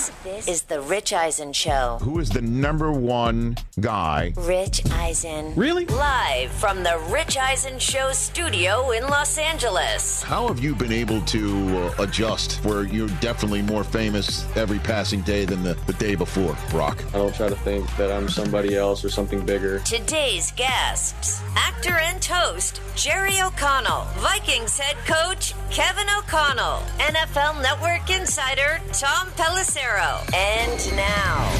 Yes. 0.00 0.19
This 0.30 0.46
is 0.46 0.62
the 0.62 0.80
Rich 0.80 1.12
Eisen 1.12 1.52
Show. 1.52 1.98
Who 2.02 2.20
is 2.20 2.28
the 2.28 2.40
number 2.40 2.92
one 2.92 3.56
guy? 3.80 4.32
Rich 4.36 4.80
Eisen. 4.92 5.52
Really? 5.56 5.86
Live 5.86 6.52
from 6.52 6.84
the 6.84 7.02
Rich 7.10 7.36
Eisen 7.36 7.80
Show 7.80 8.12
studio 8.12 8.92
in 8.92 9.02
Los 9.08 9.38
Angeles. 9.38 10.22
How 10.22 10.46
have 10.46 10.60
you 10.60 10.76
been 10.76 10.92
able 10.92 11.20
to 11.22 11.78
uh, 11.78 11.94
adjust 11.98 12.64
where 12.64 12.84
you're 12.84 13.08
definitely 13.20 13.62
more 13.62 13.82
famous 13.82 14.46
every 14.56 14.78
passing 14.78 15.20
day 15.22 15.44
than 15.44 15.64
the, 15.64 15.74
the 15.88 15.94
day 15.94 16.14
before, 16.14 16.56
Brock? 16.70 17.04
I 17.08 17.18
don't 17.18 17.34
try 17.34 17.48
to 17.48 17.56
think 17.56 17.84
that 17.96 18.12
I'm 18.12 18.28
somebody 18.28 18.76
else 18.76 19.04
or 19.04 19.10
something 19.10 19.44
bigger. 19.44 19.80
Today's 19.80 20.52
guests 20.52 21.42
actor 21.56 21.94
and 21.94 22.24
host 22.24 22.80
Jerry 22.94 23.40
O'Connell, 23.40 24.04
Vikings 24.18 24.78
head 24.78 24.96
coach 25.06 25.54
Kevin 25.70 26.06
O'Connell, 26.18 26.82
NFL 26.98 27.62
Network 27.62 28.10
insider 28.10 28.80
Tom 28.92 29.28
Pelissero, 29.36 30.19
and 30.34 30.96
now 30.96 31.50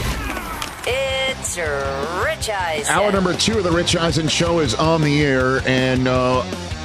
it's 0.87 1.57
Rich 2.25 2.51
Eisen. 2.51 2.95
Hour 2.95 3.13
number 3.13 3.35
two 3.35 3.59
of 3.59 3.65
the 3.65 3.71
Rich 3.71 3.97
Eisen 3.97 4.29
Show 4.29 4.61
is 4.61 4.75
on 4.75 5.03
the 5.03 5.23
air, 5.25 5.61
and 5.67 6.09
uh, 6.09 6.41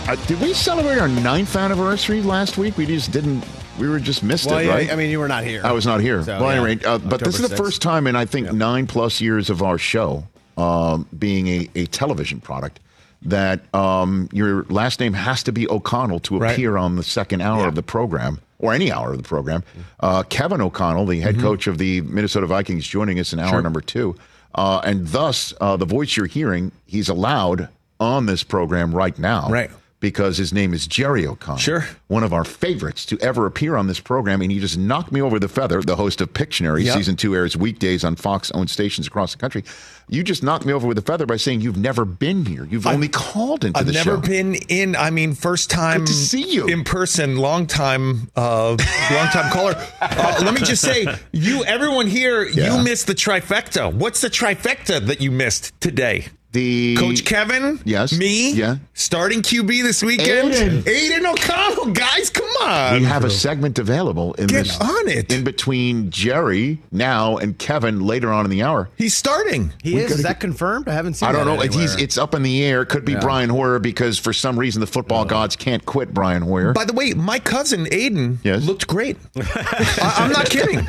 uh, 0.07 0.15
did 0.27 0.39
we 0.41 0.53
celebrate 0.53 0.99
our 0.99 1.07
ninth 1.07 1.55
anniversary 1.55 2.21
last 2.21 2.57
week? 2.57 2.77
We 2.77 2.85
just 2.85 3.11
didn't. 3.11 3.43
We 3.79 3.89
were 3.89 3.99
just 3.99 4.23
missed 4.23 4.47
Well, 4.47 4.59
it, 4.59 4.65
yeah, 4.65 4.73
right? 4.73 4.91
I 4.91 4.95
mean, 4.95 5.09
you 5.09 5.19
were 5.19 5.27
not 5.27 5.43
here. 5.43 5.61
I 5.63 5.71
was 5.73 5.85
not 5.85 5.99
here. 5.99 6.23
So, 6.23 6.39
well, 6.39 6.51
yeah. 6.51 6.61
anyway, 6.61 6.83
uh, 6.85 6.97
but 6.97 7.19
this 7.19 7.39
is 7.39 7.49
the 7.49 7.57
first 7.57 7.81
time 7.81 8.07
in 8.07 8.15
I 8.15 8.25
think 8.25 8.53
nine 8.53 8.87
plus 8.87 9.19
years 9.19 9.49
of 9.49 9.61
our 9.61 9.77
show 9.77 10.23
um, 10.57 11.07
being 11.17 11.47
a, 11.47 11.69
a 11.75 11.85
television 11.87 12.39
product 12.39 12.79
that 13.25 13.73
um, 13.75 14.29
your 14.31 14.63
last 14.69 14.99
name 14.99 15.13
has 15.13 15.43
to 15.43 15.51
be 15.51 15.67
O'Connell 15.69 16.19
to 16.21 16.37
Right. 16.39 16.53
appear 16.53 16.77
on 16.77 16.95
the 16.95 17.03
second 17.03 17.41
hour 17.41 17.61
Yeah. 17.61 17.67
of 17.67 17.75
the 17.75 17.83
program 17.83 18.39
or 18.59 18.73
any 18.73 18.91
hour 18.91 19.11
of 19.11 19.17
the 19.17 19.23
program. 19.27 19.63
Uh, 19.99 20.23
Kevin 20.23 20.61
O'Connell, 20.61 21.05
the 21.05 21.19
head 21.19 21.39
coach 21.39 21.67
of 21.67 21.77
the 21.77 22.01
Minnesota 22.01 22.47
Vikings, 22.47 22.87
joining 22.87 23.19
us 23.19 23.33
in 23.33 23.39
hour 23.39 23.45
Mm-hmm. 23.47 23.55
Sure. 23.55 23.61
number 23.63 23.81
two, 23.81 24.15
uh, 24.55 24.81
and 24.83 25.07
thus 25.07 25.53
uh, 25.59 25.75
the 25.75 25.85
voice 25.85 26.15
you're 26.15 26.25
hearing, 26.27 26.71
he's 26.85 27.09
allowed 27.09 27.67
on 27.99 28.25
this 28.25 28.43
program 28.43 28.93
right 28.93 29.17
now, 29.19 29.49
Right. 29.49 29.71
Because 30.01 30.37
his 30.37 30.53
name 30.53 30.73
is 30.73 30.85
Jerry 30.85 31.25
O'Connell 31.25 31.57
Sure. 31.57 31.87
one 32.07 32.23
of 32.23 32.31
our 32.33 32.43
favorites 32.43 33.05
to 33.07 33.17
ever 33.21 33.45
appear 33.47 33.75
on 33.75 33.87
this 33.87 33.99
program, 33.99 34.41
and 34.41 34.51
he 34.51 34.59
just 34.59 34.77
knocked 34.77 35.11
me 35.11 35.21
over 35.21 35.39
the 35.39 35.47
feather. 35.47 35.81
The 35.81 35.95
host 35.95 36.21
of 36.21 36.31
Pictionary, 36.33 36.83
Yep. 36.83 36.95
season 36.97 37.15
two 37.15 37.33
airs 37.33 37.55
weekdays 37.57 38.03
on 38.03 38.15
Fox-owned 38.15 38.69
stations 38.69 39.07
across 39.07 39.31
the 39.31 39.39
country. 39.39 39.63
You 40.07 40.21
just 40.23 40.43
knocked 40.43 40.65
me 40.65 40.73
over 40.73 40.85
with 40.85 40.97
a 40.99 41.01
feather 41.01 41.25
by 41.25 41.37
saying 41.37 41.61
you've 41.61 41.77
never 41.77 42.05
been 42.05 42.45
here. 42.45 42.67
You've 42.69 42.85
only 42.85 43.07
called 43.07 43.63
into 43.65 43.83
the 43.83 43.93
show. 43.93 43.99
I've 44.01 44.05
never 44.05 44.17
been 44.17 44.55
in. 44.67 44.95
I 44.95 45.09
mean, 45.09 45.33
first 45.33 45.71
time 45.71 46.01
Good 46.01 46.07
to 46.07 46.13
see 46.13 46.53
you. 46.53 46.67
in 46.67 46.83
person. 46.83 47.37
Long 47.37 47.65
time, 47.65 48.29
uh, 48.35 48.69
long 49.11 49.27
time 49.29 49.51
caller. 49.51 49.75
Uh, 50.01 50.41
let 50.43 50.53
me 50.53 50.61
just 50.61 50.81
say, 50.83 51.07
you, 51.31 51.63
everyone 51.65 52.05
here, 52.07 52.43
Yeah. 52.43 52.75
you 52.77 52.83
missed 52.83 53.07
the 53.07 53.15
trifecta. 53.15 53.91
What's 53.93 54.21
the 54.21 54.29
trifecta 54.29 55.05
that 55.07 55.19
you 55.21 55.31
missed 55.31 55.71
today? 55.81 56.27
The 56.55 56.95
Coach 56.95 57.25
Kevin, 57.25 57.79
Yes. 57.83 58.17
me, 58.17 58.53
Yeah. 58.53 58.77
starting 58.93 59.41
QB 59.41 59.83
this 59.83 60.01
weekend, 60.01 60.53
Aiden. 60.53 60.81
Aiden 60.83 61.25
O'Connell. 61.31 61.93
Guys, 61.93 62.29
come 62.29 62.49
on, 62.61 63.01
We 63.01 63.03
have 63.03 63.25
a 63.25 63.29
segment 63.29 63.77
available 63.77 64.33
in 64.35 64.47
Get 64.47 64.63
this 64.65 64.79
on 64.79 65.07
it. 65.09 65.31
in 65.33 65.43
between 65.43 66.09
Jerry 66.09 66.79
now 66.93 67.35
and 67.37 67.57
Kevin 67.57 67.99
later 67.99 68.31
on 68.31 68.45
in 68.45 68.51
the 68.51 68.63
hour. 68.63 68.89
He's 68.97 69.13
starting. 69.15 69.73
He 69.83 69.97
is. 69.97 70.11
Is 70.11 70.23
that 70.23 70.39
confirmed? 70.39 70.87
I 70.87 70.93
haven't 70.93 71.15
seen. 71.15 71.27
I 71.27 71.33
don't 71.33 71.45
that 71.45 71.55
know. 71.57 71.61
It's, 71.61 71.75
he's, 71.75 71.95
it's 71.97 72.17
up 72.17 72.33
in 72.33 72.41
the 72.43 72.63
air. 72.63 72.81
It 72.83 72.85
could 72.87 73.03
be 73.05 73.15
Brian 73.15 73.49
Hoyer 73.49 73.79
because 73.79 74.17
for 74.17 74.31
some 74.31 74.57
reason 74.57 74.79
the 74.79 74.87
football 74.87 75.25
gods 75.25 75.55
can't 75.57 75.85
quit 75.85 76.13
Brian 76.13 76.41
Hoyer. 76.41 76.71
By 76.71 76.85
the 76.85 76.93
way, 76.93 77.13
my 77.13 77.37
cousin 77.37 77.85
Aiden 77.87 78.37
Yes. 78.43 78.63
looked 78.63 78.87
great. 78.87 79.17
I, 79.35 80.13
I'm 80.19 80.31
not 80.31 80.49
kidding. 80.49 80.79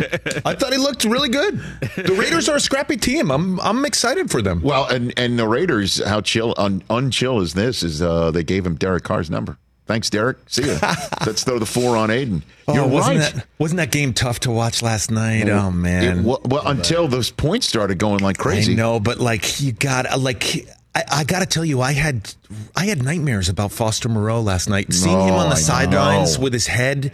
I 0.45 0.55
thought 0.55 0.73
he 0.73 0.79
looked 0.79 1.05
really 1.05 1.29
good. 1.29 1.61
The 1.97 2.15
Raiders 2.17 2.49
are 2.49 2.57
a 2.57 2.61
scrappy 2.61 2.97
team. 2.97 3.31
I'm 3.33 3.59
I'm 3.61 3.85
excited 3.85 4.31
for 4.31 4.41
them. 4.41 4.61
Well, 4.63 4.87
and 4.87 5.13
and 5.19 5.37
the 5.39 5.49
Raiders, 5.57 6.05
how 6.05 6.21
chill, 6.21 6.53
un, 6.59 6.83
unchill 6.91 7.41
is 7.41 7.55
this? 7.55 7.83
Is 7.83 8.03
uh, 8.03 8.31
they 8.31 8.45
gave 8.45 8.67
him 8.67 8.75
Derek 8.75 9.05
Carr's 9.05 9.31
number. 9.31 9.57
Thanks, 9.87 10.11
Derek. 10.11 10.37
See 10.49 10.67
ya. 10.67 10.79
Let's 11.27 11.45
throw 11.45 11.59
the 11.59 11.65
four 11.65 11.97
on 11.97 12.11
Aiden. 12.11 12.43
You're 12.69 12.85
oh, 12.85 12.89
wasn't 12.89 13.21
right. 13.21 13.35
that 13.35 13.47
wasn't 13.59 13.79
that 13.79 13.91
game 13.91 14.13
tough 14.13 14.41
to 14.41 14.51
watch 14.51 14.83
last 14.83 15.11
night? 15.11 15.49
Oh 15.49 15.71
man, 15.71 16.19
It- 16.19 16.25
well, 16.25 16.43
well, 16.45 16.67
until 16.67 17.09
those 17.09 17.31
points 17.31 17.67
started 17.67 17.97
going 17.97 18.19
like 18.19 18.37
crazy. 18.37 18.73
I 18.73 18.77
know, 18.77 19.01
but 19.01 19.19
like 19.19 19.61
you 19.61 19.73
got 19.73 20.21
like. 20.21 20.69
I, 20.95 21.05
I 21.11 21.25
got 21.25 21.41
to 21.41 21.47
tell 21.47 21.65
you, 21.65 21.81
I 21.83 21.93
had 21.93 22.35
I 22.75 22.87
had 22.87 23.03
nightmares 23.03 23.49
about 23.49 23.71
Foster 23.71 24.09
Moreau 24.09 24.41
last 24.41 24.69
night. 24.69 24.93
Seeing 24.93 25.19
him 25.19 25.35
on 25.35 25.51
the 25.51 25.57
sidelines 25.57 26.39
with 26.39 26.53
his 26.53 26.67
head, 26.67 27.13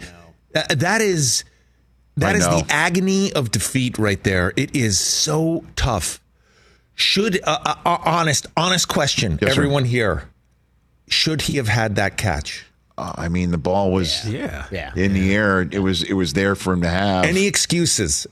uh, 0.55 0.63
that 0.75 1.01
is 1.01 1.43
that 2.17 2.35
is 2.35 2.45
the 2.45 2.65
agony 2.69 3.33
of 3.33 3.51
defeat 3.51 3.97
right 3.97 4.21
there. 4.23 4.53
It 4.55 4.75
is 4.75 4.99
so 4.99 5.65
tough. 5.75 6.19
Should 6.95 7.41
uh, 7.43 7.59
uh, 7.65 7.75
uh, 7.85 7.97
honest 8.05 8.47
honest 8.55 8.87
question, 8.87 9.39
Yes, 9.41 9.53
sir. 9.55 9.61
everyone 9.61 9.85
here, 9.85 10.29
should 11.07 11.41
he 11.43 11.57
have 11.57 11.67
had 11.67 11.95
that 11.95 12.17
catch? 12.17 12.65
Uh, 12.97 13.13
I 13.15 13.29
mean, 13.29 13.49
the 13.51 13.57
ball 13.57 13.91
was 13.91 14.27
Yeah. 14.29 14.65
Yeah. 14.71 14.91
in 14.95 15.13
the 15.13 15.33
air. 15.35 15.61
It 15.61 15.79
was 15.79 16.03
it 16.03 16.13
was 16.13 16.33
there 16.33 16.55
for 16.55 16.73
him 16.73 16.81
to 16.81 16.89
have. 16.89 17.25
Any 17.25 17.47
excuses? 17.47 18.27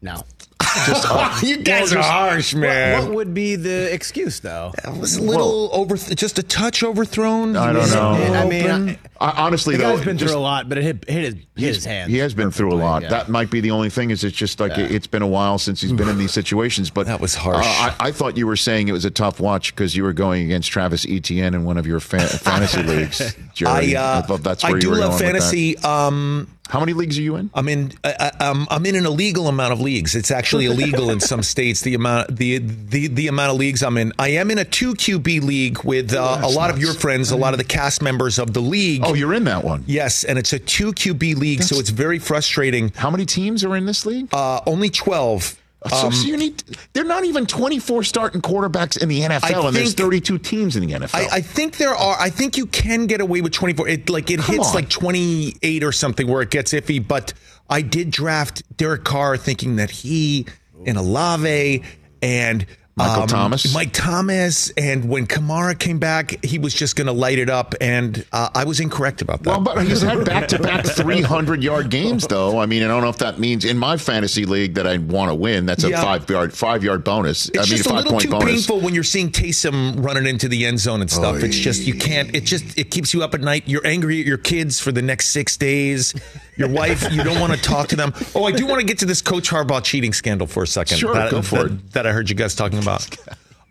No. 0.00 0.22
you 1.42 1.58
guys 1.58 1.92
are 1.92 2.02
harsh, 2.02 2.54
man. 2.54 3.04
What 3.04 3.14
would 3.14 3.34
be 3.34 3.56
the 3.56 3.92
excuse 3.92 4.40
though? 4.40 4.72
It 4.84 4.98
was 4.98 5.16
a 5.16 5.22
little 5.22 5.70
over, 5.72 5.96
just 5.96 6.38
a 6.38 6.42
touch 6.42 6.82
overthrown. 6.82 7.56
I 7.56 7.72
don't 7.72 7.90
know. 7.90 8.10
I 8.34 8.44
mean. 8.46 8.98
I, 9.20 9.30
honestly, 9.46 9.76
The 9.76 9.82
though, 9.82 9.96
guy's 9.96 10.04
been 10.04 10.18
just- 10.18 10.30
through 10.32 10.38
a 10.38 10.42
lot, 10.42 10.68
but 10.68 10.78
it 10.78 10.84
hit, 10.84 11.08
hit 11.08 11.24
his 11.24 11.34
hit 11.56 11.74
his 11.74 11.84
hands. 11.84 12.10
He 12.12 12.18
has 12.18 12.34
been 12.34 12.50
through 12.50 12.72
a 12.72 12.76
lot. 12.76 13.02
yeah. 13.02 13.08
That 13.08 13.28
might 13.28 13.50
be 13.50 13.60
the 13.60 13.70
only 13.72 13.90
thing. 13.90 14.10
Is 14.10 14.22
it's 14.24 14.36
just 14.36 14.60
like 14.60 14.76
it, 14.78 14.90
has 14.90 15.06
been 15.06 15.22
a 15.22 15.26
while 15.26 15.58
since 15.58 15.80
he's 15.80 15.92
been 15.92 16.08
in 16.08 16.18
these 16.18 16.32
situations. 16.32 16.90
But 16.90 17.06
That 17.06 17.20
was 17.20 17.34
harsh. 17.34 17.66
uh, 17.66 17.94
I, 18.00 18.08
I 18.08 18.12
thought 18.12 18.36
you 18.36 18.46
were 18.46 18.56
saying 18.56 18.88
it 18.88 18.92
was 18.92 19.04
a 19.04 19.10
tough 19.10 19.40
watch 19.40 19.74
because 19.74 19.96
you 19.96 20.02
were 20.04 20.12
going 20.12 20.44
against 20.44 20.70
Travis 20.70 21.04
Etienne 21.08 21.54
in 21.54 21.64
one 21.64 21.78
of 21.78 21.86
your 21.86 22.00
fa- 22.00 22.20
fantasy 22.28 22.82
leagues. 22.82 23.34
Jerry. 23.54 23.96
I, 23.96 24.00
uh, 24.18 24.22
thought 24.22 24.42
that's 24.42 24.64
I 24.64 24.70
you 24.70 24.78
do 24.80 24.90
were 24.90 24.96
love 24.96 25.18
going 25.18 25.32
with 25.34 25.42
that. 25.42 25.50
fantasy. 25.50 25.78
Um, 25.78 26.48
How 26.68 26.80
many 26.80 26.92
leagues 26.92 27.18
are 27.18 27.22
you 27.22 27.36
in? 27.36 27.50
I'm 27.54 27.68
in. 27.68 27.92
I, 28.04 28.30
I, 28.40 28.44
um, 28.48 28.66
I'm 28.70 28.84
in 28.86 28.94
an 28.94 29.06
illegal 29.06 29.48
amount 29.48 29.72
of 29.72 29.80
leagues. 29.80 30.14
It's 30.14 30.30
actually 30.30 30.66
illegal 30.72 31.10
in 31.10 31.20
some 31.20 31.42
states. 31.42 31.80
The 31.80 31.94
amount 31.94 32.36
the, 32.36 32.58
the 32.58 33.08
the 33.08 33.26
amount 33.28 33.52
of 33.52 33.56
leagues 33.58 33.82
I'm 33.82 33.96
in. 33.96 34.12
I 34.18 34.28
am 34.30 34.50
in 34.50 34.58
a 34.58 34.64
two 34.64 34.94
QB 34.94 35.42
league 35.42 35.82
with 35.84 36.12
uh, 36.14 36.40
a 36.42 36.48
lot 36.48 36.70
of 36.70 36.78
your 36.78 36.94
friends, 36.94 37.30
a 37.30 37.36
lot 37.36 37.54
of 37.54 37.58
the 37.58 37.64
cast 37.64 38.02
members 38.02 38.38
of 38.38 38.52
the 38.52 38.60
league. 38.60 39.02
Oh, 39.04 39.14
you're 39.14 39.34
in 39.34 39.44
that 39.44 39.64
one. 39.64 39.84
yes, 39.86 40.24
and 40.24 40.38
it's 40.38 40.52
a 40.52 40.58
two 40.58 40.92
QB 40.92 41.36
league, 41.36 41.62
so 41.62 41.78
it's 41.78 41.90
very 41.90 42.18
frustrating. 42.18 42.90
How 42.94 43.10
many 43.10 43.24
teams 43.26 43.64
are 43.64 43.74
in 43.76 43.86
this 43.86 44.04
league? 44.04 44.28
Uh, 44.32 44.60
only 44.66 44.90
twelve. 44.90 45.56
So, 45.86 45.96
so 45.96 46.06
um, 46.08 46.12
you 46.26 46.36
need. 46.36 46.62
They're 46.92 47.04
not 47.04 47.24
even 47.24 47.46
24 47.46 48.02
starting 48.02 48.42
quarterbacks 48.42 49.00
in 49.00 49.08
the 49.08 49.20
NFL, 49.20 49.68
and 49.68 49.76
there's 49.76 49.94
32 49.94 50.38
teams 50.38 50.74
in 50.74 50.84
the 50.84 50.92
NFL. 50.92 51.14
I, 51.14 51.36
I 51.36 51.40
think 51.40 51.76
there 51.76 51.94
are. 51.94 52.16
I 52.18 52.30
think 52.30 52.56
you 52.56 52.66
can 52.66 53.06
get 53.06 53.20
away 53.20 53.42
with 53.42 53.52
24. 53.52 53.86
It 53.88 54.10
like 54.10 54.28
it 54.30 54.40
Come 54.40 54.56
hits 54.56 54.68
on. 54.68 54.74
like 54.74 54.88
28 54.90 55.84
or 55.84 55.92
something 55.92 56.26
where 56.26 56.42
it 56.42 56.50
gets 56.50 56.72
iffy. 56.72 57.06
But 57.06 57.32
I 57.70 57.82
did 57.82 58.10
draft 58.10 58.62
Derek 58.76 59.04
Carr 59.04 59.36
thinking 59.36 59.76
that 59.76 59.90
he 59.90 60.46
and 60.84 60.98
Olave 60.98 61.84
and 62.22 62.66
Michael 62.98 63.22
Um, 63.22 63.28
Thomas. 63.28 63.72
Mike 63.72 63.92
Thomas, 63.92 64.70
and 64.76 65.08
when 65.08 65.26
Kamara 65.26 65.78
came 65.78 65.98
back, 65.98 66.44
he 66.44 66.58
was 66.58 66.74
just 66.74 66.96
going 66.96 67.06
to 67.06 67.12
light 67.12 67.38
it 67.38 67.48
up, 67.48 67.74
and 67.80 68.24
uh, 68.32 68.48
I 68.54 68.64
was 68.64 68.80
incorrect 68.80 69.22
about 69.22 69.42
that. 69.44 69.50
Well, 69.50 69.60
but 69.60 69.86
he's 69.86 70.02
had 70.02 70.24
back-to-back 70.24 70.84
300-yard 70.84 71.90
games, 71.90 72.26
though. 72.26 72.58
I 72.58 72.66
mean, 72.66 72.82
I 72.82 72.88
don't 72.88 73.02
know 73.02 73.08
if 73.08 73.18
that 73.18 73.38
means 73.38 73.64
in 73.64 73.78
my 73.78 73.96
fantasy 73.96 74.44
league 74.44 74.74
that 74.74 74.86
I 74.86 74.98
want 74.98 75.30
to 75.30 75.34
win. 75.34 75.64
That's 75.66 75.84
a 75.84 75.90
Yeah. 75.90 76.02
five-yard 76.02 76.52
five-yard 76.52 77.04
bonus. 77.04 77.48
It's 77.48 77.58
I 77.58 77.60
mean, 77.62 77.68
just 77.68 77.86
a 77.88 77.94
little 77.94 78.02
five-point 78.04 78.22
too 78.24 78.30
bonus. 78.30 78.46
painful 78.50 78.80
when 78.80 78.94
you're 78.94 79.04
seeing 79.04 79.30
Taysom 79.30 80.04
running 80.04 80.26
into 80.26 80.48
the 80.48 80.66
end 80.66 80.80
zone 80.80 81.00
and 81.00 81.10
stuff. 81.10 81.42
It's 81.42 81.56
just 81.56 81.82
you 81.82 81.94
can't. 81.94 82.34
It 82.34 82.44
just 82.44 82.76
it 82.78 82.90
keeps 82.90 83.14
you 83.14 83.22
up 83.22 83.34
at 83.34 83.40
night. 83.40 83.64
You're 83.66 83.86
angry 83.86 84.20
at 84.20 84.26
your 84.26 84.38
kids 84.38 84.80
for 84.80 84.92
the 84.92 85.02
next 85.02 85.28
six 85.28 85.56
days. 85.56 86.14
Your 86.58 86.68
wife, 86.68 87.10
you 87.12 87.22
don't 87.22 87.40
want 87.40 87.52
to 87.54 87.58
talk 87.60 87.88
to 87.88 87.96
them. 87.96 88.12
Oh, 88.34 88.44
I 88.44 88.52
do 88.52 88.66
want 88.66 88.80
to 88.80 88.86
get 88.86 88.98
to 88.98 89.06
this 89.06 89.22
Coach 89.22 89.48
Harbaugh 89.48 89.82
cheating 89.82 90.12
scandal 90.12 90.46
for 90.46 90.62
a 90.64 90.66
second. 90.66 90.98
Sure, 90.98 91.14
that, 91.14 91.30
go 91.30 91.40
for 91.42 91.64
that- 91.64 91.72
it. 91.72 91.92
That 91.92 92.06
I 92.06 92.12
heard 92.12 92.28
you 92.28 92.34
guys 92.36 92.54
talking 92.54 92.78
about. 92.78 93.08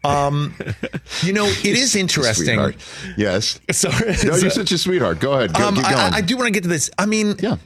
Um, 0.04 0.54
you 1.24 1.34
know, 1.34 1.46
it 1.46 1.66
is 1.66 1.96
interesting. 1.96 2.46
Sweetheart. 2.46 2.76
Yes. 3.18 3.60
Sorry. 3.72 4.16
No, 4.24 4.36
you're 4.38 4.50
such 4.52 4.72
a 4.72 4.78
sweetheart. 4.78 5.20
Go 5.20 5.34
ahead. 5.34 5.54
Go, 5.54 5.68
Um, 5.68 5.78
I. 5.80 6.12
I- 6.16 6.22
do 6.22 6.38
want 6.38 6.48
to 6.48 6.52
get 6.54 6.64
to 6.64 6.70
this. 6.70 6.90
I 6.98 7.06
mean, 7.08 7.36
yeah. 7.40 7.58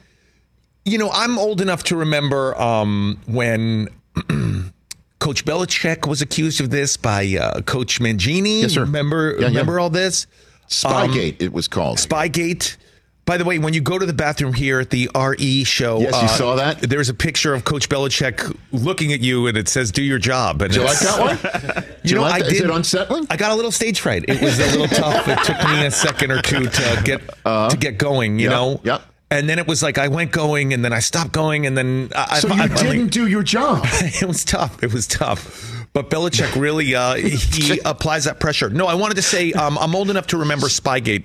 you 0.84 0.98
know, 0.98 1.10
I'm 1.12 1.38
old 1.38 1.60
enough 1.60 1.84
to 1.84 1.96
remember 1.96 2.60
um, 2.60 3.20
when 3.26 3.88
Coach 5.20 5.44
Belichick 5.44 6.08
was 6.08 6.20
accused 6.20 6.60
of 6.60 6.70
this 6.70 6.96
by 6.96 7.36
uh, 7.40 7.60
Coach 7.60 8.00
Mangini. 8.00 8.62
Yes, 8.62 8.72
sir. 8.72 8.80
Remember, 8.80 9.34
Yeah, 9.34 9.42
yeah. 9.42 9.46
remember 9.48 9.78
all 9.78 9.90
this? 9.90 10.26
Spygate, 10.68 11.40
it 11.40 11.52
was 11.52 11.68
called. 11.68 11.98
Spygate. 11.98 12.76
By 13.24 13.36
the 13.36 13.44
way, 13.44 13.58
when 13.60 13.72
you 13.72 13.80
go 13.80 13.98
to 14.00 14.04
the 14.04 14.12
bathroom 14.12 14.52
here 14.52 14.80
at 14.80 14.90
the 14.90 15.08
RE 15.14 15.62
show, 15.62 15.96
uh, 15.98 16.00
Yes, 16.00 16.22
you 16.22 16.28
saw 16.28 16.56
that? 16.56 16.80
There's 16.80 17.08
a 17.08 17.14
picture 17.14 17.54
of 17.54 17.64
Coach 17.64 17.88
Belichick 17.88 18.54
looking 18.72 19.12
at 19.12 19.20
you, 19.20 19.46
and 19.46 19.56
it 19.56 19.68
says 19.68 19.92
"Do 19.92 20.02
your 20.02 20.18
job." 20.18 20.60
And 20.60 20.72
Do 20.72 20.80
you 20.80 20.86
like 20.86 20.98
that 20.98 21.20
one? 21.20 21.84
You 22.04 22.16
know, 22.16 22.22
like 22.22 22.34
I 22.34 22.38
that? 22.40 22.46
Is 22.52 22.58
did. 22.60 22.68
it 22.68 22.74
unsettling? 22.74 23.28
I 23.30 23.36
got 23.36 23.52
a 23.52 23.54
little 23.54 23.70
stage 23.70 24.00
fright. 24.00 24.24
It 24.26 24.42
was 24.42 24.58
a 24.58 24.66
little 24.76 24.88
tough. 25.02 25.28
It 25.28 25.38
took 25.44 25.56
me 25.70 25.86
a 25.86 25.90
second 25.92 26.32
or 26.32 26.42
two 26.42 26.64
to 26.66 27.02
get 27.04 27.20
to 27.44 27.76
get 27.78 27.96
going. 27.96 28.40
You 28.40 28.46
Yep, 28.48 28.50
know. 28.50 28.80
yep. 28.82 29.02
And 29.30 29.48
then 29.48 29.60
it 29.60 29.68
was 29.68 29.84
like 29.84 29.98
I 29.98 30.08
went 30.08 30.32
going, 30.32 30.72
and 30.74 30.84
then 30.84 30.92
I 30.92 30.98
stopped 30.98 31.30
going, 31.32 31.64
and 31.64 31.78
then 31.78 32.10
I, 32.16 32.40
So 32.40 32.48
I, 32.48 32.54
you 32.56 32.62
I- 32.62 32.66
didn't 32.66 33.12
do 33.12 33.28
your 33.28 33.44
job. 33.44 33.82
it 33.86 34.26
was 34.26 34.44
tough. 34.44 34.82
It 34.82 34.92
was 34.92 35.06
tough. 35.06 35.86
But 35.92 36.10
Belichick 36.10 36.60
really 36.60 36.94
uh, 36.96 37.14
he 37.14 37.78
applies 37.84 38.24
that 38.24 38.40
pressure. 38.40 38.68
No, 38.68 38.86
I 38.88 38.94
wanted 38.94 39.14
to 39.14 39.22
say 39.22 39.52
um, 39.52 39.78
I'm 39.78 39.94
old 39.94 40.10
enough 40.10 40.26
to 40.28 40.38
remember 40.38 40.66
Spygate, 40.66 41.24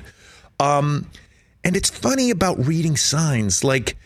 um, 0.60 1.08
and 1.68 1.75
it's 1.75 1.90
funny 1.90 2.30
about 2.30 2.66
reading 2.66 2.96
signs. 2.96 3.62
Like, 3.62 3.98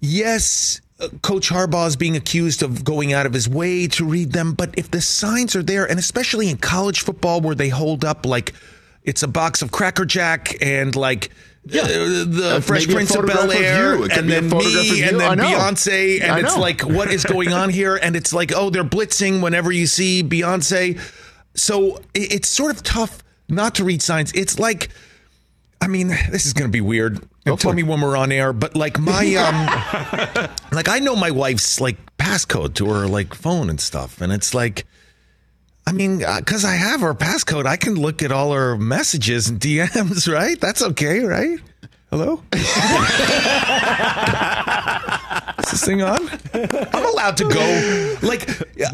yes, 0.00 0.82
uh, 1.00 1.08
Coach 1.22 1.48
Harbaugh 1.48 1.86
is 1.86 1.96
being 1.96 2.14
accused 2.14 2.62
of 2.62 2.84
going 2.84 3.14
out 3.14 3.24
of 3.24 3.32
his 3.32 3.48
way 3.48 3.86
to 3.88 4.04
read 4.04 4.32
them, 4.32 4.52
but 4.52 4.74
if 4.76 4.90
the 4.90 5.00
signs 5.00 5.56
are 5.56 5.62
there, 5.62 5.88
and 5.88 5.98
especially 5.98 6.50
in 6.50 6.58
college 6.58 7.00
football 7.00 7.40
where 7.40 7.54
they 7.54 7.70
hold 7.70 8.04
up 8.04 8.26
like 8.26 8.52
it's 9.02 9.22
a 9.22 9.28
box 9.28 9.62
of 9.62 9.72
Cracker 9.72 10.04
Jack 10.04 10.54
and 10.60 10.94
like. 10.94 11.30
Yeah. 11.64 11.82
uh, 11.82 11.86
the 11.86 12.52
Uh, 12.56 12.60
Fresh 12.60 12.86
Prince 12.86 13.14
of 13.14 13.26
Bel 13.26 13.50
Air, 13.50 13.96
you. 13.96 14.04
It 14.04 14.10
could 14.10 14.18
and 14.18 14.30
then 14.30 14.48
me, 14.50 15.02
and 15.02 15.18
then. 15.18 15.38
Beyonce, 15.38 16.20
and 16.22 16.44
it's 16.44 16.56
like, 16.56 16.82
what 16.82 17.10
is 17.10 17.24
going 17.24 17.54
on 17.54 17.70
here? 17.70 17.96
And 17.96 18.14
it's 18.14 18.34
like, 18.34 18.52
oh, 18.54 18.68
they're 18.68 18.84
blitzing 18.84 19.42
whenever 19.42 19.72
you 19.72 19.86
see 19.86 20.22
Beyonce. 20.22 21.00
So 21.54 22.02
it's 22.14 22.48
sort 22.48 22.74
of 22.76 22.82
tough 22.82 23.22
not 23.48 23.74
to 23.76 23.84
read 23.84 24.02
signs. 24.02 24.32
It's 24.32 24.58
like, 24.58 24.90
I 25.80 25.86
mean, 25.86 26.08
this 26.08 26.44
is 26.46 26.52
going 26.52 26.68
to 26.68 26.72
be 26.72 26.80
weird. 26.82 27.20
And 27.46 27.58
tell 27.58 27.72
me 27.72 27.82
when 27.82 28.00
we're 28.02 28.16
on 28.16 28.30
air, 28.32 28.52
but 28.52 28.76
like 28.76 28.98
my, 28.98 29.34
um, 29.36 30.48
like 30.72 30.88
I 30.88 30.98
know 30.98 31.16
my 31.16 31.30
wife's 31.30 31.80
like 31.80 31.96
passcode 32.18 32.74
to 32.74 32.86
her 32.92 33.06
like 33.08 33.32
phone 33.34 33.70
and 33.70 33.80
stuff, 33.80 34.20
and 34.20 34.32
it's 34.32 34.54
like. 34.54 34.86
I 35.86 35.92
mean, 35.92 36.18
because 36.18 36.64
I 36.64 36.74
have 36.74 37.00
her 37.00 37.14
passcode, 37.14 37.64
I 37.66 37.76
can 37.76 37.94
look 37.94 38.22
at 38.22 38.30
all 38.30 38.52
her 38.52 38.76
messages 38.76 39.48
and 39.48 39.58
DMs, 39.58 40.32
right? 40.32 40.60
That's 40.60 40.82
okay, 40.82 41.20
right? 41.20 41.58
Hello? 42.10 42.42
Is 45.58 45.70
this 45.72 45.84
thing 45.84 46.02
on? 46.02 46.28
I'm 46.54 47.04
allowed 47.06 47.36
to 47.38 47.44
go. 47.48 48.16
Like, 48.22 48.46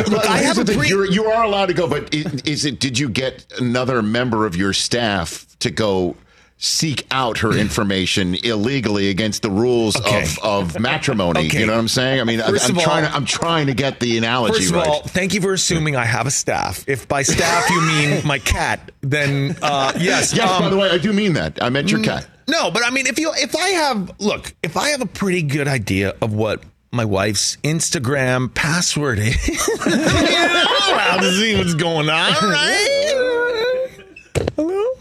look, 0.08 0.26
I 0.28 0.38
have 0.38 0.58
a 0.58 0.64
pre- 0.64 0.88
you're, 0.88 1.06
you 1.06 1.26
are 1.26 1.44
allowed 1.44 1.66
to 1.66 1.74
go, 1.74 1.86
but 1.88 2.14
i- 2.14 2.24
is 2.44 2.64
it? 2.64 2.80
Did 2.80 2.98
you 2.98 3.08
get 3.08 3.44
another 3.58 4.00
member 4.02 4.46
of 4.46 4.56
your 4.56 4.72
staff 4.72 5.46
to 5.60 5.70
go 5.70 6.16
seek 6.58 7.06
out 7.10 7.38
her 7.38 7.52
information 7.52 8.34
illegally 8.44 9.10
against 9.10 9.42
the 9.42 9.50
rules 9.50 9.94
Okay. 9.96 10.22
of, 10.22 10.38
of 10.74 10.80
matrimony? 10.80 11.46
Okay. 11.46 11.60
You 11.60 11.66
know 11.66 11.72
what 11.74 11.78
I'm 11.80 11.88
saying? 11.88 12.20
I 12.20 12.24
mean, 12.24 12.40
I, 12.40 12.46
I'm, 12.46 12.54
of 12.54 12.60
trying 12.78 13.04
all- 13.04 13.10
to. 13.10 13.16
I'm 13.16 13.24
trying 13.26 13.66
to 13.66 13.74
get 13.74 14.00
the 14.00 14.16
analogy 14.18 14.54
First 14.60 14.70
of 14.70 14.76
right. 14.76 14.88
all, 14.88 15.02
thank 15.02 15.34
you 15.34 15.40
for 15.40 15.52
assuming 15.52 15.96
I 15.96 16.04
have 16.06 16.26
a 16.26 16.30
staff. 16.30 16.88
If 16.88 17.06
by 17.08 17.22
staff 17.22 17.68
you 17.70 17.80
mean 17.82 18.20
my 18.26 18.38
cat, 18.38 18.90
then 19.02 19.56
uh, 19.62 19.92
yes. 19.98 20.32
yes, 20.34 20.50
um, 20.50 20.62
by 20.62 20.68
the 20.70 20.76
way, 20.76 20.88
I 20.90 20.98
do 20.98 21.12
mean 21.12 21.34
that. 21.34 21.62
I 21.62 21.68
meant 21.70 21.90
your 21.90 22.02
cat. 22.02 22.26
No, 22.48 22.70
but 22.70 22.84
I 22.84 22.90
mean, 22.90 23.06
if 23.06 23.18
you 23.18 23.32
if 23.34 23.54
I 23.56 23.68
have 23.70 24.18
look, 24.20 24.54
if 24.62 24.76
I 24.76 24.90
have 24.90 25.00
a 25.02 25.06
pretty 25.06 25.42
good 25.42 25.66
idea 25.68 26.14
of 26.22 26.32
what 26.32 26.62
my 26.92 27.04
wife's 27.04 27.56
Instagram 27.56 28.54
password 28.54 29.18
is, 29.18 29.48
you 29.48 29.90
know 29.90 30.64
how 30.96 31.18
to 31.20 31.30
see 31.32 31.56
what's 31.58 31.74
going 31.74 32.08
on, 32.08 32.32
right? 32.32 33.05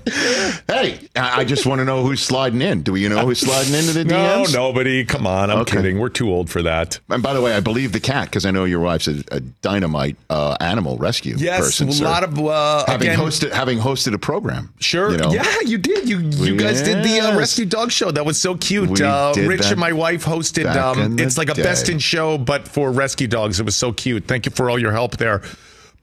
Hey, 0.07 1.00
I 1.16 1.46
just 1.46 1.66
want 1.66 1.80
to 1.80 1.86
know 1.86 2.04
who's 2.04 2.22
sliding 2.22 2.62
in. 2.62 2.81
Do 2.84 2.96
you 2.96 3.10
know 3.10 3.25
who's 3.25 3.40
sliding 3.40 3.74
into 3.74 3.92
the 3.94 4.04
DMs? 4.04 4.54
No, 4.54 4.68
nobody. 4.68 5.04
Come 5.06 5.25
on, 5.28 5.50
I'm 5.50 5.60
Okay. 5.60 5.78
kidding. 5.78 6.00
We're 6.00 6.10
too 6.10 6.30
old 6.30 6.50
for 6.50 6.62
that. 6.63 7.00
And 7.10 7.22
by 7.24 7.34
the 7.34 7.42
way, 7.42 7.54
I 7.56 7.60
believe 7.60 7.92
the 7.92 8.00
cat 8.00 8.25
because 8.25 8.46
I 8.46 8.52
know 8.52 8.66
your 8.66 8.80
wife's 8.80 9.07
a, 9.07 9.24
a 9.31 9.40
dynamite 9.40 10.18
uh, 10.30 10.57
animal 10.60 10.98
rescue 10.98 11.36
Yes, 11.38 11.60
person. 11.60 11.88
Yes, 11.88 12.00
a 12.02 12.04
lot 12.04 12.24
of 12.24 12.38
uh, 12.40 12.86
having 12.88 13.10
again, 13.10 13.19
hosted 13.19 13.52
having 13.52 13.80
hosted 13.80 14.13
a 14.13 14.18
program. 14.19 14.74
Sure. 14.80 15.12
you 15.12 15.18
know? 15.18 15.31
Yeah, 15.31 15.46
you 15.66 15.78
did. 15.78 16.07
You 16.10 16.19
you 16.19 16.56
guys 16.57 16.81
did 16.81 17.04
the 17.04 17.19
uh, 17.22 17.38
Rescue 17.38 17.66
Dog 17.66 17.92
Show. 17.92 18.12
That 18.12 18.25
was 18.25 18.40
so 18.40 18.56
cute. 18.56 19.02
Uh, 19.02 19.34
Rich 19.38 19.66
and 19.72 19.80
my 19.80 19.92
wife 19.94 20.24
hosted. 20.25 20.66
Um, 20.75 21.18
it's 21.19 21.38
like 21.38 21.50
a 21.50 21.54
day. 21.54 21.63
best 21.63 21.90
in 21.90 22.00
show, 22.00 22.38
but 22.38 22.68
for 22.68 22.92
rescue 22.92 23.28
dogs. 23.28 23.60
It 23.60 23.66
was 23.66 23.75
so 23.75 23.92
cute. 23.92 24.25
Thank 24.25 24.46
you 24.46 24.52
for 24.52 24.69
all 24.69 24.80
your 24.80 24.92
help 24.92 25.18
there. 25.18 25.42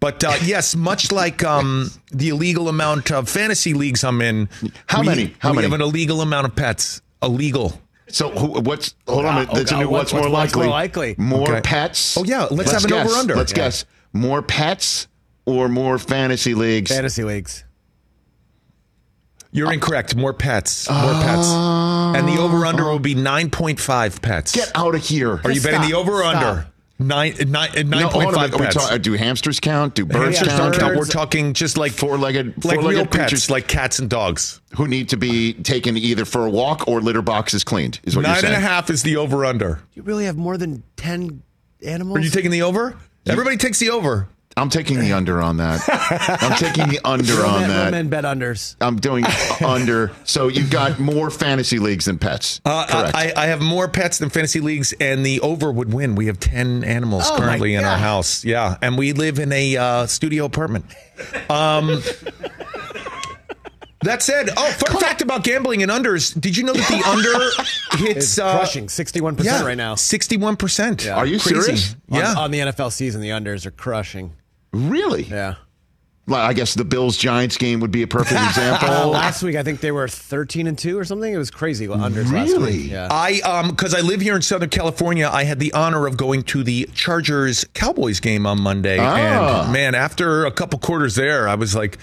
But 0.03 0.23
uh, 0.25 0.35
yes, 0.43 0.75
much 0.75 1.13
like 1.13 1.45
um, 1.45 1.89
the 2.11 2.31
illegal 2.31 2.69
amount 2.69 3.13
of 3.13 3.29
fantasy 3.29 3.73
leagues 3.73 4.03
I'm 4.03 4.21
in. 4.21 4.49
How 4.89 5.01
we- 5.01 5.07
many? 5.07 5.35
How 5.39 5.51
we 5.51 5.57
many? 5.57 5.69
have 5.69 5.73
an 5.75 5.81
illegal 5.81 6.21
amount 6.21 6.47
of 6.49 6.57
pets. 6.57 7.01
Illegal. 7.23 7.81
So 8.09 8.31
who, 8.31 8.61
what's 8.61 8.95
hold 9.07 9.25
on? 9.27 9.47
Oh, 9.49 9.55
That's 9.55 9.71
a 9.71 9.79
new- 9.79 9.89
what's, 9.89 10.13
what's- 10.13 10.25
more 10.27 10.33
what's 10.33 10.55
likely? 10.57 10.67
more 10.67 10.71
likely? 10.71 11.15
More 11.19 11.51
Okay. 11.53 11.61
pets. 11.63 12.19
Oh, 12.19 12.25
yeah, 12.25 12.49
let's 12.51 12.73
have 12.73 12.83
an 12.85 12.91
guess. 12.91 13.07
over-under. 13.09 13.37
Let's 13.37 13.53
Yeah. 13.53 13.57
guess. 13.57 13.85
More 14.13 14.43
pets 14.43 15.07
or 15.47 15.69
more 15.69 15.99
fantasy 15.99 16.55
leagues? 16.55 16.91
Fantasy 16.91 17.23
leagues. 17.23 17.65
You're 19.53 19.73
incorrect. 19.73 20.17
More 20.17 20.33
pets. 20.33 20.91
More 20.91 21.13
pets. 21.13 21.47
And 21.49 22.27
the 22.27 22.39
over 22.41 22.65
under 22.67 22.85
will 22.85 22.99
be 22.99 23.15
9.5 23.15 24.21
pets. 24.23 24.53
Get 24.53 24.73
out 24.75 24.95
of 24.95 25.03
here. 25.05 25.41
Are 25.45 25.51
you 25.53 25.61
Stop. 25.61 25.73
betting 25.73 25.91
the 25.91 25.97
over 25.97 26.23
under? 26.25 26.67
Nine, 27.03 27.35
nine, 27.49 27.71
uh, 27.77 27.83
No, 27.83 28.09
hold 28.09 28.25
on 28.25 28.35
a 28.35 28.37
9.5 28.37 28.41
minute. 28.41 28.55
Are 28.55 28.59
we 28.59 28.65
pets. 28.67 28.75
talk- 28.89 29.03
do 29.03 29.13
hamsters 29.15 29.61
count? 29.61 29.95
Do 29.95 30.05
birds 30.07 30.39
Hamsters 30.39 30.49
count? 30.49 30.75
don't 30.75 30.81
count. 30.81 30.97
We're 30.99 31.05
talking 31.07 31.53
just 31.55 31.77
like 31.77 31.93
Four-legged, 31.93 32.65
like 32.65 32.77
four-legged 32.77 32.97
real 32.99 33.07
pets, 33.07 33.17
creatures 33.17 33.51
like 33.51 33.67
cats 33.69 33.99
and 33.99 34.09
dogs. 34.09 34.61
who 34.77 34.87
need 34.89 35.09
to 35.11 35.17
be 35.17 35.53
taken 35.55 35.97
either 35.97 36.25
for 36.25 36.47
a 36.47 36.51
walk 36.51 36.87
or 36.89 37.01
litter 37.01 37.23
boxes 37.23 37.65
cleaned. 37.65 38.01
Is 38.05 38.17
what 38.17 38.23
Nine 38.23 38.37
you're 38.43 38.47
and 38.47 38.55
a 38.55 38.61
half 38.61 38.91
is 38.91 39.03
the 39.03 39.17
over 39.17 39.45
under. 39.45 39.81
You 39.95 40.03
really 40.03 40.25
have 40.27 40.37
more 40.37 40.57
than 40.57 40.83
10 40.97 41.43
animals? 41.85 42.19
Are 42.19 42.21
you 42.21 42.31
taking 42.31 42.51
the 42.51 42.63
over? 42.63 42.97
Everybody 43.27 43.57
takes 43.57 43.79
the 43.79 43.91
over. 43.91 44.29
I'm 44.57 44.69
taking 44.69 45.01
the 45.01 45.13
under 45.15 45.41
on 45.41 45.57
that. 45.57 45.81
I'm 46.43 46.57
taking 46.57 46.89
the 46.89 47.01
under 47.05 47.35
Real 47.37 47.47
on 47.47 47.61
men, 47.63 47.71
real 47.71 47.79
that. 47.79 47.91
men 47.91 48.09
bet 48.11 48.25
unders. 48.25 48.77
I'm 48.81 48.97
doing 48.97 49.25
under. 49.65 50.13
So 50.25 50.49
you've 50.49 50.71
got 50.71 50.99
more 51.01 51.31
fantasy 51.31 51.79
leagues 51.79 52.05
than 52.05 52.19
pets. 52.19 52.61
Uh, 52.65 52.87
Correct. 52.87 53.15
I, 53.17 53.33
I 53.37 53.47
have 53.47 53.63
more 53.63 53.89
pets 53.89 54.19
than 54.19 54.29
fantasy 54.31 54.61
leagues, 54.61 54.93
and 55.01 55.25
the 55.25 55.41
over 55.41 55.73
would 55.73 55.93
win. 55.93 56.15
We 56.17 56.27
have 56.27 56.39
10 56.39 56.85
animals 56.85 57.25
Oh, 57.27 57.37
currently 57.39 57.75
in 57.75 57.85
our 57.85 57.97
God. 57.97 58.01
house. 58.01 58.45
Yeah. 58.45 58.77
And 58.83 58.99
we 58.99 59.13
live 59.15 59.39
in 59.39 59.53
a 59.53 59.77
uh, 59.77 60.07
studio 60.07 60.45
apartment. 60.45 60.85
Um, 61.49 62.03
that 64.03 64.21
said, 64.21 64.51
oh, 64.57 64.71
fun 64.73 65.01
fact 65.01 65.23
about 65.23 65.45
gambling 65.45 65.83
and 65.83 65.91
unders. 65.91 66.39
Did 66.39 66.57
you 66.57 66.65
know 66.65 66.73
that 66.73 66.89
the 66.89 67.09
under 67.99 68.05
hits 68.05 68.17
It's 68.19 68.39
uh, 68.39 68.57
crushing 68.57 68.87
61% 68.89 69.65
right 69.65 69.77
now. 69.77 69.95
61%. 69.95 71.17
Are 71.17 71.25
you 71.25 71.39
Crazy. 71.39 71.61
serious? 71.63 71.97
On- 72.11 72.19
Yeah. 72.19 72.35
On, 72.37 72.51
the 72.51 72.59
NFL 72.59 72.91
season, 72.93 73.21
the 73.21 73.29
unders 73.31 73.65
are 73.65 73.71
crushing. 73.71 74.33
Really? 74.73 75.25
Yeah. 75.25 75.55
Well, 76.29 76.41
I 76.41 76.53
guess 76.53 76.75
the 76.75 76.85
Bills 76.85 77.17
Giants 77.17 77.57
game 77.57 77.81
would 77.81 77.91
be 77.91 78.03
a 78.03 78.07
perfect 78.07 78.41
Uh, 78.41 78.45
example. 78.49 79.09
last 79.11 79.43
week, 79.43 79.57
I 79.57 79.65
think 79.65 79.81
they 79.81 79.91
were 79.91 80.07
13 80.07 80.69
and 80.69 80.79
2 80.79 80.97
or 80.97 81.05
something. 81.05 81.35
It 81.35 81.37
was 81.37 81.51
crazy. 81.51 81.89
Unders 81.89 82.33
last 82.33 82.51
Really? 82.53 82.79
week. 82.83 82.91
Yeah. 82.93 83.09
I 83.11 83.41
um 83.41 83.71
because 83.71 83.93
I 83.93 84.03
live 84.03 84.21
here 84.21 84.37
in 84.37 84.43
Southern 84.43 84.71
California, 84.71 85.29
I 85.31 85.43
had 85.43 85.59
the 85.59 85.73
honor 85.73 86.07
of 86.07 86.17
going 86.17 86.45
to 86.45 86.63
the 86.63 86.89
Chargers 86.95 87.65
Cowboys 87.75 88.21
game 88.21 88.47
on 88.47 88.61
Monday, 88.61 88.99
Ah. 89.01 89.65
and 89.65 89.73
man, 89.73 89.97
after 89.97 90.47
a 90.47 90.53
couple 90.53 90.79
quarters 90.79 91.17
there, 91.17 91.49
I 91.49 91.57
was 91.57 91.75
like, 91.75 91.99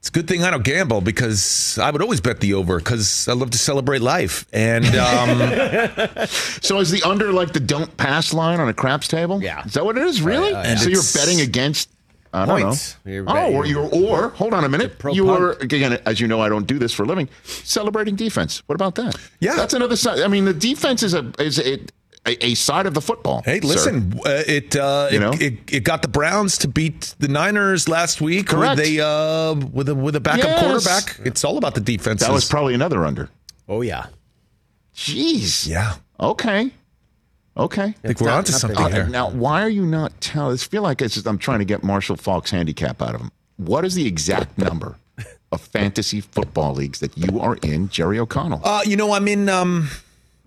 it's 0.00 0.08
a 0.08 0.12
good 0.12 0.26
thing 0.26 0.42
I 0.42 0.50
don't 0.50 0.64
gamble 0.64 1.00
because 1.00 1.78
I 1.78 1.90
would 1.92 2.02
always 2.02 2.20
bet 2.20 2.40
the 2.40 2.54
over 2.54 2.78
because 2.78 3.28
I 3.28 3.34
love 3.34 3.50
to 3.50 3.58
celebrate 3.58 4.02
life. 4.02 4.44
And 4.52 4.84
um, 4.96 5.38
so 6.60 6.80
is 6.80 6.90
the 6.90 7.02
under 7.06 7.32
like 7.32 7.52
the 7.52 7.60
don't 7.60 7.96
pass 7.96 8.34
line 8.34 8.58
on 8.60 8.68
a 8.68 8.74
craps 8.74 9.06
table? 9.08 9.40
Yeah. 9.42 9.64
Is 9.64 9.74
that 9.74 9.84
what 9.84 9.96
it 9.96 10.02
is? 10.02 10.20
Really? 10.20 10.52
Right, 10.52 10.66
uh, 10.66 10.76
so 10.76 10.88
you're 10.90 11.02
betting 11.14 11.40
against 11.40 11.88
I 12.34 12.46
don't 12.46 12.60
Points. 12.62 12.96
know. 13.04 13.24
Oh, 13.28 13.52
or 13.52 13.64
you're 13.66 13.88
or 13.94 14.30
hold 14.30 14.52
on 14.54 14.64
a 14.64 14.68
minute. 14.68 14.96
You 15.12 15.24
were 15.26 15.52
again, 15.60 15.98
as 16.04 16.20
you 16.20 16.26
know, 16.26 16.40
I 16.40 16.48
don't 16.48 16.66
do 16.66 16.78
this 16.78 16.92
for 16.92 17.04
a 17.04 17.06
living. 17.06 17.28
Celebrating 17.44 18.16
defense. 18.16 18.62
What 18.66 18.74
about 18.74 18.96
that? 18.96 19.14
Yeah. 19.40 19.54
that's 19.54 19.72
another 19.74 19.96
side. 19.96 20.20
I 20.20 20.28
mean, 20.28 20.44
the 20.44 20.52
defense 20.54 21.02
is 21.04 21.14
a 21.14 21.30
is 21.38 21.58
a, 21.60 21.78
a, 22.26 22.46
a 22.46 22.54
side 22.54 22.86
of 22.86 22.94
the 22.94 23.00
football. 23.00 23.42
Hey, 23.44 23.60
listen, 23.60 24.18
uh, 24.26 24.42
it, 24.46 24.74
uh, 24.74 25.08
You 25.12 25.16
it, 25.16 25.20
know? 25.20 25.32
it 25.32 25.54
it 25.72 25.84
got 25.84 26.02
the 26.02 26.08
Browns 26.08 26.58
to 26.58 26.68
beat 26.68 27.14
the 27.20 27.28
Niners 27.28 27.88
last 27.88 28.20
week 28.20 28.48
Correct. 28.48 28.78
with 28.78 28.86
a 28.98 29.06
uh, 29.06 29.54
with 29.72 29.88
a 29.88 29.94
with 29.94 30.16
a 30.16 30.20
backup 30.20 30.46
Yes. 30.46 30.60
quarterback. 30.60 31.20
It's 31.26 31.44
all 31.44 31.56
about 31.56 31.74
the 31.76 31.80
defense. 31.80 32.20
That 32.22 32.32
was 32.32 32.48
probably 32.48 32.74
another 32.74 33.04
under. 33.04 33.30
Oh 33.68 33.82
yeah. 33.82 34.06
Jeez. 34.96 35.66
yeah. 35.68 35.94
Okay. 36.18 36.70
Okay. 37.56 37.82
I 37.84 37.92
think 37.92 38.20
we're 38.20 38.26
not- 38.28 38.38
onto 38.38 38.52
not 38.52 38.60
something 38.60 38.78
Uh, 38.84 38.88
here. 38.88 39.06
now, 39.06 39.30
why 39.30 39.62
are 39.62 39.68
you 39.68 39.86
not 39.86 40.20
telling? 40.20 40.54
I 40.54 40.56
feel 40.56 40.82
like 40.82 41.00
it's 41.00 41.14
just, 41.14 41.26
I'm 41.26 41.38
trying 41.38 41.60
to 41.60 41.64
get 41.64 41.84
Marshall 41.84 42.16
Faulk's 42.16 42.50
handicap 42.50 43.00
out 43.00 43.14
of 43.14 43.20
him. 43.20 43.30
What 43.56 43.84
is 43.84 43.94
the 43.94 44.06
exact 44.06 44.58
number 44.58 44.96
of 45.52 45.60
fantasy 45.60 46.20
football 46.20 46.74
leagues 46.74 46.98
that 46.98 47.16
you 47.16 47.38
are 47.38 47.54
in, 47.62 47.88
Jerry 47.88 48.18
O'Connell? 48.18 48.60
Uh, 48.64 48.82
you 48.84 48.96
know, 48.96 49.12
I'm 49.12 49.28
in. 49.28 49.48
Um, 49.48 49.88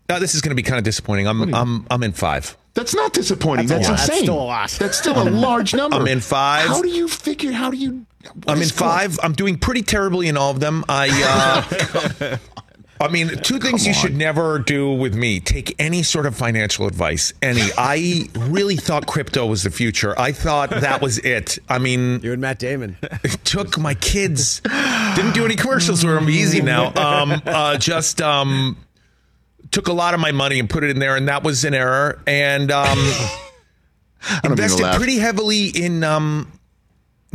uh, 0.09 0.19
this 0.19 0.35
is 0.35 0.41
going 0.41 0.51
to 0.51 0.55
be 0.55 0.63
kind 0.63 0.77
of 0.77 0.83
disappointing. 0.83 1.27
I'm 1.27 1.53
I'm 1.55 1.85
I'm 1.89 2.03
in 2.03 2.11
five. 2.11 2.57
That's 2.73 2.93
not 2.93 3.13
disappointing. 3.13 3.67
That's, 3.67 3.87
That's 3.87 3.89
a 3.89 3.91
lot. 3.91 3.97
That's 3.97 4.09
insane. 4.09 4.23
still 4.23 4.39
a 4.39 4.43
lot. 4.43 4.69
That's 4.71 4.97
still 4.97 5.21
a 5.21 5.27
large 5.29 5.73
number. 5.79 5.95
I'm 5.97 6.07
in 6.07 6.19
five. 6.19 6.67
How 6.67 6.81
do 6.81 6.89
you 6.89 7.07
figure? 7.07 7.51
How 7.53 7.71
do 7.71 7.77
you? 7.77 8.05
I'm 8.47 8.57
in 8.57 8.63
is 8.63 8.71
going- 8.73 8.91
five. 8.91 9.19
I'm 9.23 9.33
doing 9.33 9.57
pretty 9.57 9.81
terribly 9.83 10.27
in 10.27 10.35
all 10.35 10.51
of 10.51 10.59
them. 10.59 10.83
I. 10.89 11.09
Uh, 12.21 12.37
I 12.99 13.07
mean, 13.09 13.29
two 13.43 13.59
things 13.59 13.85
you 13.85 13.93
on. 13.93 13.99
should 13.99 14.15
never 14.15 14.59
do 14.59 14.91
with 14.91 15.15
me: 15.15 15.39
take 15.39 15.75
any 15.79 16.03
sort 16.03 16.25
of 16.25 16.35
financial 16.35 16.87
advice. 16.87 17.33
Any. 17.41 17.61
I 17.77 18.29
really 18.35 18.75
thought 18.75 19.05
crypto 19.07 19.45
was 19.45 19.63
the 19.63 19.71
future. 19.71 20.17
I 20.19 20.31
thought 20.31 20.69
that 20.69 21.01
was 21.01 21.19
it. 21.19 21.59
I 21.69 21.77
mean, 21.77 22.19
You 22.21 22.33
and 22.33 22.41
Matt 22.41 22.59
Damon. 22.59 22.97
it 23.01 23.43
took 23.43 23.77
my 23.77 23.93
kids. 23.93 24.61
Didn't 25.15 25.33
do 25.33 25.45
any 25.45 25.55
commercials 25.55 26.03
for 26.03 26.13
them. 26.13 26.29
Easy 26.29 26.61
now. 26.61 26.93
Um, 26.95 27.41
uh, 27.45 27.77
just 27.77 28.21
um, 28.21 28.77
took 29.71 29.87
a 29.87 29.93
lot 29.93 30.13
of 30.13 30.19
my 30.19 30.31
money 30.31 30.59
and 30.59 30.69
put 30.69 30.83
it 30.83 30.89
in 30.89 30.99
there, 30.99 31.15
and 31.15 31.27
that 31.27 31.43
was 31.43 31.63
an 31.65 31.73
error. 31.73 32.21
And 32.25 32.71
um, 32.71 32.85
I 34.29 34.39
don't 34.43 34.51
mean 34.51 34.57
to 34.57 34.63
invested 34.63 34.93
pretty 34.95 35.17
heavily 35.17 35.67
in 35.67 36.03
um, 36.03 36.51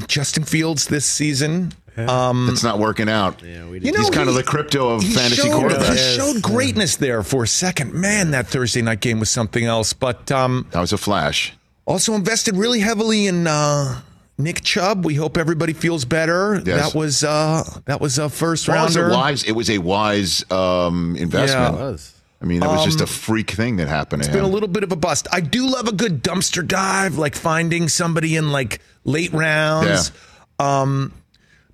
Justin 0.06 0.44
Fields 0.44 0.86
this 0.86 1.06
season. 1.06 1.72
Um, 1.96 2.48
It's 2.50 2.62
not 2.62 2.78
working 2.78 3.08
out. 3.08 3.42
Yeah, 3.42 3.68
we 3.68 3.80
you 3.80 3.92
know, 3.92 3.98
He's 4.00 4.10
kind 4.10 4.28
of 4.28 4.34
the 4.34 4.42
crypto 4.42 4.88
of 4.88 5.02
he 5.02 5.12
fantasy 5.12 5.42
showed, 5.42 5.50
quarterbacks. 5.70 5.90
He 6.12 6.16
showed 6.18 6.42
greatness 6.42 6.96
there 6.96 7.22
for 7.22 7.42
a 7.44 7.48
second. 7.48 7.92
Man, 7.92 8.30
that 8.30 8.46
Thursday 8.46 8.80
night 8.82 9.00
game 9.00 9.20
was 9.20 9.30
something 9.30 9.64
else. 9.64 9.92
But 9.92 10.30
um, 10.32 10.66
That 10.70 10.80
was 10.80 10.92
a 10.92 10.98
flash. 10.98 11.52
also 11.84 12.14
invested 12.14 12.56
really 12.56 12.80
heavily 12.80 13.26
in 13.26 13.46
uh, 13.46 14.00
Nick 14.38 14.62
Chubb. 14.62 15.04
We 15.04 15.14
hope 15.14 15.36
everybody 15.36 15.72
feels 15.74 16.04
better. 16.06 16.62
Yes. 16.64 16.92
That 16.92 16.98
was 16.98 17.24
uh, 17.24 17.62
that 17.84 18.00
was 18.00 18.18
a 18.18 18.30
first 18.30 18.68
Well, 18.68 18.82
it 18.84 18.86
was 18.86 18.96
a 18.96 19.08
wise. 19.10 19.44
It 19.44 19.52
was 19.52 19.68
a 19.68 19.78
wise 19.78 20.50
um, 20.50 21.14
investment. 21.16 21.74
Yeah. 21.76 21.82
was. 21.90 22.14
I 22.40 22.44
mean, 22.44 22.60
it 22.60 22.66
was 22.66 22.84
just 22.84 23.00
a 23.00 23.06
freak 23.06 23.52
thing 23.52 23.76
that 23.76 23.86
happened 23.86 24.24
to 24.24 24.28
Been 24.30 24.40
him. 24.40 24.46
a 24.46 24.48
little 24.48 24.68
bit 24.68 24.82
of 24.82 24.90
a 24.90 24.96
bust. 24.96 25.28
I 25.30 25.38
do 25.40 25.64
love 25.68 25.86
a 25.86 25.92
good 25.92 26.24
dumpster 26.24 26.66
dive, 26.66 27.16
like 27.16 27.36
finding 27.36 27.88
somebody 27.88 28.34
in 28.34 28.50
like 28.50 28.80
late 29.04 29.32
rounds. 29.32 30.10
Um, 30.58 31.12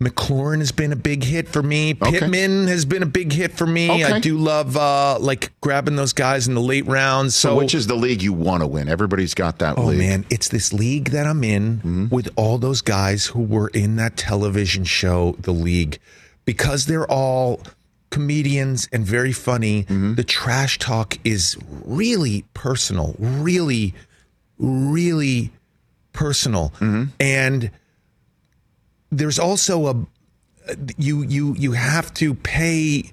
McLaurin 0.01 0.59
has 0.61 0.71
been 0.71 0.93
a 0.93 0.97
big 0.97 1.25
hit 1.25 1.49
for 1.49 1.61
me. 1.63 1.91
Okay. 2.01 2.21
Pittman 2.21 2.69
has 2.69 2.85
been 2.85 3.03
a 3.03 3.07
big 3.07 3.33
hit 3.33 3.53
for 3.53 3.67
me. 3.67 4.05
I 4.05 4.21
do 4.21 4.39
love 4.39 4.77
uh, 4.77 5.19
like 5.19 5.51
grabbing 5.61 5.97
those 5.97 6.13
guys 6.13 6.47
in 6.47 6.55
the 6.55 6.61
late 6.61 6.87
rounds. 6.87 7.35
So, 7.35 7.49
so, 7.51 7.57
which 7.57 7.75
is 7.75 7.89
the 7.89 7.97
league 7.97 8.23
you 8.23 8.33
want 8.33 8.63
to 8.63 8.67
win? 8.69 8.89
Everybody's 8.89 9.35
got 9.35 9.59
that 9.59 9.77
oh 9.77 9.87
league. 9.87 9.99
man, 9.99 10.25
it's 10.31 10.49
this 10.51 10.73
league 10.73 11.11
that 11.11 11.27
I'm 11.27 11.43
in 11.43 11.79
Mm-hmm. 11.79 12.09
with 12.15 12.29
all 12.37 12.59
those 12.59 12.81
guys 12.81 13.27
who 13.27 13.43
were 13.43 13.69
in 13.69 13.97
that 13.97 14.17
television 14.17 14.85
show, 14.85 15.35
The 15.41 15.53
League, 15.53 15.99
because 16.45 16.87
they're 16.87 17.11
all 17.11 17.61
comedians 18.11 18.89
and 18.93 19.05
very 19.05 19.33
funny. 19.33 19.83
Mm-hmm. 19.83 20.15
The 20.15 20.25
trash 20.25 20.79
talk 20.79 21.19
is 21.25 21.57
really 21.85 22.45
personal, 22.55 23.17
really, 23.19 23.95
really 24.59 25.51
personal, 26.13 26.71
Mm-hmm. 26.81 27.05
and 27.21 27.71
there's 29.11 29.39
also 29.39 29.87
a 29.89 29.95
you 30.97 31.23
you 31.23 31.55
you 31.59 31.73
have 31.73 32.13
to 32.15 32.35
pay 32.35 33.11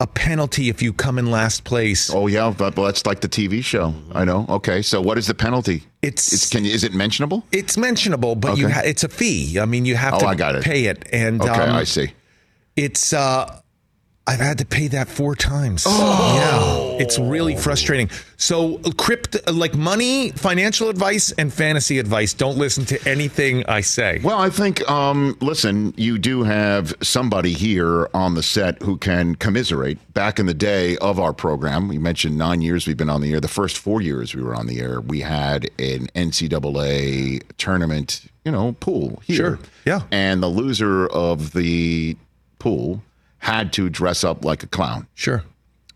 a 0.00 0.06
penalty 0.06 0.68
if 0.68 0.80
you 0.82 0.92
come 0.92 1.18
in 1.18 1.30
last 1.30 1.64
place. 1.64 2.10
Oh 2.12 2.26
yeah, 2.28 2.54
but 2.56 2.74
that's 2.76 3.04
like 3.06 3.20
the 3.20 3.28
TV 3.28 3.62
show. 3.64 3.94
I 4.12 4.24
know. 4.24 4.46
Okay, 4.48 4.80
so 4.82 5.00
what 5.00 5.18
is 5.18 5.26
the 5.26 5.34
penalty? 5.34 5.82
It's- 6.02 6.32
it's 6.32 6.48
can 6.48 6.64
you, 6.64 6.70
is 6.72 6.84
it 6.84 6.94
mentionable? 6.94 7.44
It's 7.50 7.76
mentionable, 7.76 8.36
but 8.36 8.58
you 8.58 8.68
ha- 8.68 8.82
it's 8.84 9.02
a 9.02 9.08
fee. 9.08 9.58
I 9.58 9.64
mean, 9.64 9.84
you 9.86 9.96
have 9.96 10.14
Oh, 10.14 10.20
to 10.20 10.26
I 10.26 10.34
got 10.36 10.54
it. 10.54 10.62
pay 10.64 10.84
it, 10.86 11.08
and 11.12 11.40
Okay, 11.42 11.50
um, 11.50 11.74
I 11.74 11.84
see. 11.84 12.12
it's 12.76 13.12
uh, 13.12 13.60
I've 14.28 14.40
had 14.40 14.58
to 14.58 14.66
pay 14.66 14.88
that 14.88 15.08
four 15.08 15.34
times. 15.34 15.84
Oh. 15.86 16.98
Yeah, 16.98 17.02
it's 17.02 17.18
really 17.18 17.56
frustrating. 17.56 18.10
So, 18.36 18.76
crypto, 18.98 19.38
like 19.50 19.74
money, 19.74 20.32
financial 20.32 20.90
advice, 20.90 21.32
and 21.32 21.50
fantasy 21.50 21.98
advice. 21.98 22.34
Don't 22.34 22.58
listen 22.58 22.84
to 22.86 23.08
anything 23.08 23.64
I 23.64 23.80
say. 23.80 24.20
Well, 24.22 24.38
I 24.38 24.50
think, 24.50 24.86
um, 24.90 25.38
listen, 25.40 25.94
you 25.96 26.18
do 26.18 26.42
have 26.42 26.94
somebody 27.02 27.54
here 27.54 28.10
on 28.12 28.34
the 28.34 28.42
set 28.42 28.82
who 28.82 28.98
can 28.98 29.34
commiserate. 29.34 29.98
Back 30.12 30.38
in 30.38 30.44
the 30.44 30.52
day 30.52 30.98
of 30.98 31.18
our 31.18 31.32
program, 31.32 31.88
we 31.88 31.96
mentioned 31.96 32.36
nine 32.36 32.60
years 32.60 32.86
we've 32.86 32.98
been 32.98 33.08
on 33.08 33.22
the 33.22 33.32
air. 33.32 33.40
The 33.40 33.48
first 33.48 33.78
four 33.78 34.02
years 34.02 34.34
we 34.34 34.42
were 34.42 34.54
on 34.54 34.66
the 34.66 34.78
air, 34.78 35.00
we 35.00 35.20
had 35.20 35.70
an 35.78 36.08
NCAA 36.14 37.44
tournament, 37.56 38.26
you 38.44 38.52
know, 38.52 38.72
pool 38.72 39.22
here. 39.24 39.36
Sure. 39.36 39.58
Yeah. 39.86 40.02
And 40.10 40.42
the 40.42 40.48
loser 40.48 41.06
of 41.06 41.54
the 41.54 42.18
pool 42.58 43.02
had 43.38 43.72
to 43.74 43.88
dress 43.88 44.24
up 44.24 44.44
like 44.44 44.62
a 44.62 44.66
clown 44.66 45.06
Sure. 45.14 45.42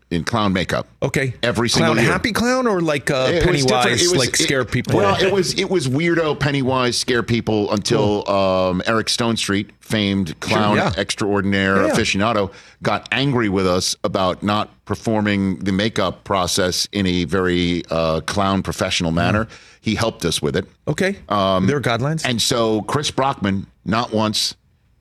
in 0.09 0.23
clown 0.23 0.53
makeup. 0.53 0.87
Okay. 1.01 1.33
Every 1.43 1.67
clown, 1.69 1.87
single 1.87 2.03
year. 2.03 2.11
happy 2.11 2.31
clown 2.31 2.67
or 2.67 2.81
like 2.81 3.09
uh, 3.11 3.29
It. 3.33 3.43
Pennywise, 3.43 4.01
was- 4.01 4.15
like 4.15 4.29
it- 4.39 4.43
scare 4.43 4.63
people. 4.63 4.97
Well, 4.97 5.21
it 5.21 5.31
was 5.33 5.53
it 5.59 5.69
was 5.69 5.87
weirdo 5.87 6.39
Pennywise 6.39 6.97
scare 6.97 7.23
people 7.23 7.71
until 7.71 8.29
um, 8.29 8.81
Eric 8.85 9.07
Stonestreet, 9.07 9.71
famed 9.79 10.39
clown 10.39 10.77
yeah. 10.77 10.93
extraordinaire 10.97 11.85
Yeah, 11.87 11.93
aficionado, 11.93 12.51
got 12.81 13.07
angry 13.11 13.49
with 13.49 13.65
us 13.67 13.95
about 14.03 14.43
not 14.43 14.69
performing 14.85 15.59
the 15.59 15.71
makeup 15.71 16.23
process 16.25 16.87
in 16.91 17.05
a 17.07 17.23
very 17.25 17.83
uh, 17.89 18.21
clown 18.21 18.61
professional 18.63 19.11
manner. 19.11 19.47
He 19.81 19.95
helped 19.95 20.23
us 20.23 20.41
with 20.41 20.55
it, 20.55 20.65
okay. 20.87 21.17
Um, 21.27 21.67
there 21.67 21.75
are 21.77 21.81
guidelines. 21.81 22.23
and 22.25 22.41
so 22.41 22.81
Chris 22.83 23.11
Brockman, 23.11 23.67
not 23.83 24.13
once, 24.13 24.55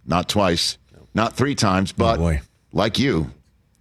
not 0.06 0.28
twice, 0.28 0.76
not 1.14 1.34
three 1.36 1.54
times, 1.54 1.92
but 1.92 2.18
Oh, 2.20 2.38
like 2.72 2.98
you, 2.98 3.30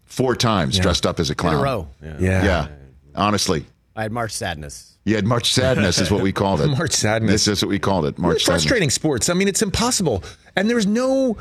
four 0.05 0.35
times 0.35 0.77
dressed 0.79 1.05
up 1.05 1.19
as 1.19 1.29
a 1.29 1.35
clown. 1.35 1.55
In 1.55 1.59
clown. 1.61 1.67
a 1.67 1.77
row. 1.77 1.87
Yeah. 2.01 2.17
yeah. 2.19 2.43
Yeah, 2.45 2.67
honestly. 3.15 3.65
I 3.95 4.03
had 4.03 4.11
March 4.11 4.31
Sadness. 4.31 4.87
You 5.03 5.15
had 5.15 5.25
March 5.25 5.51
Sadness, 5.51 5.99
is 5.99 6.11
what 6.11 6.21
we 6.21 6.31
called 6.31 6.61
it. 6.61 6.67
March 6.77 6.91
Sadness. 6.91 7.31
This 7.31 7.47
is 7.47 7.61
what 7.63 7.69
we 7.69 7.79
called 7.79 8.05
it. 8.05 8.15
Really 8.17 8.21
March 8.21 8.43
Sadness. 8.43 8.63
frustrating 8.63 8.89
sports. 8.89 9.29
I 9.29 9.33
mean, 9.33 9.47
it's 9.47 9.61
impossible, 9.61 10.23
and 10.55 10.69
there's 10.69 10.85
no. 10.85 11.37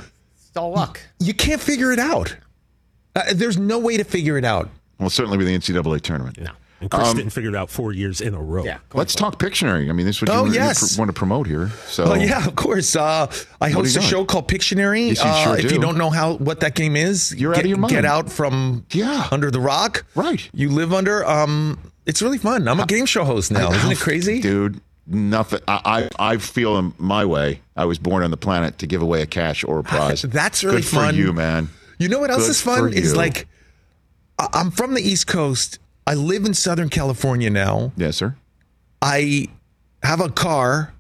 It's 0.49 0.57
all 0.57 0.73
luck. 0.73 1.01
You 1.21 1.35
can't 1.35 1.61
figure 1.61 1.93
it 1.93 1.99
out. 1.99 2.37
Uh, 3.15 3.23
there's 3.35 3.59
no 3.59 3.79
way 3.79 3.97
to 3.97 4.05
figure 4.05 4.37
it 4.39 4.45
out. 4.45 4.69
Well, 4.99 5.11
certainly 5.11 5.39
with 5.39 5.47
the 5.47 5.57
NCAA 5.57 6.01
tournament. 6.01 6.41
No. 6.41 6.51
And 6.81 6.91
Chris 6.91 7.13
didn't 7.13 7.31
figure 7.31 7.51
it 7.51 7.57
out 7.57 7.69
four 7.69 7.93
years 7.93 8.21
in 8.23 8.33
a 8.35 8.41
row. 8.43 8.65
Yeah. 8.65 8.79
Let's 8.95 9.15
talk 9.15 9.39
Pictionary. 9.39 9.91
I 9.91 9.93
mean, 9.93 10.07
this 10.07 10.17
is 10.17 10.23
what 10.23 10.31
Oh, 10.31 10.45
you, 10.47 10.53
you 10.53 10.59
yes. 10.59 10.95
pr- 10.97 11.01
want 11.01 11.11
to 11.11 11.13
promote 11.13 11.47
here. 11.47 11.69
So, 11.87 12.05
Oh 12.05 12.15
yeah, 12.15 12.47
of 12.47 12.57
course. 12.57 12.97
Uh, 12.97 13.31
I 13.61 13.69
host 13.69 13.97
a 13.97 13.99
doing? 14.01 14.11
show 14.11 14.25
called 14.25 14.49
Pictionary. 14.49 15.09
Yes, 15.09 15.23
you 15.23 15.29
uh, 15.31 15.45
sure 15.45 15.57
if 15.59 15.69
do. 15.69 15.75
you 15.75 15.81
don't 15.81 15.99
know 15.99 16.09
how 16.09 16.35
what 16.39 16.61
that 16.61 16.75
game 16.75 16.97
is, 16.97 17.35
You're 17.35 17.53
out 17.55 17.61
of 17.61 17.67
your 17.67 17.77
mind. 17.79 17.93
Get 17.93 18.05
out 18.07 18.33
from 18.33 18.87
Yeah. 18.93 19.29
under 19.31 19.51
the 19.51 19.61
rock. 19.61 20.05
Right. 20.15 20.49
You 20.55 20.71
live 20.71 20.93
under. 20.95 21.25
Um, 21.29 21.79
it's 22.07 22.23
really 22.23 22.39
fun. 22.39 22.67
I'm 22.67 22.81
a 22.81 22.87
game 22.87 23.05
show 23.07 23.25
host 23.25 23.51
now. 23.53 23.71
Isn't 23.73 23.93
it 23.93 23.99
crazy? 23.99 24.41
dude? 24.41 24.81
Nothing. 25.07 25.61
I, 25.69 26.09
I 26.19 26.33
I 26.35 26.37
feel 26.39 26.79
in 26.79 26.95
my 26.97 27.25
way. 27.27 27.61
I 27.77 27.85
was 27.85 27.99
born 27.99 28.23
on 28.23 28.31
the 28.31 28.37
planet 28.37 28.79
to 28.79 28.87
give 28.87 29.03
away 29.03 29.23
a 29.23 29.27
cash 29.27 29.65
or 29.65 29.81
a 29.81 29.83
prize. 29.85 30.23
That's 30.23 30.63
really 30.65 30.79
Good 30.79 30.87
fun. 30.87 31.15
for 31.15 31.21
you, 31.21 31.33
man. 31.33 31.69
You 31.99 32.09
know 32.09 32.21
what 32.21 32.31
else 32.31 32.45
Good 32.45 32.51
is 32.51 32.61
fun? 32.63 32.93
Is 32.95 33.15
like 33.17 33.47
I'm 34.55 34.71
from 34.71 34.95
the 34.95 35.03
East 35.03 35.27
Coast. 35.27 35.79
I 36.07 36.15
live 36.15 36.45
in 36.45 36.55
Southern 36.55 36.89
California 36.89 37.51
now. 37.51 37.93
Yes, 37.97 38.17
sir. 38.17 38.37
I 39.03 39.49
have 40.03 40.21
a 40.21 40.29
car. 40.29 40.93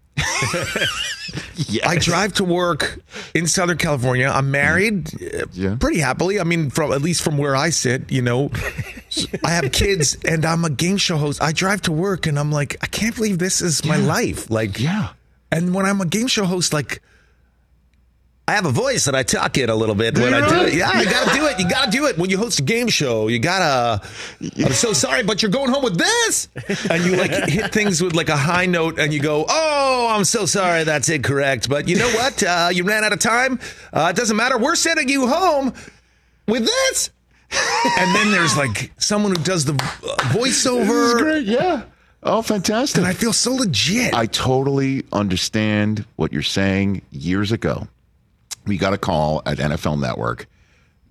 Yeah. 1.54 1.88
I 1.88 1.96
drive 1.96 2.32
to 2.34 2.44
work 2.44 2.98
in 3.34 3.46
Southern 3.46 3.78
California. 3.78 4.28
I'm 4.28 4.50
married 4.50 5.10
uh, 5.22 5.46
Yeah. 5.52 5.76
pretty 5.78 6.00
happily. 6.00 6.40
I 6.40 6.44
mean, 6.44 6.70
from 6.70 6.92
at 6.92 7.02
least 7.02 7.22
from 7.22 7.38
where 7.38 7.54
I 7.54 7.70
sit, 7.70 8.10
you 8.10 8.20
know. 8.22 8.50
I 9.44 9.50
have 9.50 9.70
kids 9.70 10.16
and 10.26 10.44
I'm 10.44 10.64
a 10.64 10.70
game 10.70 10.96
show 10.96 11.16
host. 11.16 11.40
I 11.40 11.52
drive 11.52 11.82
to 11.82 11.92
work 11.92 12.26
and 12.26 12.38
I'm 12.38 12.50
like, 12.50 12.76
I 12.82 12.86
can't 12.86 13.14
believe 13.14 13.38
this 13.38 13.60
is 13.62 13.84
my 13.84 13.96
life. 13.96 14.50
Like, 14.50 14.80
Yeah. 14.80 15.10
And 15.52 15.74
when 15.74 15.86
I'm 15.86 16.00
a 16.00 16.06
game 16.06 16.26
show 16.26 16.44
host, 16.44 16.72
like, 16.72 17.00
I 18.50 18.54
have 18.54 18.66
a 18.66 18.72
voice 18.72 19.04
that 19.04 19.14
I 19.14 19.22
talk 19.22 19.58
in 19.58 19.70
a 19.70 19.76
little 19.76 19.94
bit 19.94 20.18
when 20.18 20.34
I 20.34 20.40
do 20.48 20.66
it. 20.66 20.74
Yeah, 20.74 20.98
you 21.00 21.08
gotta 21.08 21.38
do 21.38 21.46
it. 21.46 21.60
You 21.60 21.68
gotta 21.70 21.88
do 21.88 22.06
it 22.06 22.18
when 22.18 22.30
you 22.30 22.36
host 22.36 22.58
a 22.58 22.64
game 22.64 22.88
show. 22.88 23.28
You 23.28 23.38
gotta. 23.38 24.04
I'm 24.64 24.72
so 24.72 24.92
sorry, 24.92 25.22
but 25.22 25.40
you're 25.40 25.52
going 25.52 25.70
home 25.70 25.84
with 25.84 25.96
this, 25.96 26.48
and 26.90 27.04
you 27.04 27.14
like 27.14 27.30
hit 27.48 27.72
things 27.72 28.02
with 28.02 28.16
like 28.16 28.28
a 28.28 28.36
high 28.36 28.66
note, 28.66 28.98
and 28.98 29.14
you 29.14 29.20
go, 29.20 29.46
"Oh, 29.48 30.08
I'm 30.10 30.24
so 30.24 30.46
sorry. 30.46 30.82
That's 30.82 31.08
incorrect. 31.08 31.68
But 31.68 31.86
you 31.86 31.94
know 31.96 32.08
what? 32.10 32.42
Uh, 32.42 32.70
you 32.72 32.82
ran 32.82 33.04
out 33.04 33.12
of 33.12 33.20
time. 33.20 33.60
Uh, 33.92 34.08
it 34.10 34.16
doesn't 34.16 34.36
matter. 34.36 34.58
We're 34.58 34.74
sending 34.74 35.08
you 35.08 35.28
home 35.28 35.72
with 36.48 36.64
this. 36.64 37.10
and 38.00 38.14
then 38.16 38.32
there's 38.32 38.56
like 38.56 38.90
someone 38.98 39.36
who 39.36 39.44
does 39.44 39.64
the 39.64 39.74
voiceover. 39.74 41.18
great. 41.18 41.46
Yeah. 41.46 41.84
Oh, 42.24 42.42
fantastic. 42.42 42.98
And 42.98 43.06
I 43.06 43.12
feel 43.12 43.32
so 43.32 43.54
legit. 43.54 44.12
I 44.12 44.26
totally 44.26 45.04
understand 45.12 46.04
what 46.16 46.32
you're 46.32 46.42
saying. 46.42 47.02
Years 47.12 47.52
ago, 47.52 47.86
we 48.66 48.76
got 48.78 48.92
a 48.92 48.98
call 48.98 49.42
at 49.46 49.58
NFL 49.58 50.00
Network 50.00 50.46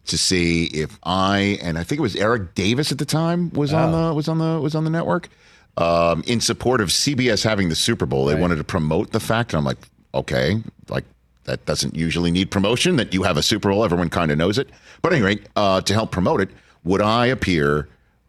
to 0.06 0.18
see 0.18 0.66
if 0.66 0.98
I 1.04 1.60
and 1.62 1.78
I 1.78 1.84
think 1.84 2.00
it 2.00 2.02
was 2.02 2.16
Eric 2.16 2.56
Davis 2.56 2.92
at 2.92 2.98
the 2.98 3.06
time 3.06 3.52
was 3.52 3.74
on 3.74 3.92
the 3.92 4.14
was 4.14 4.28
on 4.28 4.40
the 4.40 4.60
was 4.60 4.76
on 4.76 4.84
the 4.84 4.90
network 4.90 5.30
um, 5.78 6.24
in 6.28 6.42
support 6.42 6.82
of 6.82 6.90
CBS 6.90 7.44
having 7.44 7.70
the 7.70 7.76
Super 7.76 8.06
Bowl. 8.06 8.26
They 8.26 8.36
wanted 8.36 8.58
to 8.58 8.64
promote 8.64 9.12
the 9.12 9.20
fact, 9.20 9.54
and 9.54 9.60
I'm 9.60 9.66
like, 9.66 9.78
okay, 10.14 10.62
like 10.90 11.06
that 11.46 11.66
doesn't 11.66 11.96
usually 11.96 12.32
need 12.32 12.52
promotion. 12.52 12.98
That 12.98 13.14
you 13.14 13.24
have 13.24 13.38
a 13.38 13.44
Super 13.44 13.70
Bowl, 13.70 13.84
everyone 13.84 14.10
kind 14.10 14.32
of 14.32 14.38
knows 14.38 14.58
it. 14.58 14.70
But 15.02 15.14
anyway, 15.14 15.40
uh, 15.56 15.82
to 15.82 15.94
help 15.94 16.12
promote 16.12 16.42
it, 16.42 16.50
would 16.84 17.02
I 17.02 17.28
appear 17.28 17.88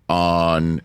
on 0.09 0.81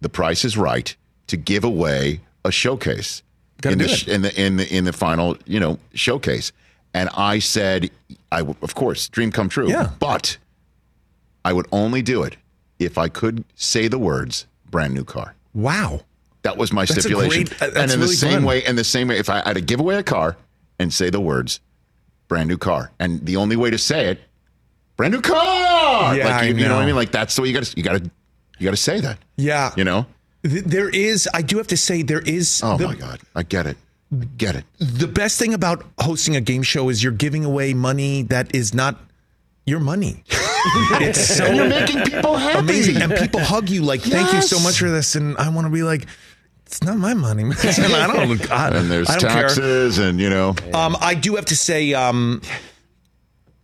The 0.00 0.08
Price 0.08 0.44
Is 0.44 0.56
Right 0.56 0.94
to 1.26 1.36
give 1.36 1.64
away 1.64 2.20
a 2.44 2.52
showcase 2.52 3.22
in 3.64 3.78
the, 3.78 4.04
in 4.06 4.22
the 4.22 4.40
in 4.40 4.56
the 4.56 4.76
in 4.76 4.84
the 4.84 4.92
final 4.92 5.36
you 5.46 5.58
know 5.58 5.78
showcase? 5.94 6.52
And 6.96 7.08
I 7.14 7.40
said, 7.40 7.90
I 8.32 8.38
w- 8.38 8.56
of 8.62 8.74
course, 8.74 9.08
dream 9.08 9.30
come 9.30 9.48
true. 9.50 9.68
Yeah. 9.68 9.90
but 9.98 10.38
I 11.44 11.52
would 11.52 11.66
only 11.70 12.00
do 12.02 12.22
it 12.22 12.36
if 12.78 12.96
I 12.98 13.08
could 13.08 13.44
say 13.54 13.86
the 13.88 13.98
words 13.98 14.46
"brand 14.70 14.94
new 14.94 15.04
car." 15.04 15.34
wow. 15.54 16.00
That 16.42 16.56
was 16.56 16.72
my 16.72 16.84
That's 16.84 17.00
stipulation. 17.00 17.44
great- 17.58 17.76
and 17.76 17.90
in 17.90 17.98
the 18.00 18.06
same 18.08 18.34
fun. 18.34 18.44
way, 18.44 18.64
in 18.64 18.76
the 18.76 18.84
same 18.84 19.08
way, 19.08 19.18
if 19.18 19.28
I 19.28 19.42
had 19.44 19.54
to 19.56 19.60
give 19.60 19.80
away 19.80 19.96
a 19.96 20.02
car 20.04 20.36
and 20.78 20.92
say 20.92 21.10
the 21.10 21.20
words 21.20 21.60
"brand 22.28 22.48
new 22.48 22.56
car," 22.56 22.92
and 23.00 23.24
the 23.26 23.36
only 23.36 23.56
way 23.56 23.70
to 23.70 23.78
say 23.78 24.06
it, 24.12 24.20
"brand 24.96 25.12
new 25.12 25.20
car," 25.20 26.16
Yeah, 26.16 26.24
like 26.28 26.44
you, 26.48 26.54
I 26.56 26.58
you 26.60 26.68
know 26.68 26.76
what 26.76 26.82
I 26.84 26.86
mean? 26.86 26.94
Like 26.94 27.10
that's 27.10 27.34
the 27.36 27.42
way 27.42 27.48
you 27.48 27.54
got 27.54 27.64
to 27.64 27.76
you 27.76 27.82
got 27.82 27.96
to 28.02 28.10
you 28.58 28.64
got 28.64 28.70
to 28.70 28.76
say 28.90 29.00
that. 29.00 29.18
Yeah. 29.36 29.72
You 29.76 29.84
know? 29.84 30.06
There 30.42 30.88
is, 30.88 31.28
I 31.34 31.42
do 31.42 31.56
have 31.58 31.66
to 31.68 31.76
say, 31.76 32.02
there 32.02 32.20
is. 32.20 32.60
Oh 32.64 32.76
the, 32.78 32.86
my 32.86 32.94
God, 32.94 33.18
I 33.34 33.42
get 33.42 33.66
it, 33.66 33.76
get 34.36 34.56
it. 34.56 34.64
The 34.78 35.06
best 35.08 35.38
thing 35.38 35.54
about 35.54 35.84
hosting 35.98 36.36
a 36.36 36.40
game 36.40 36.62
show 36.62 36.88
is 36.88 37.02
you're 37.02 37.12
giving 37.12 37.44
away 37.44 37.74
money 37.74 38.22
that 38.24 38.54
is 38.54 38.72
not 38.74 39.00
your 39.66 39.80
money. 39.80 40.22
it's 41.00 41.36
so 41.36 41.44
And 41.44 41.56
you're 41.56 41.68
making 41.68 42.02
people 42.04 42.36
happy. 42.36 42.58
amazing. 42.60 43.02
And 43.02 43.12
people 43.14 43.40
hug 43.40 43.68
you 43.68 43.82
like, 43.82 44.00
thank 44.02 44.32
you 44.32 44.42
so 44.42 44.60
much 44.60 44.78
for 44.78 44.90
this. 44.90 45.16
And 45.16 45.36
I 45.38 45.48
want 45.48 45.66
to 45.66 45.72
be 45.72 45.82
like, 45.82 46.06
it's 46.66 46.82
not 46.82 46.98
my 46.98 47.14
money. 47.14 47.44
man. 47.44 47.56
And 47.62 47.94
I 47.94 48.06
don't, 48.06 48.50
I, 48.52 48.68
And 48.78 48.90
there's 48.90 49.08
I 49.10 49.18
don't 49.18 49.30
care. 49.30 49.42
taxes, 49.42 49.98
and 49.98 50.20
you 50.20 50.30
know, 50.30 50.54
Um, 50.74 50.96
I 51.00 51.14
do 51.14 51.36
have 51.36 51.46
to 51.46 51.56
say, 51.56 51.94
um, 51.94 52.42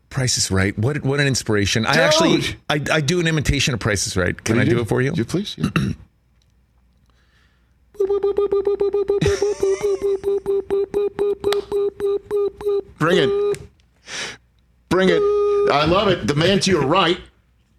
Price 0.08 0.37
is 0.38 0.50
Right. 0.50 0.76
What 0.78 1.02
what 1.04 1.20
an 1.20 1.26
inspiration! 1.26 1.87
I 1.87 1.94
actually 1.94 2.42
I, 2.68 2.80
I 2.92 3.00
do 3.00 3.18
an 3.18 3.26
imitation 3.26 3.72
of 3.72 3.80
Price 3.80 4.06
is 4.06 4.14
Right. 4.16 4.37
Can 4.44 4.58
I 4.58 4.64
do 4.64 4.78
it 4.80 4.87
for 4.88 5.00
you? 5.00 5.12
You 5.14 5.25
please. 5.25 5.54
Yeah. 5.56 5.70
Bring 12.99 13.18
it. 13.18 13.59
Bring 14.88 15.09
it. 15.09 15.21
I 15.73 15.85
love 15.87 16.09
it. 16.09 16.26
The 16.26 16.35
man 16.35 16.61
to 16.61 16.71
your 16.71 16.87
right, 16.87 17.18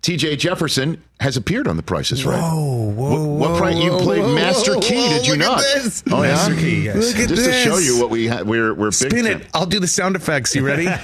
TJ 0.01 0.37
Jefferson, 0.37 1.01
has 1.19 1.37
appeared 1.37 1.67
on 1.67 1.77
The 1.77 1.83
Price 1.83 2.11
is 2.11 2.25
Right. 2.25 2.37
Whoa, 2.39 2.91
whoa, 2.91 3.25
What, 3.37 3.51
what 3.51 3.57
price? 3.57 3.77
You 3.77 3.91
played 3.99 4.23
whoa, 4.23 4.35
Master 4.35 4.73
whoa, 4.73 4.81
Key, 4.81 4.95
whoa, 5.07 5.09
did 5.09 5.27
you 5.27 5.37
not? 5.37 5.59
this. 5.59 6.03
Oh, 6.11 6.23
yeah? 6.23 6.33
Master 6.33 6.55
Key, 6.55 6.81
yes. 6.85 6.95
Look 6.95 7.19
at 7.23 7.29
Just 7.29 7.45
to 7.45 7.53
show 7.53 7.77
you 7.77 7.99
what 7.99 8.09
we 8.09 8.27
ha- 8.27 8.41
we're 8.43 8.73
we're 8.73 8.87
big 8.87 8.93
Spin 9.11 9.25
it. 9.25 9.47
I'll 9.53 9.65
do 9.65 9.79
the 9.79 9.87
sound 9.87 10.15
effects. 10.15 10.53
You 10.55 10.65
ready? 10.65 10.85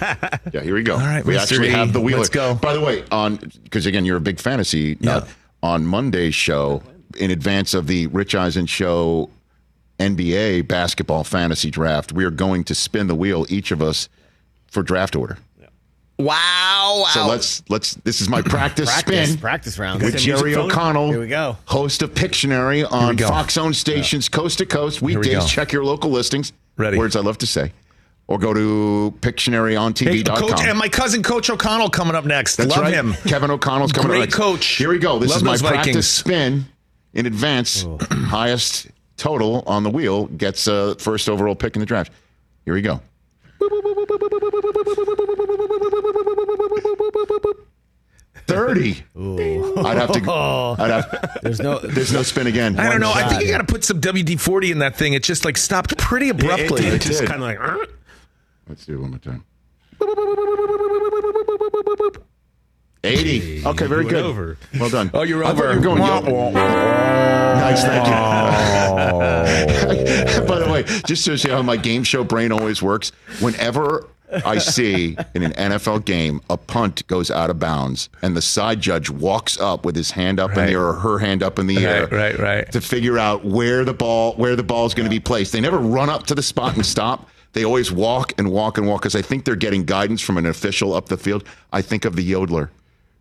Yeah, 0.51 0.61
here 0.61 0.73
we 0.73 0.83
go. 0.83 0.93
All 0.95 0.99
right, 1.01 1.23
we 1.23 1.35
Mr. 1.35 1.41
actually 1.41 1.67
E, 1.67 1.71
have 1.71 1.93
the 1.93 2.01
wheeler. 2.01 2.17
let's 2.19 2.29
go. 2.29 2.55
By 2.55 2.73
the 2.73 2.81
way, 2.81 3.03
on 3.11 3.35
because 3.63 3.85
again, 3.85 4.03
you're 4.03 4.17
a 4.17 4.21
big 4.21 4.39
fantasy. 4.39 4.93
Uh, 4.95 4.97
nut, 5.01 5.27
on 5.61 5.85
Monday's 5.85 6.33
show, 6.33 6.81
in 7.17 7.31
advance 7.31 7.73
of 7.73 7.87
the 7.87 8.07
Rich 8.07 8.35
Eisen 8.35 8.65
show 8.65 9.29
NBA 9.99 10.67
basketball 10.67 11.23
fantasy 11.23 11.69
draft, 11.71 12.11
we 12.11 12.23
are 12.25 12.31
going 12.31 12.63
to 12.65 12.75
spin 12.75 13.07
the 13.07 13.15
wheel, 13.15 13.45
each 13.49 13.71
of 13.71 13.81
us, 13.81 14.07
for 14.67 14.83
draft 14.83 15.15
order. 15.15 15.37
wow. 16.17 17.05
So 17.13 17.27
let's 17.27 17.63
let's. 17.69 17.95
This 17.95 18.21
is 18.21 18.29
my 18.29 18.41
practice, 18.43 18.89
Practice, 18.91 19.29
spin 19.31 19.39
practice 19.39 19.79
round. 19.79 20.01
with 20.01 20.13
Got 20.13 20.19
that 20.19 20.25
music 20.25 20.45
Jerry? 20.53 20.55
O'Connell. 20.55 21.09
Here 21.11 21.19
we 21.19 21.27
go. 21.27 21.57
Host 21.65 22.01
of 22.01 22.13
Pictionary 22.13 22.89
on 22.89 23.15
go. 23.15 23.27
Fox 23.27 23.57
owned 23.57 23.75
stations, 23.75 24.29
coast 24.29 24.57
to 24.59 24.65
coast, 24.65 25.01
we 25.01 25.15
weekdays. 25.17 25.39
go. 25.39 25.45
Check 25.47 25.71
your 25.71 25.83
local 25.83 26.09
listings. 26.11 26.53
Ready. 26.77 26.97
Words 26.97 27.15
I 27.15 27.21
love 27.21 27.37
to 27.39 27.47
say. 27.47 27.71
Or 28.27 28.37
go 28.37 28.53
to 28.53 29.09
Hey, 29.21 29.31
PictionaryOnTV.com. 29.31 30.37
Coach, 30.49 30.61
and 30.61 30.77
my 30.77 30.87
cousin 30.87 31.23
Coach 31.23 31.49
O'Connell 31.49 31.89
coming 31.89 32.13
up 32.15 32.25
next. 32.25 32.57
That's 32.57 32.69
Love 32.69 32.81
right. 32.83 32.93
him. 32.93 33.13
Kevin 33.25 33.49
O'Connell's 33.49 33.91
coming 33.91 34.09
Great 34.09 34.17
up 34.19 34.25
next. 34.27 34.35
coach. 34.35 34.65
Here 34.67 34.89
we 34.89 34.99
go. 34.99 35.17
This 35.17 35.29
Love 35.31 35.37
is 35.37 35.43
my 35.43 35.51
those 35.53 35.61
practice 35.63 35.85
Vikings. 35.85 36.07
spin 36.07 36.65
in 37.13 37.25
advance. 37.25 37.85
Highest 38.11 38.87
total 39.17 39.63
on 39.67 39.83
the 39.83 39.89
wheel 39.89 40.27
gets 40.27 40.67
uh, 40.67 40.95
first 40.97 41.29
overall 41.29 41.55
pick 41.55 41.75
in 41.75 41.79
the 41.79 41.85
draft. 41.85 42.11
Here 42.65 42.73
we 42.73 42.81
go. 42.81 43.01
Thirty. 48.47 49.03
I'd 49.15 49.97
have 49.97 50.11
to. 50.13 50.31
I'd 50.79 50.89
have. 50.91 51.39
There's 51.43 51.59
no. 51.59 51.79
There's 51.83 52.11
no 52.13 52.23
spin 52.23 52.47
again. 52.47 52.79
I 52.79 52.89
don't 52.89 53.01
know. 53.01 53.11
I 53.11 53.21
think 53.27 53.33
shot. 53.33 53.41
you 53.43 53.51
got 53.51 53.57
to 53.59 53.63
put 53.71 53.83
some 53.83 54.01
WD 54.01 54.39
40 54.39 54.71
in 54.71 54.79
that 54.79 54.95
thing. 54.95 55.13
It 55.13 55.23
just 55.23 55.45
like 55.45 55.57
stopped 55.57 55.97
pretty 55.97 56.29
It, 56.29 56.41
abruptly. 56.41 56.87
it, 56.87 56.93
it 56.95 57.01
just 57.01 57.19
did. 57.21 57.29
kind 57.29 57.43
of 57.43 57.47
like. 57.47 57.59
Let's 58.67 58.85
do 58.85 58.97
it 58.97 59.01
one 59.01 59.11
more 59.11 59.19
time. 59.19 59.43
Eighty. 63.03 63.65
Okay, 63.65 63.87
very 63.87 64.05
good. 64.05 64.23
over. 64.25 64.57
Well 64.79 64.89
done. 64.89 65.09
Oh, 65.13 65.21
you're 65.23 65.43
I 65.45 65.51
over. 65.51 65.71
You're 65.73 65.81
going. 65.81 66.01
Wah, 66.01 66.19
yo- 66.21 66.33
wah. 66.33 66.49
Nice, 66.51 67.83
thank 67.83 68.07
you. 68.07 68.13
Oh. 68.13 70.43
By 70.47 70.59
the 70.59 70.69
way, 70.71 70.83
just 71.05 71.25
to 71.25 71.37
see 71.37 71.49
how 71.49 71.61
my 71.61 71.77
game 71.77 72.03
show 72.03 72.23
brain 72.23 72.51
always 72.51 72.81
works, 72.81 73.11
whenever 73.39 74.07
I 74.45 74.57
see 74.59 75.17
in 75.33 75.43
an 75.43 75.53
NFL 75.53 76.05
game 76.05 76.41
a 76.49 76.57
punt 76.57 77.05
goes 77.07 77.31
out 77.31 77.49
of 77.49 77.57
bounds 77.59 78.09
and 78.21 78.35
the 78.37 78.41
side 78.41 78.79
judge 78.81 79.09
walks 79.09 79.59
up 79.59 79.85
with 79.85 79.95
his 79.95 80.11
hand 80.11 80.39
up 80.39 80.51
in 80.51 80.65
the 80.67 80.71
air 80.71 80.85
or 80.85 80.93
her 80.93 81.17
hand 81.19 81.41
up 81.41 81.57
in 81.57 81.65
the 81.67 81.83
air 81.85 82.03
Right, 82.03 82.11
right, 82.11 82.39
right. 82.39 82.71
to 82.71 82.79
figure 82.81 83.17
out 83.17 83.43
where 83.43 83.83
the 83.85 83.93
ball 83.93 84.33
where 84.33 84.55
the 84.55 84.63
ball 84.63 84.85
is 84.85 84.93
going 84.93 85.05
to 85.05 85.09
be 85.09 85.19
placed. 85.19 85.51
They 85.51 85.61
never 85.61 85.79
run 85.79 86.09
up 86.09 86.27
to 86.27 86.35
the 86.35 86.43
spot 86.43 86.75
and 86.75 86.85
stop. 86.85 87.27
They 87.53 87.65
always 87.65 87.91
walk 87.91 88.33
and 88.37 88.51
walk 88.51 88.77
and 88.77 88.87
walk 88.87 89.01
because 89.01 89.15
I 89.15 89.23
think 89.23 89.45
they're 89.45 89.55
getting 89.55 89.83
guidance 89.83 90.21
from 90.21 90.37
an 90.37 90.45
official 90.45 90.93
up 90.93 91.09
the 91.09 91.17
field. 91.17 91.43
I 91.73 91.81
think 91.81 92.05
of 92.05 92.15
the 92.15 92.31
yodeler 92.31 92.69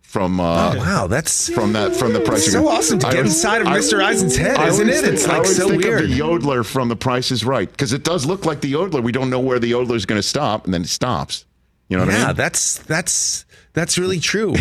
from 0.09 0.39
uh, 0.39 0.73
Wow, 0.75 1.05
that's 1.07 1.53
from 1.53 1.73
that 1.73 1.95
from 1.95 2.13
the 2.13 2.19
price. 2.19 2.51
so 2.51 2.67
awesome 2.67 2.97
to 2.99 3.07
I 3.07 3.11
get 3.11 3.25
inside 3.27 3.61
of 3.61 3.67
I- 3.67 3.77
Mr. 3.77 4.03
Eisen's 4.03 4.35
head, 4.35 4.57
I 4.57 4.67
isn't 4.67 4.89
it? 4.89 5.01
think- 5.01 5.13
It's 5.13 5.27
like 5.27 5.45
so 5.45 5.69
think 5.69 5.83
weird. 5.83 6.03
Of 6.05 6.09
the 6.09 6.19
yodeler 6.19 6.65
from 6.65 6.89
The 6.89 6.95
Price 6.95 7.29
is 7.31 7.45
Right 7.45 7.69
because 7.69 7.93
it 7.93 8.03
does 8.03 8.25
look 8.25 8.43
like 8.43 8.61
the 8.61 8.73
yodeler. 8.73 9.03
We 9.03 9.11
don't 9.11 9.29
know 9.29 9.39
where 9.39 9.59
the 9.59 9.71
yodeler 9.71 9.95
is 9.95 10.07
going 10.07 10.17
to 10.19 10.27
stop, 10.27 10.65
and 10.65 10.73
then 10.73 10.81
it 10.81 10.87
stops. 10.89 11.45
You 11.89 11.97
know 11.97 12.05
what 12.05 12.13
I 12.13 12.17
mean? 12.17 12.27
Yeah, 12.27 12.33
that's 12.33 12.79
that's 12.79 13.45
that's 13.73 13.97
really 13.97 14.19
true. 14.19 14.53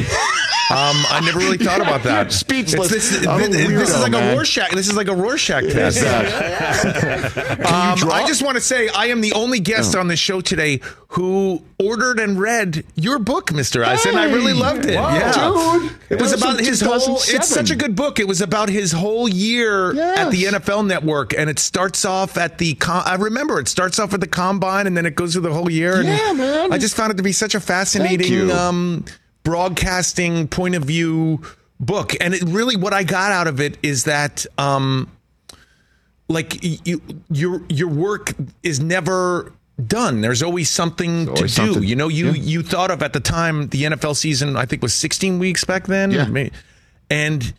Um, 0.70 0.96
I 1.10 1.22
never 1.24 1.38
really 1.38 1.56
thought 1.56 1.80
about 1.80 2.02
that. 2.02 2.30
Speechless. 2.44 2.92
It's 2.92 3.08
This, 3.10 3.26
I'm 3.26 3.40
this- 3.50 3.68
this 3.68 3.88
is 3.94 4.00
like 4.02 4.12
man. 4.12 4.34
a 4.34 4.36
Rorschach. 4.36 4.70
This 4.72 4.86
is 4.88 4.96
like 4.96 5.08
a 5.08 5.14
Rorschach 5.16 5.64
test. 5.72 6.04
Um. 7.68 8.10
I 8.10 8.24
just 8.26 8.42
want 8.42 8.56
to 8.56 8.60
say 8.60 8.88
I 8.88 9.06
am 9.06 9.20
the 9.20 9.32
only 9.32 9.60
guest 9.60 9.94
Oh. 9.96 10.00
on 10.00 10.08
this 10.08 10.18
show 10.18 10.40
today 10.40 10.80
who 11.08 11.62
ordered 11.82 12.20
and 12.20 12.38
read 12.38 12.84
your 12.94 13.18
book, 13.18 13.46
Mr. 13.50 13.82
Eisen. 13.84 14.14
I 14.16 14.24
really 14.24 14.52
loved 14.52 14.84
it. 14.84 14.96
Wow, 14.96 15.14
yeah, 15.14 15.78
dude. 15.78 15.92
It 16.10 16.20
was 16.20 16.32
was 16.32 16.42
about 16.42 16.60
his 16.60 16.80
whole. 16.82 17.16
It's 17.16 17.48
such 17.48 17.70
a 17.70 17.76
good 17.76 17.96
book. 17.96 18.18
It 18.20 18.28
was 18.28 18.40
about 18.42 18.68
his 18.68 18.92
whole 18.92 19.26
year 19.28 19.98
at 19.98 20.30
the 20.30 20.44
NFL 20.44 20.86
Network, 20.86 21.32
and 21.34 21.48
it 21.48 21.58
starts 21.58 22.04
off 22.04 22.36
at 22.36 22.58
the. 22.58 22.74
Com- 22.74 23.02
I 23.06 23.14
remember 23.14 23.58
it 23.58 23.68
starts 23.68 23.98
off 23.98 24.12
at 24.12 24.20
the 24.20 24.26
combine, 24.28 24.86
and 24.86 24.96
then 24.96 25.06
it 25.06 25.14
goes 25.14 25.32
through 25.32 25.42
the 25.42 25.52
whole 25.54 25.70
year. 25.70 25.96
and 26.00 26.08
Yeah, 26.08 26.32
man. 26.34 26.72
I 26.72 26.78
just 26.78 26.94
found 26.94 27.10
it 27.12 27.16
to 27.16 27.22
be 27.22 27.32
such 27.32 27.54
a 27.54 27.60
fascinating 27.60 28.50
um, 28.50 29.04
broadcasting 29.48 30.46
point 30.48 30.74
of 30.74 30.84
view 30.84 31.40
book, 31.80 32.14
and 32.20 32.34
it 32.34 32.42
really 32.46 32.76
what 32.76 32.92
I 32.92 33.02
got 33.02 33.32
out 33.32 33.46
of 33.46 33.60
it 33.60 33.78
is 33.82 34.04
that. 34.04 34.44
Um, 34.58 35.10
like 36.30 36.58
you, 36.62 37.00
your 37.30 37.62
your 37.70 37.88
work 37.88 38.34
is 38.62 38.80
never 38.80 39.50
done. 39.86 40.20
There's 40.20 40.42
always 40.42 40.68
something 40.68 41.24
to 41.24 41.30
always 41.32 41.54
do. 41.56 41.64
something. 41.66 41.82
You 41.84 41.96
know, 41.96 42.08
you 42.08 42.26
Yeah. 42.32 42.32
you 42.42 42.62
thought 42.62 42.90
of 42.90 43.02
at 43.02 43.14
the 43.14 43.20
time 43.20 43.68
the 43.68 43.84
NFL 43.84 44.14
season. 44.14 44.54
I 44.54 44.66
think 44.66 44.82
was 44.82 44.92
16 44.92 45.38
weeks 45.38 45.64
back 45.64 45.86
then. 45.86 46.10
Yeah. 46.10 46.48
And 47.08 47.54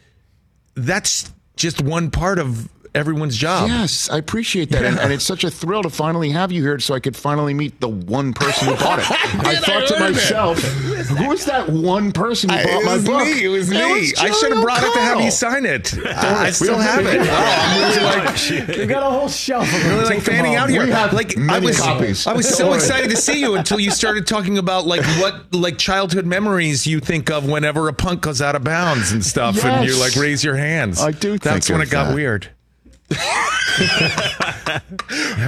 that's 0.76 1.34
just 1.56 1.82
one 1.82 2.12
part 2.12 2.38
of 2.38 2.70
everyone's 2.96 3.36
job. 3.38 3.70
Yes, 3.70 4.10
I 4.10 4.18
appreciate 4.18 4.70
that, 4.72 4.84
and, 4.86 5.00
and 5.00 5.14
it's 5.14 5.24
such 5.26 5.44
a 5.44 5.52
thrill 5.52 5.84
to 5.84 5.90
finally 5.90 6.30
have 6.32 6.52
you 6.52 6.62
here, 6.62 6.80
so 6.80 6.94
I 6.94 7.00
could 7.00 7.16
finally 7.16 7.54
meet 7.54 7.80
the 7.80 7.88
one 7.90 8.34
person 8.34 8.68
who 8.70 8.76
bought 8.76 9.00
it. 9.00 9.06
I 9.12 9.56
thought 9.58 9.88
to 9.90 10.00
myself, 10.00 10.60
"Who 10.60 11.32
is 11.32 11.46
that 11.46 11.70
one 11.70 12.12
person 12.12 12.50
who 12.50 12.56
I- 12.56 12.64
bought 12.64 12.82
it 12.82 12.86
my 12.86 12.98
book?" 12.98 13.24
me. 13.26 13.44
It 13.44 13.48
was 13.50 13.70
me. 13.70 13.78
I 13.80 14.06
should 14.06 14.18
have 14.18 14.40
Jerry 14.42 14.62
brought 14.62 14.84
it 14.84 14.94
to 14.94 15.00
have 15.00 15.22
you 15.22 15.32
sign 15.32 15.66
it. 15.66 15.94
Oh, 15.98 16.02
I, 16.10 16.46
I 16.48 16.52
still 16.52 16.78
have 16.78 17.04
have 17.06 17.14
it. 17.16 17.22
it. 17.22 17.28
Oh, 17.30 17.36
I'm 17.36 18.60
really 18.60 18.68
like 18.68 18.78
We 18.80 18.86
got 18.86 19.04
a 19.04 19.10
whole 19.10 19.30
shelf 19.30 19.66
of 19.66 19.72
them. 19.84 19.92
really 19.98 20.06
like 20.16 20.22
fanning 20.22 20.56
out 20.56 20.70
here. 20.70 20.84
We 20.84 20.92
have 20.92 21.14
like 21.14 21.38
I 21.38 21.42
many 21.42 21.68
was, 21.68 21.80
copies. 21.80 22.28
I 22.28 22.34
was 22.34 22.48
so 22.50 22.68
worry. 22.70 22.76
excited 22.78 23.10
to 23.12 23.18
see 23.18 23.40
you 23.40 23.56
until 23.56 23.80
you 23.80 23.92
started 23.92 24.26
talking 24.28 24.58
about 24.58 24.86
like 24.88 25.04
what 25.22 25.54
like 25.54 25.78
childhood 25.78 26.26
memories 26.26 26.86
you 26.88 27.00
think 27.00 27.30
of 27.30 27.48
whenever 27.50 27.88
a 27.88 27.94
punk 27.94 28.22
goes 28.22 28.42
out 28.42 28.56
of 28.56 28.64
bounds 28.64 29.12
and 29.12 29.24
stuff, 29.26 29.64
and 29.64 29.86
you 29.86 29.92
Yes. 29.96 30.00
like 30.00 30.16
raise 30.22 30.44
your 30.44 30.56
hands. 30.56 31.00
I 31.02 31.12
do 31.12 31.38
That's 31.38 31.70
when 31.70 31.82
it 31.82 31.90
got 31.90 32.06
that. 32.10 32.16
weird. 32.16 32.50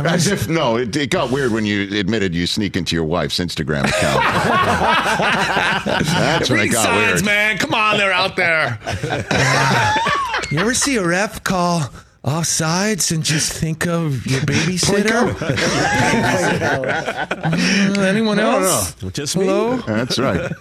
As 0.06 0.28
if 0.28 0.48
no, 0.48 0.78
it, 0.78 0.96
it 0.96 1.10
got 1.10 1.32
weird 1.32 1.52
when 1.52 1.66
you 1.66 2.00
admitted 2.00 2.34
you 2.34 2.48
sneak 2.48 2.76
into 2.78 2.96
your 2.96 3.04
wife's 3.06 3.40
Instagram 3.40 3.84
account. 3.88 4.24
That's 5.86 6.50
when 6.50 6.60
it 6.60 6.64
Read 6.64 6.72
got 6.72 6.84
signs, 6.86 7.14
weird. 7.14 7.26
man. 7.26 7.58
Come 7.58 7.74
on, 7.74 7.98
they're 7.98 8.12
out 8.14 8.36
there. 8.36 8.80
you 10.52 10.60
ever 10.60 10.74
see 10.74 10.96
a 10.98 11.06
ref 11.06 11.44
call 11.44 11.90
offsides 12.24 13.12
and 13.12 13.24
just 13.24 13.52
think 13.54 13.88
of 13.88 14.26
your 14.28 14.42
babysitter? 14.50 15.36
Uh, 17.42 18.02
anyone 18.02 18.38
No, 18.38 18.60
no, 18.60 18.66
else? 18.68 18.94
Just 19.12 19.36
me. 19.36 19.46
Hello? 19.46 19.78
That's 19.78 20.18
right. 20.20 20.52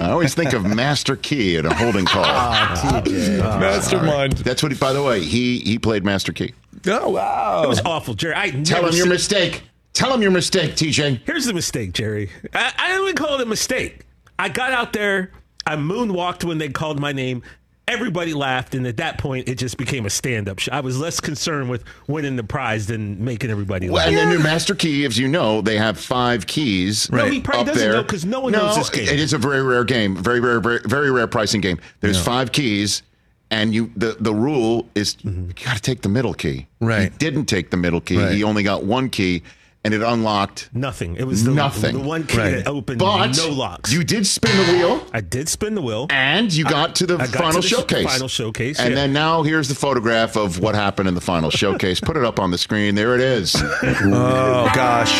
I 0.00 0.10
always 0.10 0.34
think 0.34 0.52
of 0.52 0.64
Master 0.64 1.16
Key 1.16 1.56
at 1.56 1.64
a 1.66 1.72
holding 1.74 2.04
call. 2.04 2.24
Ah, 2.24 2.74
ah, 2.84 3.02
ah. 3.06 3.58
Mastermind. 3.60 4.32
That's 4.38 4.62
what. 4.62 4.72
He, 4.72 4.78
by 4.78 4.92
the 4.92 5.02
way, 5.02 5.20
he 5.20 5.58
he 5.60 5.78
played 5.78 6.04
Master 6.04 6.32
Key. 6.32 6.52
Oh, 6.86 7.10
wow. 7.10 7.62
It 7.62 7.68
was 7.68 7.80
awful, 7.84 8.14
Jerry. 8.14 8.34
I 8.36 8.50
Tell 8.50 8.80
him 8.86 8.94
your 8.94 9.04
seen- 9.04 9.08
mistake. 9.08 9.62
Tell 9.92 10.12
him 10.12 10.22
your 10.22 10.30
mistake, 10.30 10.72
TJ. 10.72 11.20
Here's 11.26 11.44
the 11.44 11.52
mistake, 11.52 11.92
Jerry. 11.92 12.30
I, 12.54 12.72
I 12.78 12.88
didn't 12.88 13.02
even 13.04 13.14
call 13.16 13.34
it 13.38 13.42
a 13.42 13.46
mistake. 13.46 14.06
I 14.38 14.48
got 14.48 14.72
out 14.72 14.92
there, 14.94 15.30
I 15.66 15.76
moonwalked 15.76 16.44
when 16.44 16.58
they 16.58 16.70
called 16.70 16.98
my 16.98 17.12
name. 17.12 17.42
Everybody 17.88 18.32
laughed, 18.32 18.74
and 18.76 18.86
at 18.86 18.96
that 18.98 19.18
point, 19.18 19.48
it 19.48 19.56
just 19.56 19.76
became 19.76 20.06
a 20.06 20.10
stand-up 20.10 20.60
show. 20.60 20.70
I 20.72 20.80
was 20.80 20.98
less 21.00 21.18
concerned 21.18 21.68
with 21.68 21.82
winning 22.06 22.36
the 22.36 22.44
prize 22.44 22.86
than 22.86 23.22
making 23.24 23.50
everybody 23.50 23.88
Well, 23.90 23.96
laugh. 23.96 24.08
and 24.08 24.16
the 24.16 24.36
new 24.36 24.42
Master 24.42 24.74
Key, 24.76 25.04
as 25.04 25.18
you 25.18 25.26
know, 25.26 25.60
they 25.60 25.76
have 25.78 25.98
five 25.98 26.46
keys. 26.46 27.10
No, 27.10 27.26
he 27.26 27.40
probably 27.40 27.60
up 27.62 27.66
doesn't 27.66 27.82
there. 27.82 27.92
know 27.94 28.04
'cause 28.04 28.24
no 28.24 28.38
one 28.40 28.52
no, 28.52 28.66
knows 28.66 28.76
this 28.76 28.88
game. 28.88 29.08
It 29.08 29.18
is 29.18 29.32
a 29.32 29.38
very 29.38 29.62
rare 29.64 29.82
game, 29.82 30.16
very 30.16 30.38
rare, 30.38 30.60
very, 30.60 30.78
very 30.84 31.10
rare 31.10 31.26
pricing 31.26 31.60
game. 31.60 31.80
There's 32.00 32.22
five 32.22 32.52
keys, 32.52 33.02
and 33.50 33.74
you 33.74 33.90
the 33.96 34.16
the 34.20 34.32
rule 34.32 34.88
is 34.94 35.16
Mm-hmm. 35.16 35.48
you 35.48 35.64
got 35.64 35.74
to 35.76 35.82
take 35.82 36.02
the 36.02 36.08
middle 36.08 36.34
key. 36.34 36.68
Right. 36.80 37.10
He 37.12 37.18
didn't 37.18 37.46
take 37.46 37.70
the 37.70 37.76
middle 37.76 38.00
key. 38.00 38.16
Right. 38.16 38.32
He 38.32 38.44
only 38.44 38.62
got 38.62 38.84
one 38.84 39.10
key, 39.10 39.42
and 39.84 39.92
it 39.94 40.00
unlocked. 40.02 40.70
Nothing. 40.72 41.16
It 41.16 41.26
was 41.26 41.42
the, 41.44 41.50
Nothing. 41.50 41.94
the 41.94 42.00
one 42.06 42.24
key 42.24 42.38
Right. 42.38 42.50
that 42.52 42.68
opened 42.68 42.98
But 43.00 43.36
no 43.36 43.48
locks. 43.48 43.92
you 43.92 44.04
did 44.04 44.26
spin 44.26 44.56
the 44.66 44.72
wheel. 44.74 45.06
I 45.12 45.20
did 45.20 45.48
spin 45.48 45.74
the 45.74 45.82
wheel. 45.82 46.06
And 46.10 46.52
you 46.52 46.64
got 46.64 46.94
to 46.96 47.06
the 47.06 47.16
got 47.16 47.28
final 47.30 47.52
to 47.54 47.60
the 47.60 47.66
showcase. 47.68 48.06
final 48.06 48.28
showcase, 48.28 48.78
And 48.78 48.90
yeah. 48.90 48.94
then 48.94 49.12
now 49.12 49.42
here's 49.42 49.68
the 49.68 49.74
photograph 49.74 50.36
of 50.36 50.60
what 50.60 50.74
happened 50.74 51.08
in 51.08 51.14
the 51.14 51.20
final 51.20 51.50
showcase. 51.62 52.00
Put 52.00 52.16
it 52.16 52.24
up 52.24 52.38
on 52.38 52.50
the 52.52 52.58
screen. 52.58 52.94
There 52.94 53.14
it 53.14 53.20
is. 53.20 53.56
Oh, 54.04 54.70
gosh. 54.74 55.12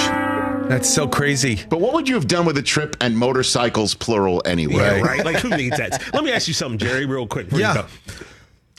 That's 0.68 0.88
so 0.92 1.06
crazy. 1.08 1.60
But 1.68 1.80
what 1.80 1.92
would 1.94 2.08
you 2.08 2.14
have 2.14 2.28
done 2.28 2.46
with 2.46 2.56
a 2.56 2.62
trip 2.62 2.96
and 3.00 3.16
motorcycles 3.18 3.94
plural 3.94 4.40
anyway? 4.44 4.76
Yeah, 4.76 5.00
right. 5.00 5.24
Like 5.24 5.36
who 5.36 5.50
needs 5.50 5.76
that? 5.76 6.00
Let 6.14 6.22
me 6.24 6.32
ask 6.32 6.46
you 6.48 6.54
something, 6.54 6.78
Jerry, 6.78 7.04
real 7.04 7.26
quick. 7.26 7.46
before 7.46 7.58
you 7.60 7.64
Yeah. 7.66 7.86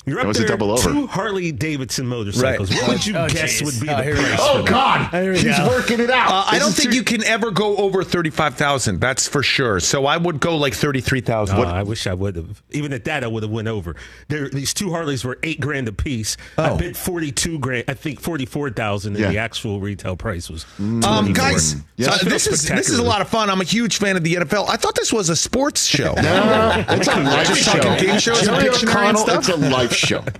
Go. 0.05 0.11
You're 0.11 0.19
up 0.21 0.27
was 0.27 0.39
a 0.39 0.45
double 0.47 0.71
over. 0.71 0.89
two 0.89 1.07
Harley 1.07 1.51
Davidson 1.51 2.07
motorcycles. 2.07 2.71
Right. 2.71 2.81
What 2.81 2.89
would 2.89 3.05
you 3.05 3.15
Oh, 3.15 3.27
guess 3.29 3.61
jeez. 3.61 3.65
would 3.65 3.79
be 3.81 3.89
Oh, 3.89 3.97
the 4.03 4.11
price? 4.21 4.39
Oh 4.41 4.61
for? 4.65 4.69
God, 4.69 5.09
Here 5.11 5.33
he's 5.33 5.43
go. 5.57 5.67
working 5.67 5.99
it 5.99 6.09
out. 6.09 6.31
Uh, 6.31 6.43
I 6.47 6.59
don't 6.59 6.71
think 6.73 6.91
too- 6.91 6.95
you 6.97 7.03
can 7.03 7.23
ever 7.23 7.51
go 7.51 7.75
over 7.77 8.03
35,000. 8.03 8.99
That's 8.99 9.27
for 9.27 9.41
sure. 9.43 9.79
So 9.79 10.05
I 10.05 10.17
would 10.17 10.39
go 10.39 10.57
like 10.57 10.73
33,000. 10.73 11.57
Oh, 11.57 11.63
I 11.63 11.83
wish 11.83 12.05
I 12.07 12.13
would 12.13 12.35
have. 12.35 12.61
Even 12.71 12.91
at 12.93 13.05
that, 13.05 13.23
I 13.23 13.27
would 13.27 13.43
have 13.43 13.51
went 13.51 13.67
over. 13.67 13.95
There, 14.27 14.49
these 14.49 14.73
two 14.73 14.91
Harleys 14.91 15.23
were 15.23 15.39
eight 15.43 15.59
grand 15.59 15.87
a 15.87 15.93
piece. 15.93 16.35
I 16.57 16.71
Oh. 16.71 16.77
bid 16.77 16.97
forty-two 16.97 17.59
grand. 17.59 17.85
I 17.87 17.93
think 17.93 18.19
forty-four 18.19 18.71
thousand, 18.71 19.15
and 19.15 19.23
Yeah. 19.23 19.29
the 19.31 19.37
actual 19.37 19.79
retail 19.79 20.15
price 20.15 20.49
was. 20.49 20.65
Um, 20.79 21.33
guys, 21.33 21.75
Yes. 21.97 22.21
uh, 22.23 22.29
this 22.29 22.47
is 22.47 22.63
this 22.67 22.89
is 22.89 22.99
a 22.99 23.03
lot 23.03 23.21
of 23.21 23.29
fun. 23.29 23.49
I'm 23.49 23.61
a 23.61 23.65
huge 23.65 23.97
fan 23.99 24.17
of 24.17 24.23
the 24.23 24.35
NFL. 24.35 24.67
I 24.67 24.75
thought 24.77 24.95
this 24.95 25.13
was 25.13 25.29
a 25.29 25.35
sports 25.35 25.85
show. 25.85 26.13
No, 26.23 26.83
it's 26.89 27.07
a 27.07 27.15
life 27.19 27.55
show. 27.57 27.71
talking 27.79 28.05
game 28.07 28.19
shows 28.19 28.41
Jerry 28.41 28.69
O'Connell, 28.69 29.21
stuff? 29.21 29.37
It's 29.39 29.49
a 29.49 29.57
life 29.57 29.92
show. 29.95 30.23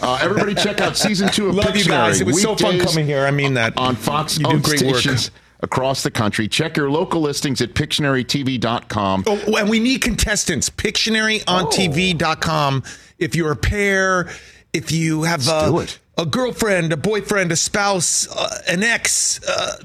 Uh, 0.00 0.16
everybody, 0.22 0.54
check 0.54 0.80
out 0.80 0.96
season 0.96 1.28
two 1.28 1.48
of 1.48 1.56
Love 1.56 1.76
you 1.76 1.84
guys. 1.84 2.18
Pictionary, 2.18 2.20
It 2.20 2.26
was 2.28 2.40
so 2.40 2.54
fun 2.54 2.78
coming 2.78 3.04
here. 3.04 3.26
I 3.26 3.32
mean 3.32 3.54
that. 3.54 3.76
on 3.76 3.96
Fox 3.96 4.38
You 4.38 4.44
do 4.44 4.50
owned 4.52 4.62
great 4.62 4.80
work. 4.82 4.94
stations 4.96 5.32
across 5.60 6.04
the 6.04 6.10
country. 6.12 6.46
Check 6.46 6.76
your 6.76 6.88
local 6.88 7.20
listings 7.20 7.60
at 7.60 7.74
PictionaryTV.com. 7.74 9.24
Oh, 9.26 9.56
and 9.56 9.68
we 9.68 9.80
need 9.80 10.02
contestants. 10.02 10.70
PictionaryOnTV.com. 10.70 12.84
If 13.18 13.34
you're 13.34 13.50
a 13.52 13.56
pair, 13.56 14.30
if 14.72 14.92
you 14.92 15.24
have 15.24 15.42
do 15.44 15.50
a, 15.50 15.80
it. 15.82 15.98
a 16.16 16.24
girlfriend, 16.26 16.92
a 16.92 16.96
boyfriend, 16.96 17.50
a 17.50 17.56
spouse, 17.56 18.28
uh, 18.28 18.60
an 18.68 18.84
ex, 18.84 19.42
uh, 19.48 19.82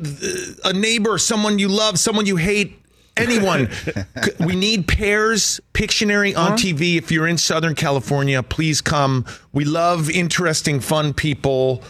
a 0.66 0.74
neighbor, 0.74 1.18
someone 1.18 1.58
you 1.58 1.70
love, 1.70 1.98
someone 1.98 2.28
you 2.28 2.36
hate, 2.36 2.83
anyone. 3.18 3.70
We 4.40 4.56
need 4.56 4.88
pairs. 4.88 5.60
Pictionary 5.74 6.36
on 6.38 6.54
TV. 6.54 6.98
If 6.98 7.12
you're 7.12 7.28
in 7.28 7.38
Southern 7.38 7.76
California, 7.76 8.42
please 8.44 8.82
come. 8.82 9.26
We 9.52 9.66
love 9.66 10.10
interesting, 10.10 10.80
fun 10.80 11.14
people. 11.14 11.84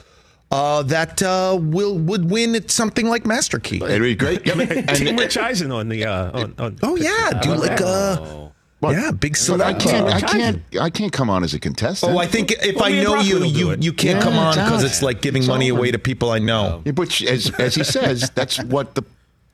Uh, 0.52 0.84
that 0.84 1.22
uh, 1.24 1.58
will 1.60 1.98
would 1.98 2.30
win 2.30 2.56
at 2.56 2.70
something 2.70 3.08
like 3.08 3.26
Master 3.26 3.58
Key. 3.60 3.78
It'd 3.78 4.02
be 4.02 4.16
great. 4.16 4.46
Yep. 4.46 4.70
Team 4.96 5.08
And, 5.08 5.20
Rich 5.20 5.38
Eisen 5.38 5.72
on 5.72 5.90
the. 5.90 6.06
Uh, 6.06 6.42
on, 6.42 6.54
on 6.60 6.78
Oh 6.84 6.96
yeah, 6.96 7.40
do 7.42 7.56
like 7.56 7.80
a 7.80 8.52
What? 8.80 8.92
yeah 8.92 9.10
big 9.12 9.32
but 9.34 9.38
select. 9.40 9.82
I 9.82 9.90
can't. 9.90 10.08
I 10.14 10.22
can't. 10.22 10.62
I 10.80 10.90
can't 10.92 11.12
come 11.12 11.30
on 11.32 11.44
as 11.44 11.54
a 11.56 11.60
contestant. 11.60 12.14
Oh, 12.14 12.18
I 12.20 12.28
think 12.28 12.52
if 12.52 12.76
Well, 12.76 12.86
I 12.86 13.02
know 13.02 13.16
you, 13.20 13.44
you 13.46 13.76
you 13.80 13.94
can't 13.94 14.18
Yeah, 14.18 14.22
come 14.24 14.36
on 14.36 14.54
because 14.54 14.84
it's 14.84 15.02
like 15.02 15.22
giving 15.22 15.42
It's 15.42 15.50
money 15.50 15.72
over. 15.72 15.80
away 15.80 15.92
to 15.92 15.98
people 16.00 16.30
I 16.30 16.38
know. 16.40 16.84
Yeah, 16.86 16.92
but 16.92 17.20
as, 17.24 17.50
as 17.60 17.74
he 17.74 17.84
says, 17.84 18.30
that's 18.36 18.62
what 18.64 18.94
the 18.94 19.04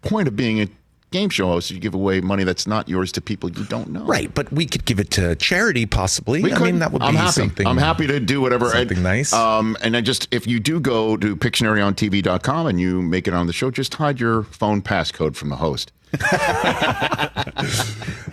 point 0.02 0.28
of 0.28 0.36
being 0.36 0.60
a 0.62 0.68
game 1.12 1.30
show 1.30 1.48
host. 1.48 1.70
is 1.70 1.76
You 1.76 1.82
give 1.82 1.94
away 1.94 2.22
money 2.22 2.44
that's 2.44 2.68
not 2.68 2.88
yours 2.90 3.12
to 3.14 3.22
people 3.22 3.50
you 3.52 3.64
don't 3.66 3.90
know. 3.90 4.04
Right, 4.06 4.34
but 4.34 4.52
we 4.52 4.66
could 4.66 4.86
give 4.86 5.00
it 5.00 5.12
to 5.12 5.36
charity, 5.36 5.86
possibly. 5.86 6.42
We 6.44 6.54
I 6.54 6.58
could. 6.58 6.66
mean, 6.66 6.80
that 6.80 6.92
would 6.92 7.02
I'm 7.02 7.14
be 7.14 7.18
happy. 7.18 7.32
something. 7.32 7.68
I'm 7.68 7.78
happy 7.78 8.08
to 8.08 8.20
do 8.20 8.42
whatever. 8.42 8.70
something 8.70 8.98
And, 8.98 9.04
nice. 9.04 9.34
Um, 9.34 9.76
and 9.82 9.96
I 9.98 10.02
just, 10.02 10.28
if 10.32 10.46
you 10.48 10.60
do 10.60 10.80
go 10.80 11.18
to 11.18 11.36
PictionaryOnTV.com 11.36 12.68
and 12.68 12.80
you 12.80 13.02
make 13.02 13.28
it 13.28 13.34
on 13.34 13.48
the 13.48 13.54
show, 13.54 13.72
just 13.72 13.94
hide 13.96 14.20
your 14.20 14.44
phone 14.44 14.82
passcode 14.82 15.36
from 15.36 15.50
the 15.50 15.56
host. 15.58 15.92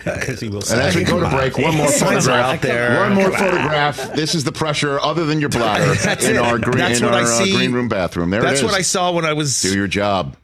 because 0.05 0.41
he 0.41 0.49
will 0.49 0.63
And 0.71 0.81
as 0.81 0.95
we 0.97 1.05
go 1.05 1.21
to 1.21 1.29
break, 1.29 1.59
one 1.59 1.77
more 1.77 1.89
photograph. 1.93 2.55
out 2.57 2.63
there. 2.63 3.01
One 3.01 3.15
more 3.15 3.31
photograph. 3.31 4.15
This 4.15 4.35
is 4.35 4.45
the 4.45 4.53
pressure, 4.53 4.99
other 5.01 5.27
than 5.27 5.41
your 5.41 5.51
bladder, 5.51 5.93
in 6.27 6.37
our 6.39 6.59
green, 6.59 6.93
in 6.93 7.05
our 7.05 7.13
uh, 7.23 7.39
green 7.45 7.73
room 7.73 7.89
bathroom. 7.89 8.31
There 8.31 8.41
That's 8.43 8.61
it 8.61 8.65
is. 8.65 8.71
what 8.71 8.75
I 8.79 8.83
saw 8.83 9.13
when 9.13 9.25
I 9.25 9.33
was. 9.35 9.61
Do 9.63 9.75
your 9.77 9.89
job. 9.89 10.37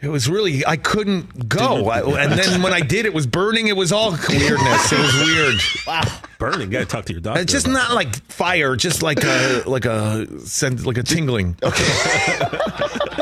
It 0.00 0.08
was 0.08 0.28
really 0.28 0.64
I 0.66 0.76
couldn't 0.76 1.48
go, 1.48 1.88
I, 1.88 2.00
and 2.24 2.32
then 2.32 2.60
when 2.62 2.72
I 2.74 2.80
did, 2.80 3.06
it 3.06 3.14
was 3.14 3.26
burning. 3.26 3.66
It 3.68 3.76
was 3.76 3.92
all 3.92 4.10
weirdness. 4.10 4.92
It 4.92 4.98
was 4.98 5.14
weird. 5.26 5.54
Wow, 5.86 6.02
burning. 6.38 6.70
Got 6.70 6.80
to 6.80 6.86
talk 6.86 7.04
to 7.04 7.12
your 7.12 7.20
doctor. 7.20 7.40
It's 7.40 7.52
just 7.52 7.66
about 7.66 7.90
not 7.90 7.94
like 7.94 8.16
fire, 8.24 8.74
just 8.74 9.02
like 9.04 9.22
a 9.22 9.62
like 9.66 9.84
a 9.84 10.26
sen- 10.40 10.82
like 10.82 10.98
a 10.98 11.02
tingling. 11.04 11.56
Okay. 11.62 11.86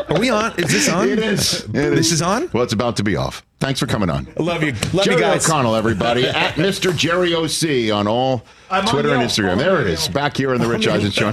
Are 0.08 0.18
we 0.20 0.30
on? 0.30 0.52
Is 0.58 0.70
this 0.70 0.88
on? 0.88 1.08
It 1.08 1.18
is. 1.18 1.64
It 1.64 1.72
This 1.72 2.12
is 2.12 2.22
on. 2.22 2.48
Well, 2.52 2.62
it's 2.62 2.72
about 2.72 2.96
to 2.98 3.02
be 3.04 3.16
off. 3.16 3.44
Thanks 3.60 3.80
for 3.80 3.86
coming 3.86 4.08
on. 4.10 4.28
I 4.38 4.42
love 4.42 4.62
you. 4.62 4.72
Love 4.92 5.04
Jerry 5.04 5.16
you 5.16 5.20
guys. 5.20 5.48
O'Connell, 5.48 5.74
everybody, 5.74 6.26
at 6.26 6.54
Mr. 6.54 6.96
Jerry 6.96 7.34
OC 7.34 7.92
on 7.94 8.06
all 8.06 8.44
I'm 8.70 8.84
on 8.86 8.90
Twitter 8.92 9.12
and 9.12 9.22
Instagram. 9.22 9.52
I'm 9.52 9.58
There 9.58 9.80
it 9.80 9.88
is, 9.88 10.08
back 10.08 10.36
here 10.36 10.54
in 10.54 10.60
the 10.60 10.68
Rich 10.68 10.86
Eisen 10.86 11.10
Show. 11.10 11.32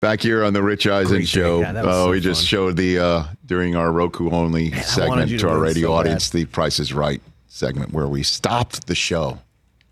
Back 0.00 0.20
here 0.22 0.44
on 0.44 0.52
the 0.52 0.62
Rich 0.62 0.86
Eisen 0.86 1.16
Great 1.16 1.28
show. 1.28 1.58
Yeah, 1.58 1.72
that 1.72 1.84
was 1.84 1.92
oh, 1.96 2.04
so 2.06 2.10
we 2.12 2.20
just 2.20 2.42
fun. 2.42 2.46
showed 2.46 2.76
the 2.76 3.00
uh, 3.00 3.24
during 3.44 3.74
our 3.74 3.90
Roku 3.90 4.30
only 4.30 4.70
wanted 4.70 4.84
segment 4.84 5.28
to 5.30 5.38
to 5.38 5.48
our 5.48 5.58
radio 5.58 5.88
so 5.88 5.92
bad. 5.94 5.98
audience, 5.98 6.30
the 6.30 6.44
Price 6.44 6.78
is 6.78 6.92
Right 6.94 7.20
segment 7.48 7.92
where 7.92 8.06
we 8.06 8.22
stopped 8.22 8.86
the 8.86 8.94
show 8.94 9.40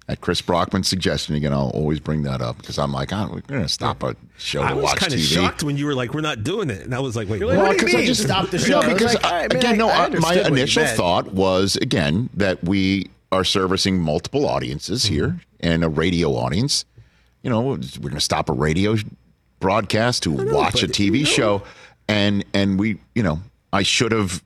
at 0.09 0.21
Chris 0.21 0.41
Brockman's 0.41 0.87
suggestion. 0.87 1.35
Again, 1.35 1.53
I'll 1.53 1.71
always 1.71 1.99
bring 1.99 2.23
that 2.23 2.41
up 2.41 2.57
because 2.59 2.79
I'm 2.79 2.93
like, 2.93 3.13
oh, 3.13 3.31
we're 3.33 3.41
going 3.41 3.63
to 3.65 3.69
stop 3.69 4.05
a 4.05 4.15
show 4.39 4.63
I 4.63 4.75
to 4.75 4.77
was 4.77 4.95
kind 4.95 5.13
of 5.13 5.19
shocked 5.19 5.65
when 5.65 5.77
you 5.77 5.87
were 5.87 5.95
like, 5.97 6.15
"We're 6.15 6.21
not 6.21 6.45
doing 6.45 6.71
it," 6.71 6.83
and 6.83 6.95
I 6.95 7.01
was 7.01 7.17
like, 7.17 7.29
"Wait, 7.29 7.41
You're 7.41 7.49
like, 7.49 7.59
what?" 7.59 7.67
what 7.83 7.91
do 7.91 7.99
I 7.99 8.03
mean, 8.03 8.15
stop 8.15 8.51
the 8.51 8.59
show? 8.61 8.79
No, 8.83 8.89
I 8.89 8.93
because 8.93 9.15
like, 9.17 9.25
all 9.25 9.33
right, 9.33 9.53
man, 9.53 9.59
again, 9.59 9.75
I- 9.75 9.77
no, 9.77 9.89
I 9.89 10.05
I- 10.05 10.09
my 10.21 10.35
initial 10.47 10.87
thought 10.87 11.33
was 11.33 11.75
again 11.79 12.31
that 12.35 12.63
we 12.63 13.11
are 13.33 13.43
servicing 13.43 13.99
multiple 13.99 14.47
audiences 14.49 15.07
Mm-hmm. 15.07 15.15
here 15.15 15.41
and 15.59 15.83
a 15.83 15.89
radio 15.89 16.31
audience. 16.31 16.85
You 17.43 17.51
know, 17.51 17.61
we're 17.61 17.77
going 17.79 18.15
to 18.15 18.21
stop 18.21 18.49
a 18.49 18.53
radio 18.53 18.97
broadcast 19.61 20.23
to 20.25 20.31
watch 20.31 20.83
a 20.83 20.89
TV 20.89 21.19
you 21.19 21.25
know- 21.25 21.31
show, 21.31 21.63
and 22.09 22.45
and 22.55 22.79
we, 22.79 22.99
you 23.15 23.23
know, 23.23 23.41
I 23.73 23.83
should 23.83 24.13
have. 24.13 24.43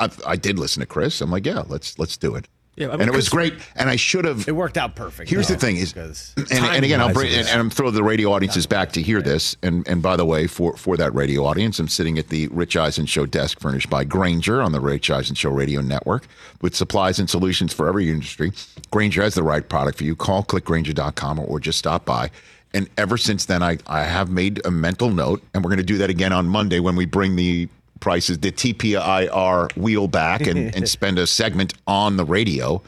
I, 0.00 0.10
I 0.26 0.36
did 0.36 0.58
listen 0.58 0.80
to 0.80 0.86
Chris. 0.86 1.20
I'm 1.20 1.30
like, 1.30 1.46
yeah, 1.46 1.62
let's 1.68 1.98
let's 1.98 2.16
do 2.16 2.34
it. 2.34 2.48
Yeah, 2.76 2.88
I 2.88 2.90
mean, 2.92 3.02
and 3.02 3.08
it 3.08 3.16
was 3.16 3.30
great. 3.30 3.54
And 3.74 3.88
I 3.88 3.96
should 3.96 4.26
have. 4.26 4.46
It 4.46 4.52
worked 4.52 4.76
out 4.76 4.96
perfect. 4.96 5.30
Here's 5.30 5.48
though, 5.48 5.54
the 5.54 5.60
thing 5.60 5.78
is, 5.78 5.94
and, 6.36 6.52
and 6.52 6.84
again, 6.84 7.00
I'll 7.00 7.12
bring 7.12 7.32
and, 7.32 7.48
and 7.48 7.58
I'm 7.58 7.70
throw 7.70 7.90
the 7.90 8.02
radio 8.02 8.32
audiences 8.32 8.66
back 8.66 8.92
to 8.92 9.02
hear 9.02 9.22
this. 9.22 9.56
And 9.62 9.88
and 9.88 10.02
by 10.02 10.14
the 10.16 10.26
way, 10.26 10.46
for 10.46 10.76
for 10.76 10.98
that 10.98 11.14
radio 11.14 11.46
audience, 11.46 11.78
I'm 11.78 11.88
sitting 11.88 12.18
at 12.18 12.28
the 12.28 12.48
Rich 12.48 12.76
Eisen 12.76 13.06
Show 13.06 13.24
desk, 13.24 13.60
furnished 13.60 13.88
by 13.88 14.04
Grainger 14.04 14.60
on 14.60 14.72
the 14.72 14.80
Rich 14.80 15.10
Eisen 15.10 15.34
Show 15.34 15.50
Radio 15.50 15.80
Network, 15.80 16.26
with 16.60 16.76
supplies 16.76 17.18
and 17.18 17.30
solutions 17.30 17.72
for 17.72 17.88
every 17.88 18.10
industry. 18.10 18.52
Grainger 18.90 19.22
has 19.22 19.34
the 19.34 19.42
right 19.42 19.66
product 19.66 19.96
for 19.96 20.04
you. 20.04 20.14
Call 20.14 20.44
clickgrainger.com 20.44 21.38
or, 21.38 21.46
or 21.46 21.60
just 21.60 21.78
stop 21.78 22.04
by. 22.04 22.30
And 22.74 22.88
ever 22.98 23.16
since 23.16 23.46
then, 23.46 23.62
I 23.62 23.78
I 23.86 24.02
have 24.02 24.30
made 24.30 24.64
a 24.66 24.70
mental 24.70 25.10
note, 25.10 25.42
and 25.54 25.64
we're 25.64 25.70
going 25.70 25.78
to 25.78 25.84
do 25.84 25.98
that 25.98 26.10
again 26.10 26.32
on 26.32 26.46
Monday 26.46 26.80
when 26.80 26.96
we 26.96 27.06
bring 27.06 27.36
the 27.36 27.68
prices, 28.00 28.38
the 28.38 28.52
TPIR 28.52 29.76
wheel 29.76 30.08
back, 30.08 30.46
and 30.46 30.74
and 30.76 30.88
spend 30.88 31.18
a 31.18 31.26
segment 31.26 31.74
on 31.86 32.16
the 32.16 32.24
radio 32.24 32.82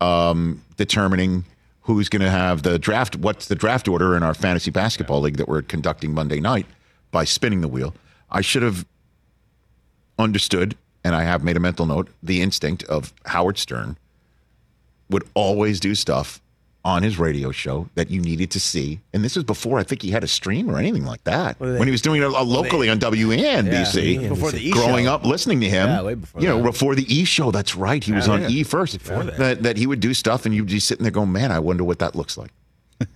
um, 0.00 0.62
determining 0.76 1.44
who's 1.82 2.08
going 2.08 2.22
to 2.22 2.30
have 2.30 2.62
the 2.62 2.78
draft. 2.78 3.16
What's 3.16 3.46
the 3.46 3.54
draft 3.54 3.88
order 3.88 4.16
in 4.16 4.22
our 4.22 4.34
fantasy 4.34 4.70
basketball 4.70 5.20
league 5.20 5.36
that 5.36 5.48
we're 5.48 5.62
conducting 5.62 6.14
Monday 6.14 6.40
night 6.40 6.66
by 7.10 7.24
spinning 7.24 7.60
the 7.60 7.68
wheel? 7.68 7.94
I 8.30 8.40
should 8.40 8.62
have 8.62 8.86
understood, 10.18 10.76
and 11.02 11.14
I 11.14 11.24
have 11.24 11.44
made 11.44 11.56
a 11.56 11.60
mental 11.60 11.86
note, 11.86 12.08
the 12.22 12.40
instinct 12.40 12.84
of 12.84 13.12
Howard 13.26 13.58
Stern 13.58 13.96
would 15.10 15.24
always 15.34 15.80
do 15.80 15.94
stuff 15.94 16.40
on 16.84 17.02
his 17.02 17.18
radio 17.18 17.50
show 17.50 17.88
that 17.94 18.10
you 18.10 18.20
needed 18.20 18.50
to 18.50 18.60
see. 18.60 19.00
And 19.14 19.24
this 19.24 19.36
was 19.36 19.44
before 19.44 19.78
I 19.78 19.84
think 19.84 20.02
he 20.02 20.10
had 20.10 20.22
a 20.22 20.28
stream 20.28 20.70
or 20.70 20.78
anything 20.78 21.04
like 21.06 21.24
that. 21.24 21.58
Well, 21.58 21.72
they- 21.72 21.78
when 21.78 21.88
he 21.88 21.92
was 21.92 22.02
doing 22.02 22.20
it 22.20 22.26
uh, 22.26 22.44
locally 22.44 22.90
on 22.90 22.98
WNBC. 22.98 24.20
Yeah, 24.22 24.28
before 24.28 24.52
the 24.52 24.60
E 24.68 24.70
growing 24.70 25.06
show. 25.06 25.14
up 25.14 25.24
listening 25.24 25.60
to 25.62 25.68
him. 25.68 25.88
Yeah, 25.88 26.02
way 26.02 26.14
before 26.14 26.40
you 26.42 26.48
know, 26.48 26.58
that. 26.58 26.64
before 26.64 26.94
the 26.94 27.04
E 27.14 27.24
show. 27.24 27.50
That's 27.50 27.74
right. 27.74 28.04
He 28.04 28.12
was 28.12 28.28
on 28.28 28.44
E 28.50 28.62
first. 28.64 28.98
that. 29.04 29.62
that 29.62 29.76
he 29.78 29.86
would 29.86 30.00
do 30.00 30.12
stuff 30.12 30.44
and 30.44 30.54
you'd 30.54 30.66
be 30.66 30.78
sitting 30.78 31.04
there 31.04 31.10
going, 31.10 31.32
man, 31.32 31.50
I 31.52 31.58
wonder 31.58 31.84
what 31.84 32.00
that 32.00 32.14
looks 32.14 32.36
like. 32.36 32.50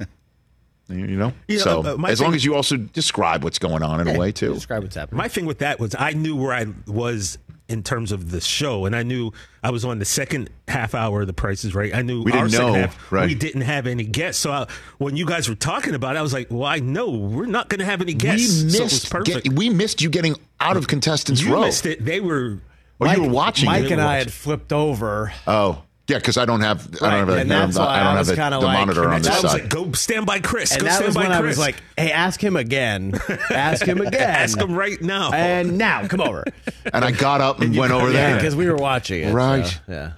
you 0.89 1.07
know? 1.19 1.33
Yeah, 1.47 1.59
so 1.59 1.85
uh, 1.85 1.97
my 1.99 2.09
as 2.11 2.21
long 2.21 2.31
thing- 2.31 2.37
as 2.37 2.45
you 2.47 2.55
also 2.55 2.77
describe 2.79 3.45
what's 3.45 3.59
going 3.59 3.83
on 3.83 4.01
in 4.01 4.09
a 4.09 4.19
way, 4.19 4.33
too. 4.33 4.55
describe 4.55 4.83
what's 4.83 4.97
happening. 4.97 5.19
My 5.19 5.29
thing 5.29 5.45
with 5.45 5.59
that 5.59 5.79
was 5.79 5.95
I 5.99 6.13
knew 6.13 6.35
where 6.37 6.55
I 6.55 6.67
was 6.87 7.37
in 7.69 7.83
terms 7.83 8.13
of 8.13 8.31
the 8.31 8.41
show, 8.41 8.87
and 8.87 8.97
I 8.97 9.03
knew 9.03 9.31
I 9.63 9.71
was 9.71 9.85
on 9.85 9.99
the 9.99 10.05
second 10.07 10.49
half 10.69 10.95
hour 10.95 11.21
of 11.21 11.27
The 11.27 11.35
Price 11.35 11.65
is 11.65 11.75
Right. 11.75 11.95
I 11.95 12.01
knew 12.03 12.23
We 12.23 12.33
didn't 12.33 12.43
our 12.45 12.49
second 12.49 12.67
know, 12.67 12.75
half 12.75 13.13
right. 13.13 13.27
we 13.29 13.35
didn't 13.35 13.61
have 13.63 13.87
any 13.87 14.05
guests. 14.05 14.41
So 14.41 14.51
I, 14.51 14.67
when 14.97 15.17
you 15.17 15.27
guys 15.27 15.49
were 15.49 15.55
talking 15.55 15.95
about 15.95 16.17
it, 16.17 16.19
I 16.19 16.23
was 16.23 16.33
like, 16.33 16.49
"Well, 16.51 16.65
I 16.65 16.79
know 16.79 17.11
we're 17.11 17.47
not 17.47 17.69
going 17.69 17.81
to 17.81 17.85
have 17.85 18.01
any 18.01 18.15
guests." 18.15 18.63
we 18.65 18.71
so 18.71 18.79
it 18.79 18.83
was 18.85 18.93
missed 18.93 19.11
perfect. 19.11 19.45
get- 19.45 19.53
we 19.53 19.69
missed 19.69 20.01
you 20.01 20.09
getting 20.09 20.35
out 20.61 20.77
of 20.79 20.87
contestants 20.89 21.43
you 21.43 21.53
row. 21.53 21.61
missed 21.61 21.85
it. 21.87 22.05
They 22.05 22.21
were. 22.21 22.59
Or 23.01 23.07
you 23.09 23.23
were 23.23 23.29
watching 23.29 23.67
Mike 23.67 23.85
it. 23.85 23.93
and 23.93 24.01
I 24.01 24.17
had 24.17 24.33
flipped 24.33 24.73
over. 24.73 25.33
Oh, 25.47 25.83
yeah, 26.09 26.17
because 26.19 26.37
I 26.37 26.45
don't 26.45 26.61
have 26.63 26.89
I 27.03 27.11
don't 27.19 27.29
have, 27.29 27.39
and 27.39 27.51
a, 27.51 27.55
that's 27.55 27.77
I 27.77 27.81
don't 27.81 27.87
why 27.87 27.95
I 27.95 28.03
have 28.03 28.19
was 28.19 28.29
the, 28.29 28.35
kinda 28.37 28.59
the 28.59 28.67
like- 28.67 28.79
monitor 28.79 29.09
on 29.11 29.23
this 29.23 29.31
I 29.31 29.41
was 29.43 29.53
side. 29.53 29.61
like, 29.63 29.69
"Go 29.69 29.93
stand 29.93 30.27
by 30.27 30.41
Chris. 30.41 30.73
And 30.73 30.81
Go 30.81 30.87
that 30.87 30.95
stand 30.95 31.07
was 31.07 31.15
by 31.15 31.21
when 31.29 31.31
Chris." 31.31 31.39
I 31.39 31.47
was 31.47 31.59
like, 31.59 31.77
hey, 31.97 32.11
ask 32.13 32.43
him 32.43 32.57
again. 32.57 33.15
ask 33.51 33.85
him 33.87 34.01
again. 34.01 34.21
"Ask 34.31 34.59
him 34.59 34.75
right 34.75 35.01
now." 35.01 35.33
And 35.33 35.79
now, 35.79 36.07
come 36.09 36.21
over. 36.21 36.45
and 36.93 37.05
I 37.05 37.11
got 37.13 37.41
up 37.41 37.61
and 37.61 37.77
went 37.77 37.93
over 37.93 38.11
there. 38.11 38.35
because 38.37 38.57
we 38.57 38.69
were 38.69 38.77
watching 38.77 39.23
it. 39.25 39.33
Right. 39.33 39.67
so, 39.67 39.79
yeah. 39.89 40.13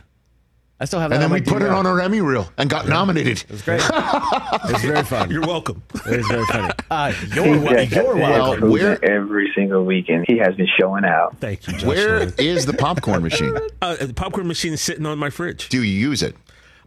I 0.82 0.86
still 0.86 0.98
have 0.98 1.10
that 1.10 1.16
And 1.16 1.22
then 1.22 1.30
we 1.30 1.42
put 1.42 1.60
it 1.62 1.68
on 1.68 1.86
our 1.86 2.00
Emmy 2.00 2.22
reel 2.22 2.50
and 2.56 2.70
got 2.70 2.88
nominated. 2.88 3.42
It 3.42 3.50
was 3.50 3.60
great. 3.62 3.82
it 3.84 4.72
was 4.72 4.82
very 4.82 5.02
fun. 5.04 5.30
You're 5.30 5.42
welcome. 5.46 5.82
It 6.06 6.16
was 6.18 6.26
very 6.26 6.44
funny. 6.46 6.72
Uh, 6.90 7.12
you're, 7.34 7.60
wel- 7.60 7.76
He's 7.78 7.92
you're 7.92 8.16
welcome. 8.16 8.62
Well, 8.62 8.72
where- 8.72 9.04
every 9.04 9.52
single 9.54 9.84
weekend. 9.84 10.24
He 10.26 10.38
has 10.38 10.54
been 10.56 10.66
showing 10.78 11.04
out. 11.04 11.36
Thank 11.38 11.66
you. 11.66 11.74
Josh 11.74 11.84
Where 11.84 12.16
Ryan. 12.20 12.32
is 12.38 12.66
the 12.66 12.72
popcorn 12.72 13.22
machine? 13.22 13.54
Uh, 13.82 13.96
the 13.96 14.12
popcorn 14.14 14.46
machine 14.48 14.72
is 14.72 14.80
sitting 14.80 15.06
on 15.06 15.18
my 15.18 15.30
fridge. 15.30 15.68
Do 15.68 15.82
you 15.82 16.08
use 16.08 16.22
it? 16.22 16.34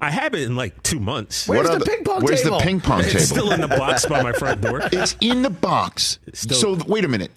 I 0.01 0.09
have 0.11 0.33
it 0.35 0.41
in 0.43 0.55
like 0.55 0.81
two 0.83 0.99
months. 0.99 1.47
Where's 1.47 1.69
What 1.69 1.79
the 1.79 1.85
are 1.85 1.95
ping 1.95 2.03
pong 2.03 2.21
Where's 2.23 2.41
table? 2.43 2.57
the 2.57 2.63
ping 2.63 2.81
pong 2.81 2.99
It's 3.01 3.11
table? 3.13 3.25
still 3.25 3.51
in 3.51 3.61
the 3.61 3.67
box 3.69 4.05
by 4.05 4.21
my 4.21 4.31
front 4.33 4.61
door. 4.61 4.81
It's 4.91 5.15
in 5.21 5.41
the 5.43 5.49
box. 5.49 6.19
still- 6.33 6.75
so 6.77 6.85
wait 6.87 7.05
a 7.05 7.07
minute. 7.07 7.31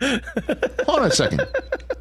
Hold 0.00 1.00
on 1.00 1.04
a 1.06 1.10
second. 1.10 1.46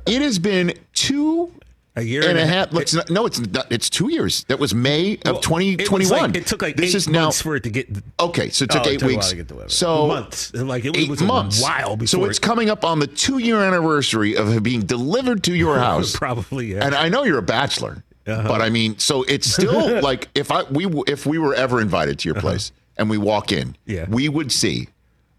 It 0.06 0.22
has 0.22 0.40
been 0.40 0.74
two 0.94 1.54
A 1.96 2.02
year 2.02 2.30
and 2.30 2.38
a 2.38 2.46
half. 2.46 2.72
Let's 2.72 2.94
not, 2.94 3.10
no, 3.10 3.26
it's 3.26 3.40
not, 3.40 3.70
it's 3.72 3.90
two 3.90 4.10
years. 4.10 4.44
That 4.46 4.58
was 4.60 4.74
May 4.74 5.16
of 5.16 5.22
Well, 5.26 5.36
it 5.38 5.42
twenty 5.42 5.76
was 5.76 5.88
twenty 5.88 6.06
one. 6.08 6.22
like- 6.32 6.36
It, 6.36 6.48
took 6.48 6.62
like 6.62 6.78
this 6.78 6.92
eight 6.92 6.96
is 6.96 7.08
now 7.10 7.32
for 7.32 7.56
it 7.56 7.64
to 7.64 7.70
get 7.70 7.90
okay. 8.20 8.50
So 8.52 8.64
it 8.64 8.70
took 8.72 8.86
Oh, 8.86 8.90
it 8.90 8.94
eight 8.94 9.00
took 9.00 9.08
weeks. 9.10 9.32
to 9.32 9.64
so 9.68 10.08
months. 10.08 10.52
And, 10.52 10.68
Like 10.70 10.86
it 10.86 10.96
eight 10.96 11.10
was 11.10 11.22
months. 11.22 11.60
a 11.60 11.64
while 11.64 11.98
before. 11.98 12.08
so 12.08 12.26
it's 12.26 12.38
it- 12.38 12.42
coming 12.42 12.70
up 12.70 12.86
on 12.86 13.00
the 13.00 13.08
two 13.08 13.40
year 13.40 13.58
anniversary 13.64 14.36
of 14.38 14.56
it 14.56 14.62
being 14.64 14.82
delivered 14.82 15.44
to 15.46 15.54
your 15.56 15.78
house. 15.88 16.16
probably. 16.16 16.74
Yeah. 16.74 16.86
And 16.86 16.96
I 16.96 17.10
know 17.10 17.24
you're 17.24 17.40
a 17.40 17.42
bachelor, 17.42 18.04
Uh-huh. 18.28 18.48
but 18.48 18.62
I 18.62 18.70
mean, 18.70 18.98
so 19.00 19.24
it's 19.24 19.52
still 19.52 20.00
like 20.02 20.30
if 20.36 20.52
I 20.52 20.64
we 20.64 20.86
if 21.08 21.26
we 21.26 21.38
were 21.40 21.56
ever 21.56 21.82
invited 21.82 22.20
to 22.20 22.30
your 22.30 22.40
place 22.40 22.72
and 22.98 23.10
we 23.10 23.18
walk 23.18 23.52
in, 23.52 23.70
Uh-huh. 23.70 23.74
Yeah. 23.88 24.06
we 24.08 24.30
would 24.30 24.52
see 24.54 24.88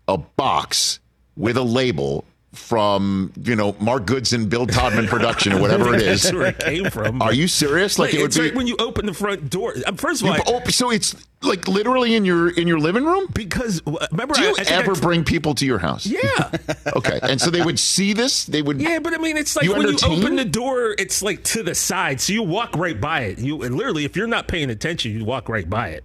a 0.08 0.18
box 0.18 0.98
with 1.36 1.56
a 1.56 1.62
label 1.62 2.24
from 2.52 3.32
you 3.44 3.54
know 3.54 3.76
Mark 3.80 4.06
Goodson, 4.06 4.48
Bill 4.48 4.66
Todman 4.66 5.06
production 5.06 5.52
or 5.52 5.60
whatever 5.60 5.94
it 5.94 6.02
is. 6.02 6.32
Where 6.32 6.46
it 6.46 6.58
came 6.58 6.90
from. 6.90 7.22
Are 7.22 7.32
you 7.32 7.46
serious? 7.46 7.98
Like, 7.98 8.10
Like, 8.12 8.18
it 8.18 8.22
would 8.22 8.34
be. 8.34 8.40
right 8.40 8.54
when 8.56 8.66
you 8.66 8.76
open 8.80 9.06
the 9.06 9.14
front 9.14 9.48
door. 9.50 9.74
Um, 9.86 9.96
First 9.96 10.22
of 10.22 10.28
all, 10.28 10.34
I- 10.34 10.64
so 10.70 10.90
it's 10.90 11.14
like 11.42 11.68
literally 11.68 12.16
in 12.16 12.24
your 12.24 12.50
in 12.50 12.66
your 12.66 12.80
living 12.80 13.04
room. 13.04 13.26
because 13.32 13.80
uh, 13.86 14.06
remember, 14.10 14.34
Do 14.34 14.42
I, 14.42 14.44
you 14.48 14.54
I 14.58 14.62
I 14.62 14.64
ever 14.78 14.94
t- 14.94 15.00
bring 15.00 15.22
people 15.24 15.54
to 15.54 15.64
your 15.64 15.78
house? 15.78 16.04
Yeah, 16.06 16.50
Okay, 16.96 17.20
and 17.22 17.40
so 17.40 17.50
they 17.50 17.62
would 17.62 17.78
see 17.78 18.12
this. 18.14 18.44
They 18.46 18.62
would. 18.62 18.80
yeah, 18.80 18.98
but 18.98 19.14
I 19.14 19.18
mean, 19.18 19.36
it's 19.36 19.54
like 19.54 19.64
You 19.64 19.72
when 19.72 19.86
entertain? 19.86 20.12
you 20.12 20.18
open 20.18 20.34
the 20.36 20.44
door, 20.44 20.94
it's 20.98 21.22
like 21.22 21.44
to 21.44 21.62
the 21.62 21.74
side, 21.76 22.20
so 22.20 22.32
you 22.32 22.42
walk 22.42 22.74
right 22.76 23.00
by 23.00 23.20
it. 23.22 23.38
You 23.38 23.62
and 23.62 23.76
literally, 23.76 24.04
if 24.04 24.16
you're 24.16 24.26
not 24.26 24.48
paying 24.48 24.70
attention, 24.70 25.12
you 25.16 25.24
walk 25.24 25.48
right 25.48 25.70
by 25.70 25.90
it. 25.90 26.04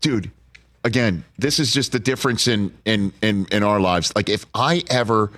dude 0.00 0.30
again 0.86 1.24
this 1.38 1.58
is 1.58 1.72
just 1.72 1.90
the 1.92 1.98
difference 1.98 2.46
in 2.54 2.72
in 2.84 3.12
in 3.20 3.46
in 3.50 3.62
our 3.62 3.80
lives 3.80 4.12
like 4.16 4.28
if 4.28 4.46
i 4.54 4.82
ever 4.88 5.30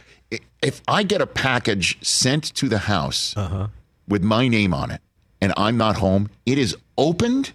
if 0.63 0.83
i 0.87 1.03
get 1.03 1.21
a 1.21 1.27
package 1.27 1.97
sent 2.07 2.45
to 2.55 2.69
the 2.69 2.79
house 2.79 3.35
Uh-huh. 3.37 3.67
with 4.07 4.23
my 4.23 4.47
name 4.49 4.73
on 4.75 4.91
it 4.91 5.01
and 5.41 5.53
i'm 5.57 5.77
not 5.77 5.97
home 5.97 6.29
it 6.47 6.59
is 6.59 6.77
opened 6.97 7.53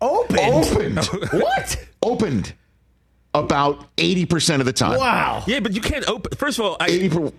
Open. 0.00 0.38
opened 0.60 1.04
What? 1.32 1.68
opened 2.02 2.54
about 3.34 3.94
80% 3.96 4.60
of 4.60 4.66
the 4.66 4.72
time 4.72 4.98
Wow. 4.98 5.44
Yeah, 5.46 5.60
but 5.60 5.72
you 5.72 5.80
can't 5.80 6.08
open. 6.08 6.36
First 6.36 6.58
of 6.58 6.64
all, 6.64 6.76
I 6.80 6.86
80 6.88 7.08
per, 7.10 7.32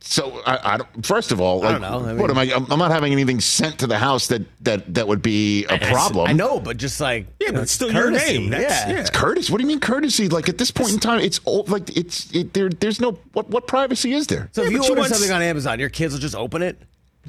so 0.00 0.40
I, 0.46 0.74
I 0.74 0.76
don't, 0.78 1.06
first 1.06 1.32
of 1.32 1.40
all 1.40 1.62
I 1.64 1.72
like, 1.72 1.80
don't 1.80 2.04
know. 2.04 2.08
I 2.10 2.14
what 2.14 2.30
am 2.30 2.38
i 2.38 2.52
i'm 2.70 2.78
not 2.78 2.90
having 2.90 3.12
anything 3.12 3.40
sent 3.40 3.78
to 3.80 3.86
the 3.86 3.98
house 3.98 4.28
that 4.28 4.42
that 4.64 4.94
that 4.94 5.08
would 5.08 5.22
be 5.22 5.64
a 5.66 5.78
problem 5.78 6.28
I 6.28 6.32
know, 6.32 6.60
but 6.60 6.76
just 6.76 7.00
like 7.00 7.26
yeah, 7.40 7.46
you 7.48 7.52
but 7.52 7.54
know, 7.56 7.62
it's 7.62 7.72
still 7.72 7.92
your 7.92 8.04
courtesy. 8.04 8.38
name. 8.38 8.50
That's, 8.50 8.62
yeah. 8.86 8.90
yeah. 8.90 9.00
It's 9.00 9.10
courtesy. 9.10 9.50
What 9.52 9.58
do 9.58 9.62
you 9.64 9.68
mean 9.68 9.80
courtesy? 9.80 10.28
Like 10.28 10.48
at 10.48 10.56
this 10.58 10.70
point 10.70 10.92
in 10.92 10.98
time, 11.00 11.20
it's 11.20 11.40
old. 11.46 11.68
Like 11.68 11.96
it's 11.96 12.32
it, 12.34 12.52
there. 12.54 12.68
There's 12.68 13.00
no 13.00 13.12
what. 13.32 13.48
What 13.50 13.66
privacy 13.66 14.12
is 14.12 14.26
there? 14.28 14.48
So 14.52 14.62
if 14.62 14.70
Yeah, 14.70 14.78
you 14.78 14.82
you 14.84 14.88
order 14.90 15.00
want- 15.02 15.12
something 15.14 15.32
on 15.32 15.42
Amazon, 15.42 15.80
your 15.80 15.88
kids 15.90 16.12
will 16.14 16.20
just 16.20 16.34
open 16.36 16.62
it. 16.62 16.80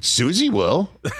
Susie 0.01 0.49
will, 0.49 0.89
or 1.03 1.11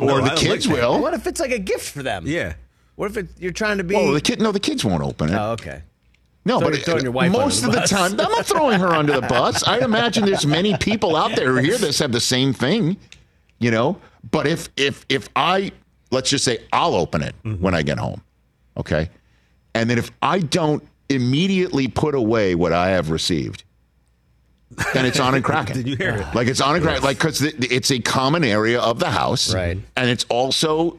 know. 0.00 0.24
The 0.24 0.34
kids 0.36 0.66
like 0.66 0.76
will. 0.76 1.00
What 1.00 1.14
if 1.14 1.26
it's 1.26 1.38
like 1.40 1.52
a 1.52 1.58
gift 1.58 1.90
for 1.90 2.02
them? 2.02 2.24
Yeah. 2.26 2.54
What 2.96 3.10
if 3.10 3.16
it, 3.16 3.28
you're 3.38 3.52
trying 3.52 3.78
to 3.78 3.84
be? 3.84 3.94
Well, 3.94 4.12
the 4.12 4.20
kid. 4.20 4.40
No, 4.40 4.50
the 4.52 4.58
kids 4.60 4.84
won't 4.84 5.02
open 5.02 5.28
it. 5.28 5.34
oh, 5.36 5.52
okay. 5.52 5.82
No, 6.44 6.60
so 6.60 6.70
but 6.70 6.78
throwing 6.82 7.02
your 7.02 7.12
wife 7.12 7.32
most 7.32 7.62
under 7.64 7.76
of 7.78 7.82
the 7.82 7.88
the 7.88 7.94
time, 7.94 8.12
I'm 8.20 8.32
not 8.32 8.46
throwing 8.46 8.80
her 8.80 8.88
under 8.88 9.12
the 9.14 9.22
bus. 9.26 9.62
I 9.64 9.78
imagine 9.80 10.24
there's 10.24 10.46
many 10.46 10.76
people 10.78 11.14
out 11.16 11.36
there 11.36 11.52
who 11.52 11.58
hear 11.58 11.76
this 11.78 11.98
have 11.98 12.12
the 12.12 12.20
same 12.20 12.52
thing, 12.54 12.96
you 13.58 13.70
know. 13.70 14.00
But 14.30 14.46
if 14.46 14.68
if 14.76 15.04
if 15.08 15.28
I 15.36 15.72
let's 16.10 16.30
just 16.30 16.44
say 16.44 16.58
I'll 16.72 16.94
open 16.94 17.22
it 17.22 17.34
Mm-hmm. 17.44 17.62
when 17.62 17.74
I 17.74 17.82
get 17.82 17.98
home. 17.98 18.22
Okay. 18.76 19.10
And 19.74 19.90
then 19.90 19.98
if 19.98 20.10
I 20.22 20.38
don't 20.40 20.82
immediately 21.10 21.88
put 21.88 22.14
away 22.14 22.54
what 22.54 22.72
I 22.72 22.90
have 22.90 23.10
received, 23.10 23.64
then 24.94 25.04
it's 25.06 25.20
on 25.20 25.34
and 25.34 25.44
cracking. 25.44 25.76
Did 25.82 25.88
you 25.88 25.96
hear 25.96 26.10
it? 26.16 26.34
Like 26.34 26.48
it's 26.48 26.60
on 26.60 26.74
and 26.76 26.84
cracking. 26.84 27.02
Like 27.04 27.18
because 27.18 27.42
it's 27.42 27.90
a 27.90 27.98
common 28.00 28.44
area 28.44 28.80
of 28.80 28.98
the 28.98 29.10
house, 29.10 29.52
Right. 29.54 29.78
And 29.96 30.10
it's 30.10 30.24
also 30.28 30.98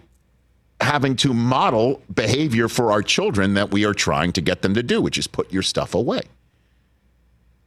having 0.82 1.16
to 1.18 1.34
model 1.34 2.02
behavior 2.14 2.68
for 2.68 2.92
our 2.92 3.02
children 3.02 3.54
that 3.56 3.72
we 3.72 3.86
are 3.86 3.94
trying 3.94 4.32
to 4.34 4.42
get 4.42 4.62
them 4.62 4.74
to 4.74 4.84
do, 4.84 5.02
which 5.02 5.18
is 5.18 5.28
put 5.28 5.52
your 5.52 5.62
stuff 5.64 5.94
away. 5.94 6.22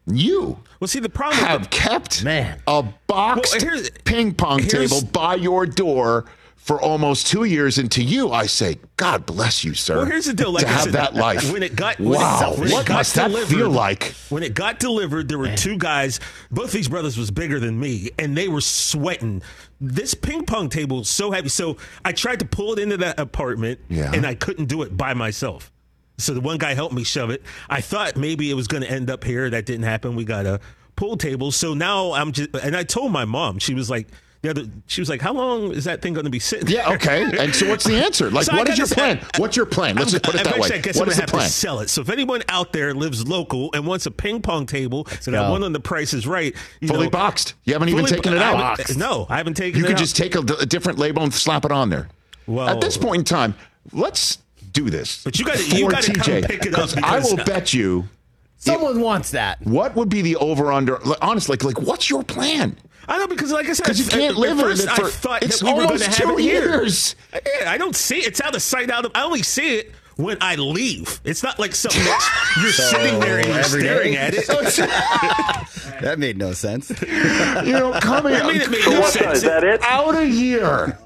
You 0.07 0.59
Well, 0.81 0.89
see, 0.89 0.99
the 0.99 1.09
problem 1.09 1.45
have 1.45 1.71
kept 1.71 2.25
Man. 2.25 2.61
a 2.67 2.85
boxed 3.07 3.63
Well, 3.65 3.83
ping 4.05 4.35
pong 4.35 4.61
table 4.63 5.01
by 5.13 5.37
your 5.37 5.65
door 5.65 6.25
for 6.57 6.81
almost 6.81 7.27
two 7.27 7.43
years, 7.45 7.79
and 7.79 7.91
to 7.91 8.03
you, 8.05 8.31
I 8.31 8.47
say, 8.47 8.79
God 8.97 9.27
bless 9.27 9.65
you, 9.65 9.75
sir. 9.75 9.97
Well, 9.97 10.05
here's 10.07 10.27
the 10.27 10.33
deal. 10.33 10.53
Like 10.53 10.63
to 10.65 10.69
I 10.69 10.73
have 10.73 10.83
said, 10.83 10.93
that 10.93 11.15
life. 11.15 11.53
When 11.53 11.63
it 11.63 11.75
got 11.75 11.99
when 11.99 12.21
wow, 12.21 12.53
it, 12.53 12.59
when 12.61 12.69
it 12.69 12.73
what 12.73 12.87
got 12.87 12.95
must 12.99 13.15
that 13.17 13.33
feel 13.49 13.69
like? 13.71 14.15
When 14.29 14.45
it 14.45 14.55
got 14.55 14.79
delivered, 14.79 15.29
there 15.29 15.39
were 15.39 15.57
two 15.57 15.77
guys. 15.77 16.21
Both 16.53 16.71
these 16.71 16.89
brothers 16.89 17.19
was 17.19 17.33
bigger 17.33 17.59
than 17.59 17.79
me, 17.81 18.11
and 18.17 18.37
they 18.37 18.47
were 18.49 18.61
sweating. 18.61 19.43
This 19.85 20.15
ping 20.15 20.45
pong 20.47 20.69
table 20.69 21.01
is 21.01 21.09
so 21.09 21.33
heavy. 21.33 21.49
So 21.49 21.77
I 22.05 22.13
tried 22.13 22.39
to 22.39 22.45
pull 22.47 22.73
it 22.73 22.79
into 22.79 22.97
that 22.99 23.19
apartment, 23.19 23.81
Yeah. 23.89 24.13
and 24.15 24.25
I 24.25 24.35
couldn't 24.35 24.67
do 24.67 24.83
it 24.83 24.97
by 24.97 25.13
myself. 25.13 25.73
So 26.19 26.35
the 26.35 26.41
one 26.41 26.59
guy 26.59 26.75
helped 26.75 26.95
me 26.95 27.03
shove 27.03 27.31
it. 27.31 27.43
I 27.69 27.81
thought 27.81 28.17
maybe 28.17 28.49
it 28.51 28.55
was 28.55 28.69
going 28.69 28.85
to 28.85 28.91
end 28.91 29.11
up 29.11 29.25
here. 29.25 29.51
That 29.51 29.67
didn't 29.67 29.83
happen. 29.85 30.15
We 30.15 30.25
got 30.25 30.47
a 30.47 30.61
pool 30.95 31.17
table. 31.17 31.51
So 31.51 31.75
now 31.75 32.13
I'm 32.13 32.31
just, 32.31 32.55
and 32.55 32.77
I 32.77 32.85
told 32.85 33.11
my 33.13 33.25
mom. 33.25 33.59
She 33.59 33.75
was 33.75 33.91
like. 33.91 34.09
The 34.43 34.51
other, 34.51 34.65
she 34.89 35.01
was 35.01 35.09
like, 35.09 35.21
"How 35.21 35.33
long 35.33 35.71
is 35.73 35.85
that 35.85 36.03
thing 36.03 36.15
going 36.15 36.25
to 36.25 36.31
be 36.31 36.41
sitting?" 36.41 36.67
Yeah, 36.69 36.93
okay. 36.95 37.23
And 37.39 37.55
so, 37.55 37.69
what's 37.69 37.85
the 37.85 37.95
answer? 37.95 38.29
Like, 38.33 38.45
So 38.47 38.57
what 38.57 38.69
is 38.69 38.77
your 38.77 38.89
gotta 38.89 39.01
say- 39.01 39.17
plan? 39.17 39.31
What's 39.39 39.57
your 39.57 39.67
plan? 39.67 39.95
Let's 39.95 40.11
just 40.11 40.25
put 40.25 40.35
it 40.35 40.43
that 40.43 40.59
way. 40.59 40.69
I 40.73 40.79
guess 40.79 40.97
What 40.97 41.05
I'm 41.05 41.11
is 41.11 41.17
the 41.17 41.23
have 41.23 41.31
plan? 41.31 41.47
to 41.47 41.53
sell 41.53 41.79
it. 41.79 41.89
So 41.91 42.01
if 42.01 42.11
anyone 42.11 42.43
out 42.49 42.73
there 42.73 42.93
lives 42.93 43.27
local 43.29 43.71
and 43.73 43.87
wants 43.87 44.07
a 44.07 44.11
ping 44.11 44.43
pong 44.43 44.67
table 44.67 45.05
that 45.05 45.29
I 45.29 45.31
go. 45.33 45.65
on 45.65 45.73
the 45.73 45.79
price 45.79 46.13
is 46.13 46.27
right, 46.27 46.57
you 46.81 46.89
Fully 46.89 47.05
know, 47.07 47.11
boxed. 47.11 47.55
You 47.65 47.75
haven't 47.75 47.91
even 47.91 48.05
fully- 48.05 48.17
taken 48.17 48.33
it 48.35 48.43
out. 48.43 48.79
haven't- 48.81 48.97
No, 48.99 49.27
I 49.31 49.37
haven't 49.37 49.55
taken. 49.55 49.79
You 49.79 49.85
it 49.85 49.89
could 49.89 49.97
out. 49.97 50.01
just 50.01 50.17
take 50.17 50.35
a, 50.35 50.41
a 50.41 50.67
different 50.67 50.99
label 50.99 51.23
and 51.23 51.33
slap 51.33 51.65
it 51.65 51.71
on 51.71 51.89
there. 51.91 52.09
Well- 52.49 52.69
At 52.69 52.81
this 52.81 52.97
point 52.97 53.19
in 53.21 53.25
time, 53.25 53.55
let's 53.93 54.39
do 54.73 54.91
this. 54.91 55.23
But 55.23 55.39
you 55.39 55.45
gotta- 55.45 55.65
you 55.65 55.85
for 55.85 55.93
gotta 55.93 56.13
come 56.15 56.43
pick 56.43 56.67
it 56.67 56.75
up 56.75 56.81
'cause 56.81 56.95
I 56.97 56.97
because- 57.19 57.31
will 57.35 57.45
bet 57.45 57.73
you. 57.73 58.09
Someone 58.57 59.01
wants 59.01 59.31
that. 59.31 59.65
What 59.65 59.95
would 59.95 60.09
be 60.09 60.23
the 60.23 60.35
over 60.37 60.73
under? 60.73 60.99
Honestly, 61.23 61.53
like, 61.53 61.65
like, 61.65 61.81
what's 61.87 62.09
your 62.11 62.23
plan? 62.25 62.77
I 63.09 63.19
know 63.19 63.27
because, 63.27 63.51
like 63.53 63.69
I 63.69 63.73
said, 63.73 63.85
Because 63.85 63.99
you 63.99 64.07
can't 64.07 64.33
at 64.35 64.37
live 64.37 64.59
in 64.59 64.65
first 64.65 64.85
it 64.85 64.91
I 64.91 64.97
thought 65.11 65.43
it's 65.43 65.61
that 65.61 65.65
we 65.67 65.71
almost 65.83 66.05
to 66.05 66.11
have 66.11 66.19
two 66.19 66.39
it 66.39 66.43
here. 66.43 66.63
years. 66.69 67.17
Yeah, 67.33 67.71
I 67.71 67.77
don't 67.79 67.97
see 67.97 68.19
it. 68.19 68.27
It's 68.29 68.41
out 68.41 68.55
of 68.55 68.63
sight, 68.63 68.91
out 68.91 69.05
of. 69.05 69.13
I 69.15 69.23
only 69.25 69.43
see 69.43 69.77
it 69.77 69.93
when 70.17 70.37
I 70.41 70.55
leave. 70.57 71.21
It's 71.25 71.43
not 71.43 71.59
like 71.59 71.75
something 71.75 72.03
that 72.05 72.55
you're 72.63 72.71
sitting 72.73 73.19
there 73.21 73.39
and 73.39 73.49
you're 73.49 73.63
staring 73.65 74.13
day? 74.13 74.19
at 74.19 74.35
it. 74.35 74.47
That 76.03 76.19
made 76.19 76.37
no 76.37 76.53
sense. 76.53 76.91
You 77.03 77.73
know, 77.73 77.93
coming 78.01 78.35
I 78.35 78.43
mean, 78.47 78.61
it 78.61 78.71
made 78.71 78.85
no 78.87 79.03
sense. 79.07 79.45
out 79.45 80.15
of 80.17 80.29
here. 80.29 80.99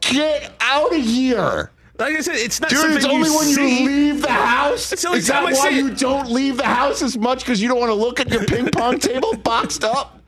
Get 0.00 0.52
out 0.60 0.92
of 0.94 1.00
here. 1.02 1.70
Like 1.98 2.16
I 2.16 2.20
said, 2.20 2.34
it's 2.36 2.60
not 2.60 2.70
Dude, 2.70 2.96
it's 2.96 3.04
only 3.04 3.28
you 3.28 3.36
when 3.36 3.44
see. 3.46 3.82
you 3.84 3.86
leave 3.88 4.22
the 4.22 4.30
house. 4.32 4.92
It's 4.92 5.02
the 5.02 5.08
only 5.08 5.20
Is 5.20 5.26
that 5.28 5.42
I 5.42 5.44
why 5.44 5.52
see 5.52 5.68
it. 5.68 5.74
you 5.74 5.94
don't 5.94 6.30
leave 6.30 6.56
the 6.56 6.64
house 6.66 7.00
as 7.02 7.16
much 7.16 7.40
because 7.40 7.62
you 7.62 7.68
don't 7.68 7.78
want 7.78 7.90
to 7.90 7.94
look 7.94 8.18
at 8.18 8.28
your 8.30 8.44
ping 8.44 8.68
pong 8.70 8.98
table 8.98 9.34
boxed 9.36 9.84
up? 9.84 10.18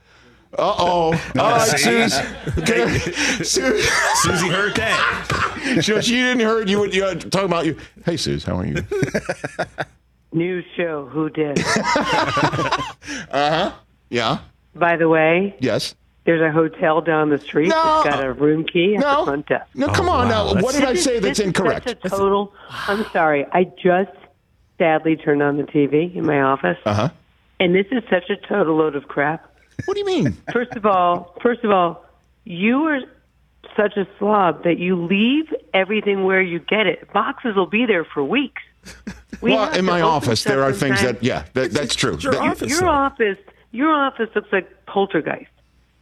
Uh 0.59 0.75
oh. 0.79 1.13
All 1.39 1.51
right, 1.51 1.69
see? 1.69 1.79
Suze. 2.09 2.19
Okay. 2.59 2.99
Suze. 3.43 3.89
Susie 4.23 4.49
heard 4.49 4.75
that. 4.77 5.81
So 5.83 6.01
she 6.01 6.15
didn't 6.17 6.41
heard 6.47 6.69
you. 6.71 6.87
You 6.91 7.05
were 7.05 7.15
talking 7.15 7.47
about 7.47 7.67
you. 7.67 7.77
Hey, 8.05 8.17
Suze, 8.17 8.45
how 8.45 8.57
are 8.59 8.67
you? 8.67 8.77
New 10.33 10.63
show. 10.77 11.07
Who 11.07 11.31
did? 11.31 11.59
Uh 13.31 13.51
huh. 13.51 13.73
Yeah. 14.11 14.39
By 14.75 14.97
the 14.97 15.09
way, 15.09 15.55
Yes. 15.61 15.95
there's 16.25 16.41
a 16.41 16.51
hotel 16.53 17.01
down 17.01 17.31
the 17.31 17.39
street 17.39 17.69
No. 17.69 18.03
that's 18.05 18.17
got 18.17 18.25
a 18.25 18.33
room 18.33 18.65
key 18.65 18.95
at 18.97 19.01
No. 19.01 19.21
the 19.21 19.25
front 19.27 19.47
desk. 19.47 19.67
No, 19.75 19.89
come 19.89 20.09
on 20.09 20.29
wow. 20.29 20.53
now. 20.55 20.63
What 20.63 20.75
did 20.75 20.85
I 20.85 20.95
say 20.95 21.19
that's 21.21 21.39
incorrect? 21.41 21.89
Such 21.89 22.05
a 22.05 22.09
total. 22.09 22.53
I'm 22.71 23.05
sorry. 23.13 23.45
I 23.53 23.65
just 23.83 24.11
sadly 24.79 25.17
turned 25.17 25.43
on 25.43 25.57
the 25.57 25.65
TV 25.65 26.15
in 26.15 26.25
my 26.27 26.41
office, 26.41 26.79
Uh 26.87 26.95
huh. 26.95 27.09
and 27.61 27.75
this 27.75 27.87
is 27.91 28.03
such 28.11 28.31
a 28.31 28.37
total 28.49 28.77
load 28.77 28.97
of 28.97 29.07
crap. 29.09 29.51
What 29.87 29.95
do 29.95 30.01
you 30.01 30.07
mean? 30.07 30.33
First 30.53 30.73
of 30.73 30.87
all, 30.87 31.35
first 31.43 31.65
of 31.65 31.71
all, 31.71 32.05
you 32.45 32.85
are 32.85 33.01
such 33.77 33.97
a 33.97 34.07
slob 34.19 34.65
that 34.65 34.79
you 34.79 34.97
leave 35.05 35.53
everything 35.73 36.25
where 36.25 36.43
you 36.43 36.59
get 36.61 36.87
it. 36.87 37.13
Boxes 37.13 37.57
will 37.57 37.67
be 37.67 37.87
there 37.87 38.05
for 38.05 38.23
weeks. 38.23 38.63
We 39.41 39.53
well, 39.53 39.73
in 39.75 39.85
my 39.85 40.01
office, 40.01 40.45
there 40.45 40.63
are 40.63 40.73
things 40.73 41.01
that, 41.03 41.23
yeah, 41.23 41.45
that, 41.55 41.73
that's 41.73 41.95
true. 41.95 42.17
your 42.21 42.33
That- 42.33 42.43
office. 42.43 42.71
your 42.71 42.81
though. 42.81 42.89
office 42.89 43.39
your 43.75 43.93
office 43.93 44.31
looks 44.37 44.53
like 44.53 44.87
poltergeist 44.87 45.51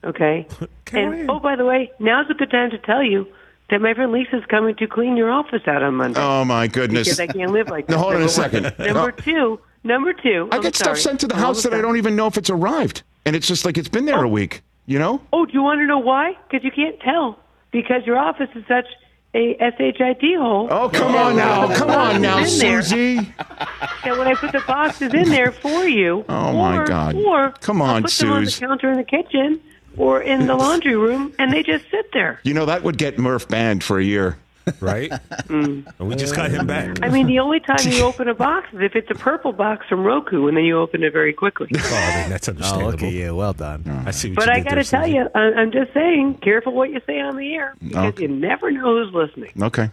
okay 0.05 0.47
and 0.93 1.31
oh 1.31 1.41
by 1.41 1.57
the 1.57 1.65
way 1.65 1.91
now's 1.99 2.29
a 2.29 2.35
good 2.35 2.51
time 2.51 2.71
to 2.71 2.77
tell 2.79 3.03
you 3.03 3.27
that 3.71 3.81
my 3.81 3.95
friend 3.95 4.13
lisa's 4.13 4.45
coming 4.49 4.75
to 4.77 4.87
clean 4.87 5.17
your 5.17 5.31
office 5.31 5.63
out 5.67 5.83
on 5.83 5.95
monday 5.95 6.21
oh 6.21 6.45
my 6.45 6.67
goodness. 6.67 7.07
because 7.09 7.21
i 7.21 7.27
can't 7.27 7.51
live 7.51 7.69
like 7.69 7.87
that. 7.87 7.95
No, 7.95 7.99
hold 7.99 8.15
on 8.15 8.21
a 8.21 8.25
one. 8.25 8.29
second. 8.29 8.65
number 8.79 9.09
uh, 9.09 9.11
two 9.13 9.59
number 9.85 10.13
two 10.13 10.49
I 10.51 10.57
I'm 10.57 10.63
get 10.63 10.77
stuff 10.77 10.99
sent 10.99 11.21
to 11.21 11.27
the 11.27 11.37
house 11.37 11.63
that 11.63 11.75
I 11.75 11.81
don't 11.81 11.97
even 11.97 12.17
know 12.17 12.27
if 12.27 12.37
it's 12.37 12.51
arrived, 12.51 13.03
and 13.25 13.37
it's 13.37 13.47
just 13.47 13.65
like 13.65 13.79
it's 13.79 13.89
been 13.89 14.05
there 14.05 14.23
a 14.23 14.29
oh. 14.29 14.33
week. 14.33 14.63
You 14.87 14.99
know? 14.99 15.21
oh 15.33 15.47
do 15.47 15.53
you 15.53 15.63
want 15.63 15.79
to 15.79 15.87
know 15.87 16.01
why 16.01 16.37
because 16.49 16.65
you 16.65 16.73
can't 16.73 16.99
tell 17.01 17.39
because 17.71 18.05
your 18.05 18.19
office 18.19 18.51
is 18.55 18.65
such 18.67 18.87
a 19.35 19.57
shit 19.59 20.39
hole 20.39 20.69
Oh, 20.71 20.89
come 20.89 21.15
on 21.15 21.37
now, 21.37 21.75
come 21.75 21.91
on 21.91 22.21
now, 22.21 22.45
Susie. 22.45 23.17
that 23.39 24.19
when 24.19 24.27
I 24.27 24.35
put 24.35 24.53
the 24.53 24.63
boxes 24.67 25.15
in 25.15 25.29
there 25.31 25.53
for 25.53 25.87
you, 25.87 26.25
Oh, 26.29 26.53
my 26.53 26.85
God. 26.85 27.15
or 27.15 27.53
Come 27.61 27.81
I'll 27.81 27.97
on, 27.97 28.03
put 28.03 28.13
them 28.13 28.33
on 28.33 28.45
the 28.45 28.51
counter 28.51 28.91
in 28.91 28.99
the 28.99 29.05
kitchen 29.05 29.61
or 29.97 30.21
in 30.23 30.47
the 30.47 30.55
laundry 30.55 30.97
room, 30.97 31.35
and 31.39 31.53
they 31.53 31.63
just 31.63 31.85
sit 31.91 32.13
there. 32.13 32.41
You 32.45 32.55
know 32.55 32.67
that 32.67 32.83
would 32.83 32.99
get 32.99 33.19
Murph 33.19 33.49
banned 33.49 33.85
for 33.85 33.99
a 33.99 34.05
year. 34.05 34.39
Right? 34.81 35.11
Mm. 35.11 35.87
And 35.99 36.09
we 36.09 36.15
just 36.15 36.35
got 36.37 36.51
him 36.51 36.67
back. 36.67 36.99
I 37.03 37.09
mean, 37.09 37.27
the 37.27 37.39
only 37.41 37.61
time 37.61 37.79
you 37.87 38.03
open 38.05 38.29
a 38.29 38.35
box 38.35 38.69
is 38.73 38.81
if 38.81 38.95
it's 38.97 39.11
a 39.11 39.15
purple 39.15 39.53
box 39.53 39.87
from 39.89 40.05
Roku, 40.05 40.47
and 40.49 40.57
then 40.57 40.65
you 40.65 40.79
open 40.79 41.03
it 41.03 41.13
very 41.13 41.33
quickly. 41.33 41.69
Oh, 41.75 41.79
I 41.95 42.21
mean, 42.23 42.31
that's 42.31 42.49
Oh, 42.49 42.53
understandable. 42.53 42.91
look 42.93 43.03
at 43.03 43.13
you. 43.13 43.35
Well 43.35 43.53
done. 43.53 44.03
I 44.07 44.11
see 44.11 44.31
what 44.31 44.37
But 44.37 44.47
you 44.47 44.53
I 44.53 44.61
got 44.61 44.75
to 44.77 44.85
tell 44.85 45.07
you, 45.07 45.29
I- 45.35 45.39
I'm 45.41 45.73
just 45.73 45.93
saying, 45.93 46.35
careful 46.43 46.73
what 46.73 46.91
you 46.91 47.01
say 47.07 47.21
on 47.21 47.37
the 47.37 47.55
air 47.55 47.75
because 47.83 48.15
Okay. 48.15 48.23
you 48.23 48.29
never 48.29 48.71
know 48.71 49.05
who's 49.05 49.13
listening. 49.15 49.53
Okay. 49.61 49.91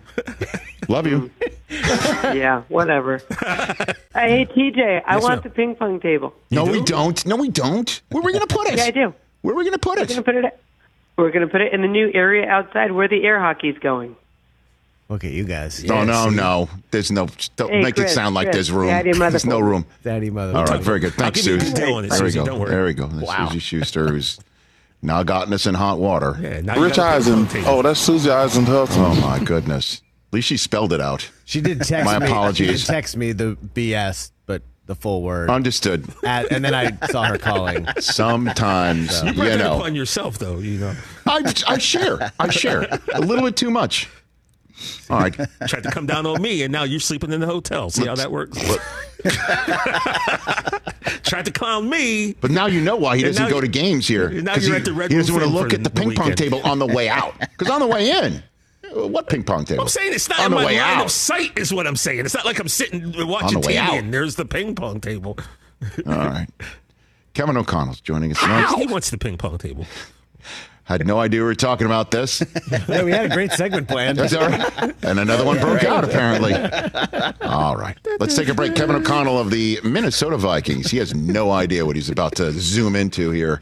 Love 0.87 1.05
you. 1.07 1.29
Mm. 1.69 2.35
yeah, 2.35 2.61
whatever. 2.67 3.17
hey, 4.13 4.45
TJ, 4.45 5.03
I 5.05 5.15
Yes, 5.15 5.23
want 5.23 5.35
ma'am. 5.35 5.41
the 5.43 5.49
ping 5.49 5.75
pong 5.75 5.99
table. 5.99 6.33
No, 6.51 6.65
do? 6.65 6.71
we 6.71 6.81
don't. 6.81 7.23
No, 7.25 7.35
we 7.35 7.49
don't. 7.49 8.01
Where 8.09 8.21
are 8.21 8.25
we 8.25 8.33
going 8.33 8.47
to 8.47 8.53
put 8.55 8.67
it? 8.67 8.77
Yeah, 8.77 8.85
I 8.85 8.91
do. 8.91 9.13
Where 9.41 9.53
are 9.53 9.57
we 9.57 9.63
going 9.63 9.73
to 9.73 9.79
put 9.79 9.97
We're 9.97 10.03
it? 10.03 10.09
gonna 10.09 10.23
put 10.23 10.35
it. 10.35 10.59
We're 11.17 11.31
gonna 11.31 11.47
put 11.47 11.59
it 11.61 11.73
in 11.73 11.81
the 11.81 11.87
new 11.89 12.09
area 12.13 12.47
outside 12.47 12.93
where 12.93 13.07
the 13.09 13.23
air 13.25 13.39
hockey's 13.41 13.77
going. 13.79 14.15
Look 15.09 15.23
at 15.23 15.31
you 15.31 15.43
guys. 15.43 15.83
No, 15.83 16.03
no, 16.03 16.29
no. 16.29 16.69
There's 16.91 17.11
no. 17.11 17.27
Don't 17.55 17.71
Hey, 17.71 17.81
make 17.81 17.97
it 17.97 18.01
Chris, 18.01 18.13
sound 18.13 18.35
like 18.35 18.45
Chris, 18.47 18.55
there's 18.67 18.71
room. 18.71 18.87
Daddy 18.89 19.11
There's 19.11 19.45
no 19.45 19.59
room. 19.59 19.85
Daddy 20.03 20.29
mother. 20.29 20.55
All 20.55 20.65
right, 20.65 20.79
very 20.81 20.99
good. 20.99 21.13
Thanks, 21.13 21.41
give 21.41 21.47
you 21.47 21.57
a 21.57 21.59
Susie. 21.61 21.73
good 21.73 21.89
on 21.91 22.05
it, 22.05 22.09
There 22.11 22.23
we 22.23 22.31
go. 22.31 22.45
don't 22.45 22.59
worry. 22.59 22.69
There 22.69 22.85
we 22.85 22.93
go. 22.93 23.07
That's 23.07 23.27
Wow. 23.27 23.47
Suzy 23.47 23.59
Shuster, 23.59 24.07
who's 24.11 24.39
now 25.01 25.23
gotten 25.23 25.51
us 25.53 25.65
in 25.65 25.73
hot 25.73 25.97
water. 25.97 26.37
Yeah, 26.39 26.61
now 26.61 26.75
you 26.75 26.83
Rich 26.83 26.97
got 26.97 27.13
a 27.13 27.15
Eisen. 27.15 27.47
pong. 27.47 27.63
Oh, 27.65 27.81
that's 27.81 27.99
Susie 27.99 28.29
Eisenhuth. 28.29 28.89
Oh 28.91 29.19
my 29.19 29.43
goodness. 29.43 30.03
At 30.27 30.33
least 30.35 30.47
she 30.47 30.57
spelled 30.57 30.93
it 30.93 31.01
out. 31.01 31.27
She 31.45 31.59
did 31.59 31.81
text 31.81 32.05
My 32.05 32.19
me. 32.19 32.27
apologies. 32.27 32.81
She 32.81 32.85
did 32.85 32.85
text 32.85 33.17
me 33.17 33.31
the 33.31 33.57
BS, 33.73 34.29
but 34.45 34.61
the 34.85 34.93
full 34.93 35.23
word. 35.23 35.49
Understood. 35.49 36.05
At, 36.23 36.51
and 36.51 36.63
then 36.63 36.75
I 36.75 36.95
saw 37.07 37.23
her 37.23 37.39
calling. 37.39 37.87
Sometimes, 37.99 39.23
You 39.23 39.29
you 39.29 39.33
brought 39.33 39.45
that 39.47 39.57
know, 39.57 39.77
upon 39.79 39.95
yourself, 39.95 40.37
though. 40.37 40.59
You 40.59 40.77
know, 40.77 40.93
I, 41.25 41.51
I 41.67 41.77
share. 41.79 42.31
I 42.39 42.49
share 42.51 42.85
a 43.15 43.21
little 43.21 43.43
bit 43.43 43.55
too 43.55 43.71
much. 43.71 44.07
All 45.09 45.19
right. 45.19 45.33
tried 45.67 45.83
to 45.83 45.91
come 45.91 46.05
down 46.05 46.25
on 46.25 46.41
me, 46.41 46.63
and 46.63 46.71
now 46.71 46.83
you're 46.83 46.99
sleeping 46.99 47.31
in 47.31 47.39
the 47.39 47.47
hotel. 47.47 47.89
See 47.89 48.05
how 48.05 48.15
that 48.15 48.31
works? 48.31 48.57
tried 51.23 51.45
to 51.45 51.51
clown 51.51 51.89
me. 51.89 52.33
But 52.39 52.51
now 52.51 52.67
you 52.67 52.81
know 52.81 52.95
why 52.95 53.17
he 53.17 53.23
doesn't 53.23 53.49
go 53.49 53.61
to 53.61 53.67
games 53.67 54.07
here. 54.07 54.29
now 54.29 54.55
you're 54.55 54.71
he, 54.71 54.75
at 54.79 54.85
the 54.85 54.93
Red 54.93 55.11
he 55.11 55.17
doesn't 55.17 55.33
want 55.33 55.45
to 55.45 55.51
look 55.51 55.73
at 55.73 55.83
the 55.83 55.89
the 55.89 56.01
ping 56.01 56.15
pong 56.15 56.35
table 56.35 56.61
on 56.63 56.79
the 56.79 56.87
way 56.87 57.09
out. 57.09 57.33
Because 57.59 57.73
on 57.73 57.81
the 57.81 57.87
way 57.87 58.09
in, 58.09 58.41
what 59.11 59.27
ping 59.27 59.43
pong 59.43 59.65
table? 59.65 59.81
I'm 59.81 59.89
saying 59.89 60.13
it's 60.13 60.29
not 60.29 60.39
on 60.39 60.45
in 60.45 60.51
the 60.51 60.55
my 60.57 60.65
way 60.65 60.79
line 60.79 60.99
out. 60.99 61.05
of 61.05 61.11
sight, 61.11 61.57
is 61.57 61.73
what 61.73 61.87
I'm 61.87 61.97
saying. 61.97 62.21
It's 62.21 62.33
not 62.33 62.45
like 62.45 62.59
I'm 62.59 62.69
sitting 62.69 63.11
watching 63.27 63.57
On 63.57 63.61
the 63.61 63.67
way 63.67 63.75
TV 63.75 63.79
out. 63.79 63.93
and 63.95 64.13
there's 64.13 64.35
the 64.35 64.45
ping 64.45 64.75
pong 64.75 65.01
table. 65.01 65.37
All 66.07 66.13
right. 66.13 66.47
Kevin 67.33 67.57
O'Connell's 67.57 68.01
joining 68.01 68.31
us 68.31 68.41
next. 68.41 68.75
He 68.75 68.87
wants 68.87 69.09
the 69.09 69.17
ping 69.17 69.37
pong 69.37 69.57
table. 69.57 69.85
Had 70.89 71.05
no 71.05 71.19
idea 71.19 71.41
we 71.41 71.45
were 71.45 71.53
talking 71.53 71.85
about 71.85 72.09
this. 72.09 72.41
Yeah, 72.89 73.03
we 73.03 73.11
had 73.11 73.25
a 73.25 73.33
great 73.33 73.51
segment 73.51 73.87
planned. 73.87 74.17
That's 74.17 74.33
all 74.33 74.47
right. 74.47 74.93
And 75.03 75.19
another 75.19 75.45
one 75.45 75.59
broke 75.59 75.83
out, 75.83 76.03
apparently. 76.03 76.53
All 77.41 77.75
right. 77.75 77.97
Let's 78.19 78.35
take 78.35 78.47
a 78.47 78.53
break. 78.55 78.75
Kevin 78.75 78.95
O'Connell 78.95 79.37
of 79.39 79.51
the 79.51 79.79
Minnesota 79.83 80.37
Vikings. 80.37 80.89
He 80.89 80.97
has 80.97 81.13
no 81.13 81.51
idea 81.51 81.85
what 81.85 81.95
he's 81.95 82.09
about 82.09 82.35
to 82.35 82.51
zoom 82.51 82.95
into 82.95 83.29
here. 83.31 83.61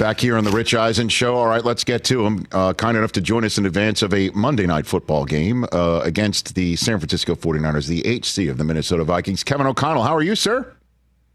Back 0.00 0.18
here 0.20 0.38
on 0.38 0.44
the 0.44 0.50
Rich 0.50 0.72
Eisen 0.72 1.10
Show. 1.10 1.36
All 1.36 1.46
right, 1.46 1.62
let's 1.62 1.84
get 1.84 2.04
to 2.04 2.24
him. 2.24 2.46
Uh, 2.52 2.72
kind 2.72 2.96
enough 2.96 3.12
to 3.12 3.20
join 3.20 3.44
us 3.44 3.58
in 3.58 3.66
advance 3.66 4.00
of 4.00 4.14
a 4.14 4.30
Monday 4.30 4.64
night 4.64 4.86
football 4.86 5.26
game 5.26 5.66
uh, 5.72 6.00
against 6.02 6.54
the 6.54 6.74
San 6.76 6.98
Francisco 6.98 7.34
49ers, 7.34 7.86
the 7.86 8.00
HC 8.08 8.48
of 8.48 8.56
the 8.56 8.64
Minnesota 8.64 9.04
Vikings. 9.04 9.44
Kevin 9.44 9.66
O'Connell, 9.66 10.02
how 10.02 10.16
are 10.16 10.22
you, 10.22 10.34
sir? 10.34 10.74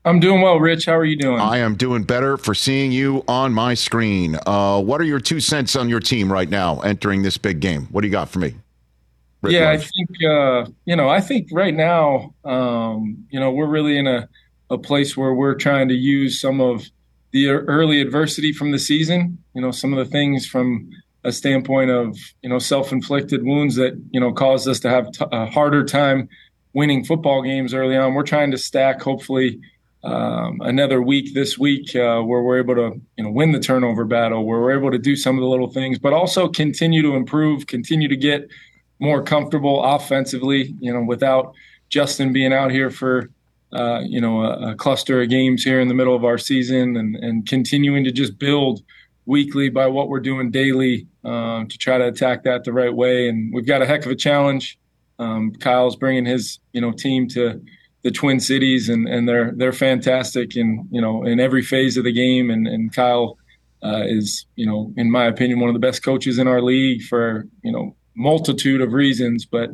I'm 0.03 0.19
doing 0.19 0.41
well, 0.41 0.59
Rich. 0.59 0.87
How 0.87 0.97
are 0.97 1.05
you 1.05 1.15
doing? 1.15 1.39
I 1.39 1.59
am 1.59 1.75
doing 1.75 2.05
better 2.05 2.37
for 2.37 2.55
seeing 2.55 2.91
you 2.91 3.23
on 3.27 3.53
my 3.53 3.75
screen. 3.75 4.35
Uh, 4.47 4.81
what 4.81 4.99
are 4.99 5.05
your 5.05 5.19
two 5.19 5.39
cents 5.39 5.75
on 5.75 5.87
your 5.87 5.99
team 5.99 6.33
right 6.33 6.49
now 6.49 6.79
entering 6.79 7.21
this 7.21 7.37
big 7.37 7.59
game? 7.59 7.87
What 7.91 8.01
do 8.01 8.07
you 8.07 8.11
got 8.11 8.29
for 8.29 8.39
me? 8.39 8.55
Rick 9.43 9.53
yeah, 9.53 9.69
Love. 9.69 9.75
I 9.75 9.77
think 9.77 10.09
uh, 10.27 10.71
you 10.85 10.95
know. 10.95 11.07
I 11.07 11.21
think 11.21 11.49
right 11.51 11.75
now, 11.75 12.33
um, 12.43 13.27
you 13.29 13.39
know, 13.39 13.51
we're 13.51 13.67
really 13.67 13.95
in 13.95 14.07
a 14.07 14.27
a 14.71 14.77
place 14.79 15.15
where 15.15 15.35
we're 15.35 15.53
trying 15.53 15.87
to 15.89 15.93
use 15.93 16.41
some 16.41 16.59
of 16.59 16.89
the 17.35 17.49
early 17.49 17.99
adversity 17.99 18.53
from 18.53 18.71
the 18.71 18.79
season. 18.79 19.37
You 19.53 19.61
know, 19.61 19.69
some 19.69 19.91
of 19.91 19.99
the 19.99 20.09
things 20.09 20.47
from 20.47 20.89
a 21.25 21.33
standpoint 21.33 21.91
of 21.91 22.17
you 22.41 22.49
know 22.49 22.59
self-inflicted 22.59 23.43
wounds 23.43 23.75
that 23.75 24.01
you 24.11 24.21
know 24.21 24.31
caused 24.31 24.69
us 24.69 24.79
to 24.79 24.89
have 24.89 25.11
t- 25.11 25.25
a 25.33 25.45
harder 25.45 25.83
time 25.83 26.29
winning 26.71 27.03
football 27.03 27.41
games 27.41 27.73
early 27.73 27.97
on. 27.97 28.13
We're 28.13 28.23
trying 28.23 28.51
to 28.51 28.57
stack, 28.57 29.01
hopefully, 29.01 29.59
um, 30.05 30.61
another 30.61 31.01
week 31.01 31.33
this 31.33 31.57
week 31.57 31.93
uh, 31.93 32.21
where 32.21 32.41
we're 32.41 32.59
able 32.59 32.75
to 32.75 33.01
you 33.17 33.25
know 33.25 33.31
win 33.31 33.51
the 33.51 33.59
turnover 33.59 34.05
battle, 34.05 34.45
where 34.45 34.61
we're 34.61 34.77
able 34.79 34.91
to 34.91 34.97
do 34.97 35.17
some 35.17 35.35
of 35.37 35.41
the 35.41 35.49
little 35.49 35.69
things, 35.69 35.99
but 35.99 36.13
also 36.13 36.47
continue 36.47 37.01
to 37.01 37.15
improve, 37.15 37.67
continue 37.67 38.07
to 38.07 38.15
get 38.15 38.47
more 38.99 39.21
comfortable 39.21 39.83
offensively. 39.83 40.73
You 40.79 40.93
know, 40.93 41.03
without 41.03 41.53
Justin 41.89 42.31
being 42.31 42.53
out 42.53 42.71
here 42.71 42.89
for 42.89 43.29
uh, 43.75 43.99
you 44.05 44.21
know, 44.21 44.41
a, 44.41 44.71
a, 44.71 44.75
cluster 44.75 45.21
of 45.21 45.29
games 45.29 45.61
here 45.61 45.81
in 45.81 45.89
the 45.89 45.93
middle 45.93 46.15
of 46.15 46.23
our 46.23 46.37
season 46.37 46.95
and, 46.95 47.17
and 47.17 47.45
continuing 47.45 48.05
to 48.05 48.11
just 48.11 48.39
build 48.39 48.81
weekly 49.25 49.67
by 49.67 49.85
what 49.85 50.07
we're 50.07 50.21
doing 50.21 50.49
daily 50.49 51.07
um, 51.25 51.67
to 51.67 51.77
try 51.77 51.97
to 51.97 52.07
attack 52.07 52.43
that 52.43 52.63
the 52.63 52.71
right 52.71 52.93
way. 52.93 53.27
And 53.27 53.53
we've 53.53 53.65
got 53.65 53.81
a 53.81 53.85
heck 53.85 54.05
of 54.05 54.11
a 54.11 54.15
challenge. 54.15 54.79
Um, 55.19 55.51
Kyle's 55.59 55.97
bringing 55.97 56.25
his, 56.25 56.59
you 56.71 56.79
know, 56.79 56.93
team 56.93 57.27
to 57.29 57.61
the 58.03 58.11
Twin 58.11 58.39
Cities 58.39 58.87
and, 58.87 59.09
and 59.09 59.27
they're, 59.27 59.51
they're 59.57 59.73
fantastic 59.73 60.55
in, 60.55 60.87
you 60.89 61.01
know, 61.01 61.25
in 61.25 61.41
every 61.41 61.61
phase 61.61 61.97
of 61.97 62.05
the 62.05 62.13
game. 62.13 62.49
And, 62.49 62.67
and 62.67 62.93
Kyle 62.93 63.37
uh, 63.83 64.03
is, 64.05 64.45
you 64.55 64.65
know, 64.65 64.93
in 64.95 65.11
my 65.11 65.25
opinion, 65.25 65.59
one 65.59 65.69
of 65.69 65.75
the 65.75 65.85
best 65.85 66.01
coaches 66.01 66.39
in 66.39 66.47
our 66.47 66.61
league 66.61 67.01
for, 67.01 67.45
you 67.61 67.73
know, 67.73 67.93
multitude 68.15 68.79
of 68.79 68.93
reasons, 68.93 69.45
but 69.45 69.69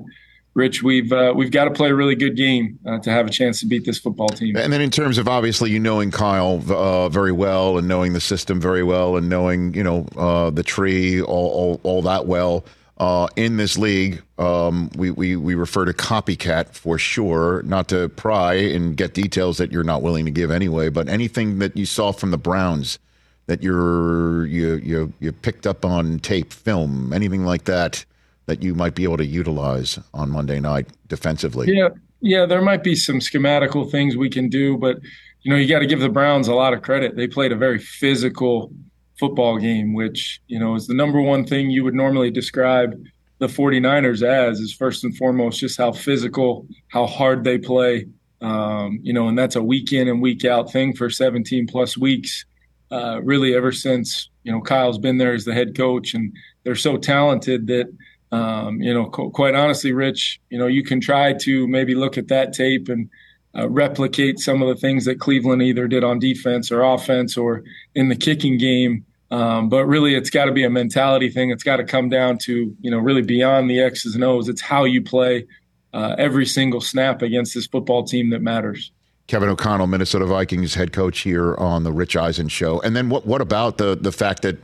Rich, 0.53 0.83
we've 0.83 1.13
uh, 1.13 1.33
we've 1.33 1.51
got 1.51 1.65
to 1.65 1.71
play 1.71 1.89
a 1.89 1.95
really 1.95 2.15
good 2.15 2.35
game 2.35 2.77
uh, 2.85 2.99
to 2.99 3.09
have 3.09 3.25
a 3.25 3.29
chance 3.29 3.61
to 3.61 3.65
beat 3.65 3.85
this 3.85 3.97
football 3.97 4.27
team. 4.27 4.57
And 4.57 4.73
then, 4.73 4.81
in 4.81 4.91
terms 4.91 5.17
of 5.17 5.29
obviously 5.29 5.71
you 5.71 5.79
knowing 5.79 6.11
Kyle 6.11 6.61
uh, 6.69 7.07
very 7.07 7.31
well 7.31 7.77
and 7.77 7.87
knowing 7.87 8.11
the 8.11 8.19
system 8.19 8.59
very 8.59 8.83
well 8.83 9.15
and 9.15 9.29
knowing 9.29 9.73
you 9.73 9.83
know 9.83 10.05
uh, 10.17 10.49
the 10.49 10.63
tree 10.63 11.21
all, 11.21 11.49
all, 11.49 11.81
all 11.83 12.01
that 12.01 12.27
well 12.27 12.65
uh, 12.97 13.27
in 13.37 13.55
this 13.57 13.77
league, 13.77 14.21
um, 14.37 14.89
we, 14.97 15.09
we 15.09 15.37
we 15.37 15.55
refer 15.55 15.85
to 15.85 15.93
copycat 15.93 16.73
for 16.73 16.97
sure. 16.97 17.63
Not 17.63 17.87
to 17.87 18.09
pry 18.09 18.53
and 18.53 18.97
get 18.97 19.13
details 19.13 19.57
that 19.57 19.71
you're 19.71 19.83
not 19.85 20.01
willing 20.01 20.25
to 20.25 20.31
give 20.31 20.51
anyway, 20.51 20.89
but 20.89 21.07
anything 21.07 21.59
that 21.59 21.77
you 21.77 21.85
saw 21.85 22.11
from 22.11 22.31
the 22.31 22.37
Browns 22.37 22.99
that 23.47 23.63
you're 23.63 24.45
you 24.47 24.75
you 24.75 25.13
you 25.21 25.31
picked 25.31 25.65
up 25.65 25.85
on 25.85 26.19
tape, 26.19 26.51
film, 26.51 27.13
anything 27.13 27.45
like 27.45 27.63
that 27.63 28.03
that 28.51 28.61
you 28.61 28.75
might 28.75 28.95
be 28.95 29.05
able 29.05 29.15
to 29.15 29.25
utilize 29.25 29.97
on 30.13 30.29
Monday 30.29 30.59
night 30.59 30.89
defensively? 31.07 31.73
Yeah, 31.73 31.87
yeah, 32.19 32.45
there 32.45 32.61
might 32.61 32.83
be 32.83 32.97
some 32.97 33.19
schematical 33.19 33.89
things 33.89 34.17
we 34.17 34.29
can 34.29 34.49
do, 34.49 34.77
but 34.77 34.97
you 35.43 35.51
know, 35.51 35.57
you 35.57 35.69
got 35.69 35.79
to 35.79 35.85
give 35.85 36.01
the 36.01 36.09
Browns 36.09 36.49
a 36.49 36.53
lot 36.53 36.73
of 36.73 36.81
credit. 36.81 37.15
They 37.15 37.27
played 37.27 37.53
a 37.53 37.55
very 37.55 37.79
physical 37.79 38.73
football 39.17 39.57
game, 39.57 39.93
which, 39.93 40.41
you 40.47 40.59
know, 40.59 40.75
is 40.75 40.85
the 40.85 40.93
number 40.93 41.21
one 41.21 41.45
thing 41.45 41.69
you 41.69 41.85
would 41.85 41.93
normally 41.93 42.29
describe 42.29 43.01
the 43.39 43.47
49ers 43.47 44.21
as 44.21 44.59
is 44.59 44.73
first 44.73 45.05
and 45.05 45.15
foremost 45.15 45.61
just 45.61 45.77
how 45.77 45.93
physical, 45.93 46.67
how 46.89 47.07
hard 47.07 47.45
they 47.45 47.57
play. 47.57 48.05
Um, 48.41 48.99
you 49.01 49.13
know, 49.13 49.29
and 49.29 49.39
that's 49.39 49.55
a 49.55 49.63
week 49.63 49.93
in 49.93 50.09
and 50.09 50.21
week 50.21 50.43
out 50.43 50.73
thing 50.73 50.93
for 50.93 51.09
17 51.09 51.67
plus 51.67 51.97
weeks. 51.97 52.43
Uh, 52.91 53.21
really, 53.23 53.55
ever 53.55 53.71
since 53.71 54.29
you 54.43 54.51
know 54.51 54.59
Kyle's 54.59 54.97
been 54.97 55.17
there 55.17 55.33
as 55.33 55.45
the 55.45 55.53
head 55.53 55.77
coach, 55.77 56.13
and 56.13 56.35
they're 56.63 56.75
so 56.75 56.97
talented 56.97 57.67
that 57.67 57.87
um, 58.31 58.81
you 58.81 58.93
know, 58.93 59.09
co- 59.09 59.29
quite 59.29 59.55
honestly, 59.55 59.91
Rich, 59.91 60.39
you 60.49 60.57
know, 60.57 60.67
you 60.67 60.83
can 60.83 61.01
try 61.01 61.33
to 61.33 61.67
maybe 61.67 61.95
look 61.95 62.17
at 62.17 62.29
that 62.29 62.53
tape 62.53 62.89
and 62.89 63.09
uh, 63.57 63.69
replicate 63.69 64.39
some 64.39 64.61
of 64.61 64.69
the 64.69 64.75
things 64.75 65.05
that 65.05 65.19
Cleveland 65.19 65.61
either 65.61 65.87
did 65.87 66.03
on 66.03 66.19
defense 66.19 66.71
or 66.71 66.81
offense 66.81 67.37
or 67.37 67.63
in 67.95 68.07
the 68.07 68.15
kicking 68.15 68.57
game. 68.57 69.05
Um, 69.29 69.69
but 69.69 69.85
really, 69.85 70.15
it's 70.15 70.29
got 70.29 70.45
to 70.45 70.51
be 70.51 70.63
a 70.63 70.69
mentality 70.69 71.29
thing. 71.29 71.51
It's 71.51 71.63
got 71.63 71.77
to 71.77 71.85
come 71.85 72.09
down 72.09 72.37
to, 72.39 72.75
you 72.81 72.91
know, 72.91 72.99
really 72.99 73.21
beyond 73.21 73.69
the 73.69 73.79
X's 73.79 74.15
and 74.15 74.23
O's. 74.23 74.49
It's 74.49 74.61
how 74.61 74.83
you 74.83 75.01
play 75.01 75.47
uh, 75.93 76.15
every 76.17 76.45
single 76.45 76.81
snap 76.81 77.21
against 77.21 77.53
this 77.53 77.67
football 77.67 78.03
team 78.03 78.29
that 78.31 78.41
matters. 78.41 78.91
Kevin 79.27 79.47
O'Connell, 79.47 79.87
Minnesota 79.87 80.25
Vikings 80.25 80.75
head 80.75 80.91
coach 80.91 81.19
here 81.19 81.55
on 81.55 81.83
the 81.83 81.91
Rich 81.93 82.17
Eisen 82.17 82.49
show. 82.49 82.81
And 82.81 82.95
then 82.95 83.09
what, 83.09 83.25
what 83.25 83.39
about 83.39 83.77
the, 83.77 83.95
the 83.95 84.11
fact 84.11 84.41
that 84.41 84.57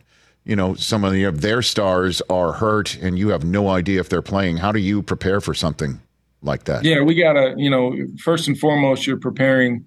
you 0.48 0.56
know, 0.56 0.76
some 0.76 1.04
of, 1.04 1.12
the, 1.12 1.30
their 1.30 1.62
stars 1.62 2.22
are 2.30 2.54
hurt 2.54 2.96
and 2.96 3.20
you 3.20 3.30
have 3.30 3.44
no 3.44 3.68
idea 3.68 4.00
if 4.00 4.08
they're 4.08 4.22
playing. 4.22 4.58
How 4.58 4.72
do 4.72 4.80
you 4.80 5.04
prepare 5.04 5.42
for 5.42 5.54
something 5.54 6.00
like 6.42 6.64
that? 6.64 6.86
Yeah, 6.86 7.02
we 7.02 7.16
got 7.16 7.34
to, 7.34 7.54
you 7.58 7.70
know, 7.70 7.94
first 8.24 8.48
and 8.48 8.58
foremost, 8.58 9.06
you're 9.06 9.18
preparing 9.18 9.86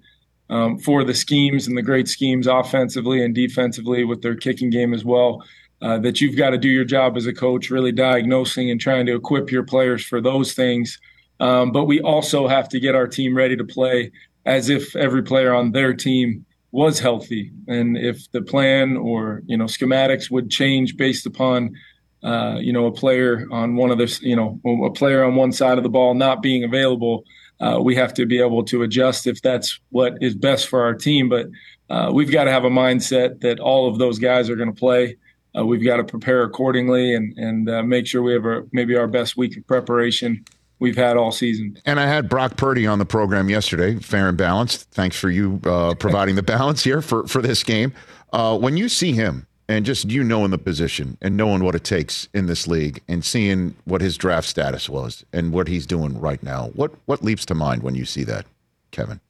um, 0.51 0.77
for 0.77 1.03
the 1.03 1.15
schemes 1.15 1.67
and 1.67 1.75
the 1.75 1.81
great 1.81 2.07
schemes 2.07 2.45
offensively 2.45 3.25
and 3.25 3.33
defensively 3.33 4.03
with 4.03 4.21
their 4.21 4.35
kicking 4.35 4.69
game 4.69 4.93
as 4.93 5.03
well. 5.03 5.43
Uh, 5.81 5.97
that 5.97 6.21
you've 6.21 6.37
got 6.37 6.51
to 6.51 6.59
do 6.59 6.69
your 6.69 6.85
job 6.85 7.17
as 7.17 7.25
a 7.25 7.33
coach, 7.33 7.71
really 7.71 7.91
diagnosing 7.91 8.69
and 8.69 8.79
trying 8.79 9.07
to 9.07 9.15
equip 9.15 9.49
your 9.51 9.63
players 9.63 10.05
for 10.05 10.21
those 10.21 10.53
things. 10.53 10.99
Um, 11.39 11.71
but 11.71 11.85
we 11.85 11.99
also 12.01 12.47
have 12.47 12.69
to 12.69 12.79
get 12.79 12.93
our 12.93 13.07
team 13.07 13.35
ready 13.35 13.55
to 13.55 13.63
play 13.63 14.11
as 14.45 14.69
if 14.69 14.95
every 14.95 15.23
player 15.23 15.55
on 15.55 15.71
their 15.71 15.95
team 15.95 16.45
was 16.71 16.99
healthy 16.99 17.51
and 17.67 17.97
if 17.97 18.31
the 18.31 18.41
plan 18.41 18.95
or 18.95 19.41
you 19.45 19.57
know 19.57 19.65
schematics 19.65 20.31
would 20.31 20.49
change 20.49 20.95
based 20.95 21.25
upon 21.25 21.75
uh, 22.23 22.57
you 22.59 22.71
know 22.71 22.85
a 22.85 22.91
player 22.91 23.45
on 23.51 23.75
one 23.75 23.91
of 23.91 23.97
the 23.97 24.19
you 24.21 24.35
know 24.35 24.59
a 24.85 24.89
player 24.91 25.23
on 25.23 25.35
one 25.35 25.51
side 25.51 25.77
of 25.77 25.83
the 25.83 25.89
ball 25.89 26.13
not 26.13 26.41
being 26.41 26.63
available 26.63 27.25
uh, 27.61 27.79
we 27.79 27.95
have 27.95 28.13
to 28.15 28.25
be 28.25 28.39
able 28.39 28.63
to 28.63 28.81
adjust 28.81 29.27
if 29.27 29.41
that's 29.41 29.79
what 29.89 30.17
is 30.19 30.33
best 30.33 30.67
for 30.67 30.81
our 30.81 30.95
team. 30.95 31.29
But 31.29 31.47
uh, 31.89 32.09
we've 32.11 32.31
got 32.31 32.45
to 32.45 32.51
have 32.51 32.65
a 32.65 32.69
mindset 32.69 33.41
that 33.41 33.59
all 33.59 33.87
of 33.87 33.99
those 33.99 34.17
guys 34.17 34.49
are 34.49 34.55
going 34.55 34.73
to 34.73 34.79
play. 34.79 35.17
Uh, 35.55 35.65
we've 35.65 35.83
got 35.83 35.97
to 35.97 36.03
prepare 36.03 36.43
accordingly 36.43 37.13
and 37.13 37.37
and 37.37 37.69
uh, 37.69 37.83
make 37.83 38.07
sure 38.07 38.23
we 38.23 38.33
have 38.33 38.45
a, 38.45 38.63
maybe 38.71 38.95
our 38.95 39.07
best 39.07 39.37
week 39.37 39.55
of 39.57 39.67
preparation 39.67 40.43
we've 40.81 40.97
had 40.97 41.15
all 41.15 41.31
season. 41.31 41.77
And 41.85 41.99
I 41.99 42.07
had 42.07 42.27
Brock 42.27 42.57
Purdy 42.57 42.85
on 42.85 42.99
the 42.99 43.05
program 43.05 43.49
yesterday, 43.49 43.95
fair 43.95 44.27
and 44.27 44.37
balanced. 44.37 44.89
Thanks 44.91 45.17
for 45.17 45.29
you 45.29 45.61
uh, 45.63 45.93
providing 45.99 46.35
the 46.35 46.43
balance 46.43 46.83
here 46.83 47.01
for 47.01 47.25
for 47.27 47.41
this 47.41 47.63
game. 47.63 47.93
Uh, 48.33 48.57
when 48.57 48.75
you 48.75 48.89
see 48.89 49.13
him 49.13 49.47
and 49.69 49.85
just 49.85 50.09
you 50.09 50.23
knowing 50.23 50.51
the 50.51 50.57
position 50.57 51.17
and 51.21 51.37
knowing 51.37 51.63
what 51.63 51.75
it 51.75 51.83
takes 51.83 52.27
in 52.33 52.47
this 52.47 52.67
league 52.67 53.01
and 53.07 53.23
seeing 53.23 53.75
what 53.85 54.01
his 54.01 54.17
draft 54.17 54.47
status 54.47 54.89
was 54.89 55.23
and 55.31 55.53
what 55.53 55.69
he's 55.69 55.85
doing 55.85 56.19
right 56.19 56.43
now, 56.43 56.67
what 56.75 56.91
what 57.05 57.23
leaps 57.23 57.45
to 57.45 57.55
mind 57.55 57.83
when 57.83 57.95
you 57.95 58.03
see 58.03 58.23
that, 58.25 58.45
Kevin? 58.91 59.21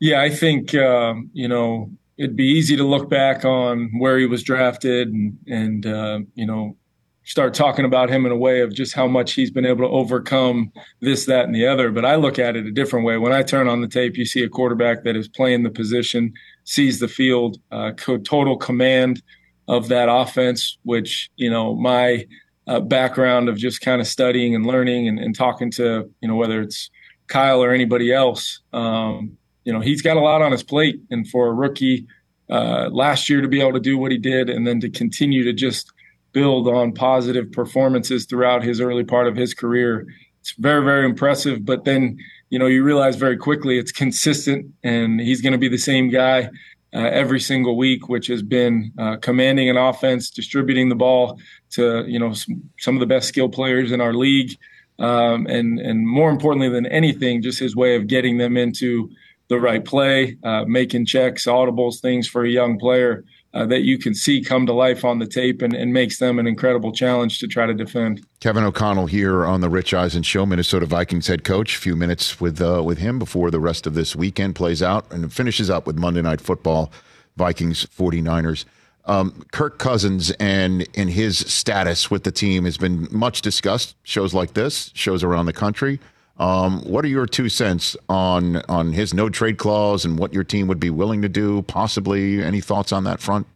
Yeah, 0.00 0.22
I 0.22 0.30
think 0.30 0.74
um, 0.74 1.30
you 1.34 1.48
know 1.48 1.90
it'd 2.16 2.36
be 2.36 2.46
easy 2.46 2.76
to 2.76 2.84
look 2.84 3.10
back 3.10 3.44
on 3.44 3.90
where 3.98 4.18
he 4.18 4.26
was 4.26 4.42
drafted 4.42 5.08
and 5.08 5.38
and 5.48 5.86
uh, 5.86 6.20
you 6.34 6.46
know 6.46 6.76
start 7.24 7.54
talking 7.54 7.84
about 7.84 8.10
him 8.10 8.26
in 8.26 8.32
a 8.32 8.36
way 8.36 8.60
of 8.60 8.74
just 8.74 8.94
how 8.94 9.06
much 9.06 9.32
he's 9.32 9.50
been 9.50 9.64
able 9.64 9.86
to 9.86 9.92
overcome 9.92 10.72
this, 11.00 11.26
that, 11.26 11.44
and 11.44 11.54
the 11.54 11.66
other. 11.66 11.90
But 11.90 12.04
I 12.04 12.16
look 12.16 12.38
at 12.38 12.56
it 12.56 12.66
a 12.66 12.72
different 12.72 13.06
way. 13.06 13.16
When 13.16 13.32
I 13.32 13.42
turn 13.42 13.68
on 13.68 13.80
the 13.80 13.88
tape, 13.88 14.16
you 14.16 14.24
see 14.24 14.42
a 14.42 14.48
quarterback 14.48 15.04
that 15.04 15.16
is 15.16 15.28
playing 15.28 15.62
the 15.62 15.70
position, 15.70 16.32
sees 16.64 16.98
the 16.98 17.08
field, 17.08 17.58
uh, 17.70 17.92
total 17.92 18.56
command 18.56 19.22
of 19.68 19.88
that 19.88 20.08
offense, 20.10 20.78
which, 20.82 21.30
you 21.36 21.48
know, 21.48 21.74
my 21.76 22.26
uh, 22.66 22.80
background 22.80 23.48
of 23.48 23.56
just 23.56 23.80
kind 23.80 24.00
of 24.00 24.06
studying 24.06 24.54
and 24.54 24.66
learning 24.66 25.08
and, 25.08 25.18
and, 25.18 25.36
talking 25.36 25.70
to, 25.70 26.08
you 26.20 26.28
know, 26.28 26.36
whether 26.36 26.60
it's 26.60 26.90
Kyle 27.26 27.62
or 27.62 27.72
anybody 27.72 28.12
else, 28.12 28.60
um, 28.72 29.36
you 29.64 29.72
know, 29.72 29.80
he's 29.80 30.02
got 30.02 30.16
a 30.16 30.20
lot 30.20 30.42
on 30.42 30.52
his 30.52 30.62
plate. 30.62 31.00
And 31.10 31.28
for 31.28 31.48
a 31.48 31.52
rookie 31.52 32.06
uh, 32.50 32.88
last 32.90 33.28
year 33.28 33.40
to 33.40 33.48
be 33.48 33.60
able 33.60 33.72
to 33.72 33.80
do 33.80 33.96
what 33.96 34.12
he 34.12 34.18
did 34.18 34.50
and 34.50 34.66
then 34.66 34.80
to 34.80 34.90
continue 34.90 35.44
to 35.44 35.52
just 35.52 35.91
build 36.32 36.68
on 36.68 36.92
positive 36.92 37.50
performances 37.52 38.26
throughout 38.26 38.62
his 38.62 38.80
early 38.80 39.04
part 39.04 39.26
of 39.26 39.36
his 39.36 39.54
career, 39.54 40.06
it's 40.40 40.52
very, 40.58 40.84
very 40.84 41.04
impressive. 41.04 41.64
But 41.64 41.84
then, 41.84 42.18
you 42.50 42.58
know, 42.58 42.66
you 42.66 42.82
realize 42.82 43.16
very 43.16 43.36
quickly 43.36 43.78
it's 43.78 43.92
consistent 43.92 44.66
and 44.82 45.20
he's 45.20 45.40
going 45.40 45.52
to 45.52 45.58
be 45.58 45.68
the 45.68 45.78
same 45.78 46.10
guy 46.10 46.50
uh, 46.94 47.08
every 47.12 47.40
single 47.40 47.76
week, 47.76 48.08
which 48.08 48.26
has 48.26 48.42
been 48.42 48.92
uh, 48.98 49.16
commanding 49.16 49.70
an 49.70 49.76
offense, 49.76 50.30
distributing 50.30 50.88
the 50.88 50.94
ball 50.94 51.38
to 51.70 52.04
you 52.06 52.18
know 52.18 52.32
some, 52.34 52.62
some 52.78 52.96
of 52.96 53.00
the 53.00 53.06
best 53.06 53.28
skill 53.28 53.48
players 53.48 53.92
in 53.92 54.00
our 54.00 54.12
league, 54.12 54.56
um, 54.98 55.46
and 55.46 55.78
and 55.78 56.06
more 56.06 56.30
importantly 56.30 56.68
than 56.68 56.86
anything, 56.86 57.40
just 57.40 57.58
his 57.58 57.74
way 57.74 57.96
of 57.96 58.08
getting 58.08 58.36
them 58.36 58.56
into 58.56 59.10
the 59.48 59.58
right 59.58 59.84
play, 59.84 60.36
uh, 60.44 60.64
making 60.66 61.06
checks, 61.06 61.46
audibles, 61.46 62.00
things 62.00 62.28
for 62.28 62.44
a 62.44 62.48
young 62.48 62.78
player 62.78 63.24
uh, 63.54 63.66
that 63.66 63.82
you 63.82 63.98
can 63.98 64.14
see 64.14 64.42
come 64.42 64.66
to 64.66 64.72
life 64.72 65.04
on 65.04 65.18
the 65.18 65.26
tape 65.26 65.62
and, 65.62 65.74
and, 65.74 65.92
makes 65.92 66.18
them 66.18 66.38
an 66.38 66.46
incredible 66.46 66.90
challenge 66.90 67.38
to 67.38 67.46
try 67.46 67.66
to 67.66 67.74
defend. 67.74 68.24
Kevin 68.40 68.64
O'Connell 68.64 69.06
here 69.06 69.44
on 69.44 69.60
the 69.60 69.68
Rich 69.68 69.92
Eisen 69.92 70.22
Show, 70.22 70.46
Minnesota 70.46 70.86
Vikings 70.86 71.26
head 71.26 71.44
coach. 71.44 71.76
A 71.76 71.78
few 71.78 71.94
minutes 71.94 72.40
with 72.40 72.60
uh, 72.60 72.82
with 72.82 72.98
him 72.98 73.18
before 73.18 73.50
the 73.50 73.60
rest 73.60 73.86
of 73.86 73.94
this 73.94 74.16
weekend 74.16 74.54
plays 74.54 74.82
out 74.82 75.10
and 75.12 75.32
finishes 75.32 75.68
up 75.68 75.86
with 75.86 75.98
Monday 75.98 76.22
Night 76.22 76.40
Football, 76.40 76.90
Vikings 77.36 77.86
49ers. 77.86 78.64
Um, 79.04 79.44
Kirk 79.52 79.78
Cousins 79.78 80.30
and 80.32 80.86
and 80.94 81.10
his 81.10 81.38
status 81.38 82.10
with 82.10 82.24
the 82.24 82.32
team 82.32 82.64
has 82.64 82.78
been 82.78 83.06
much 83.10 83.42
discussed. 83.42 83.96
Shows 84.02 84.32
like 84.32 84.54
this, 84.54 84.90
shows 84.94 85.22
around 85.22 85.46
the 85.46 85.52
country. 85.52 86.00
Um, 86.38 86.82
what 86.82 87.04
are 87.04 87.08
your 87.08 87.26
two 87.26 87.48
cents 87.48 87.96
on 88.08 88.56
on 88.68 88.92
his 88.92 89.12
no 89.12 89.28
trade 89.28 89.58
clause 89.58 90.04
and 90.04 90.18
what 90.18 90.32
your 90.32 90.44
team 90.44 90.66
would 90.68 90.80
be 90.80 90.90
willing 90.90 91.22
to 91.22 91.28
do? 91.28 91.62
Possibly, 91.62 92.42
any 92.42 92.60
thoughts 92.60 92.92
on 92.92 93.04
that 93.04 93.20
front, 93.20 93.46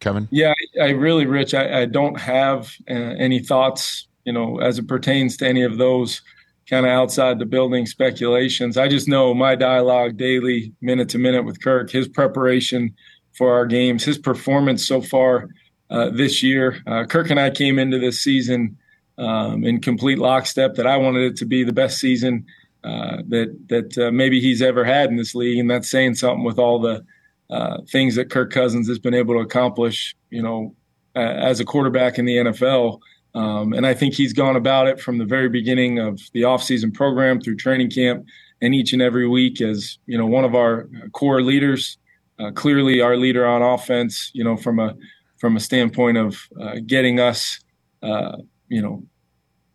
Kevin? 0.00 0.28
Yeah, 0.30 0.52
I, 0.80 0.84
I 0.84 0.88
really, 0.90 1.26
Rich, 1.26 1.54
I, 1.54 1.82
I 1.82 1.84
don't 1.86 2.20
have 2.20 2.72
uh, 2.88 2.94
any 2.94 3.40
thoughts. 3.40 4.06
You 4.24 4.32
know, 4.32 4.60
as 4.60 4.78
it 4.78 4.86
pertains 4.86 5.36
to 5.38 5.48
any 5.48 5.62
of 5.62 5.78
those 5.78 6.22
kind 6.68 6.86
of 6.86 6.92
outside 6.92 7.38
the 7.38 7.46
building 7.46 7.86
speculations. 7.86 8.76
I 8.76 8.88
just 8.88 9.08
know 9.08 9.34
my 9.34 9.54
dialogue 9.54 10.16
daily, 10.16 10.72
minute 10.80 11.08
to 11.10 11.18
minute 11.18 11.44
with 11.44 11.62
Kirk, 11.62 11.90
his 11.90 12.08
preparation 12.08 12.94
for 13.36 13.52
our 13.52 13.66
games, 13.66 14.04
his 14.04 14.18
performance 14.18 14.86
so 14.86 15.00
far 15.00 15.48
uh, 15.90 16.10
this 16.10 16.42
year. 16.42 16.80
Uh, 16.86 17.04
Kirk 17.04 17.30
and 17.30 17.40
I 17.40 17.50
came 17.50 17.78
into 17.78 17.98
this 17.98 18.20
season 18.20 18.78
um, 19.22 19.64
in 19.64 19.80
complete 19.80 20.18
lockstep 20.18 20.74
that 20.74 20.86
I 20.86 20.96
wanted 20.96 21.22
it 21.22 21.36
to 21.38 21.44
be 21.44 21.62
the 21.62 21.72
best 21.72 21.98
season 21.98 22.44
uh, 22.84 23.18
that 23.28 23.56
that 23.68 23.98
uh, 23.98 24.10
maybe 24.10 24.40
he's 24.40 24.60
ever 24.60 24.84
had 24.84 25.10
in 25.10 25.16
this 25.16 25.34
league, 25.34 25.58
and 25.58 25.70
that's 25.70 25.90
saying 25.90 26.16
something 26.16 26.44
with 26.44 26.58
all 26.58 26.80
the 26.80 27.04
uh, 27.50 27.78
things 27.90 28.16
that 28.16 28.30
Kirk 28.30 28.50
Cousins 28.50 28.88
has 28.88 28.98
been 28.98 29.14
able 29.14 29.34
to 29.34 29.40
accomplish, 29.40 30.16
you 30.30 30.42
know, 30.42 30.74
as 31.14 31.60
a 31.60 31.64
quarterback 31.64 32.18
in 32.18 32.24
the 32.24 32.36
NFL. 32.36 32.98
Um, 33.34 33.72
and 33.72 33.86
I 33.86 33.94
think 33.94 34.14
he's 34.14 34.32
gone 34.32 34.56
about 34.56 34.88
it 34.88 35.00
from 35.00 35.18
the 35.18 35.24
very 35.24 35.48
beginning 35.48 35.98
of 35.98 36.20
the 36.32 36.42
offseason 36.42 36.92
program 36.92 37.40
through 37.40 37.56
training 37.56 37.90
camp 37.90 38.26
and 38.60 38.74
each 38.74 38.92
and 38.92 39.00
every 39.00 39.26
week 39.28 39.60
as, 39.60 39.98
you 40.06 40.18
know, 40.18 40.26
one 40.26 40.44
of 40.44 40.54
our 40.54 40.88
core 41.12 41.40
leaders, 41.40 41.96
uh, 42.38 42.50
clearly 42.50 43.00
our 43.00 43.16
leader 43.16 43.46
on 43.46 43.62
offense, 43.62 44.30
you 44.34 44.44
know, 44.44 44.56
from 44.56 44.78
a 44.78 44.94
from 45.38 45.56
a 45.56 45.60
standpoint 45.60 46.16
of 46.16 46.36
uh, 46.60 46.76
getting 46.86 47.20
us 47.20 47.58
uh, 48.02 48.36
you 48.72 48.80
know, 48.80 49.04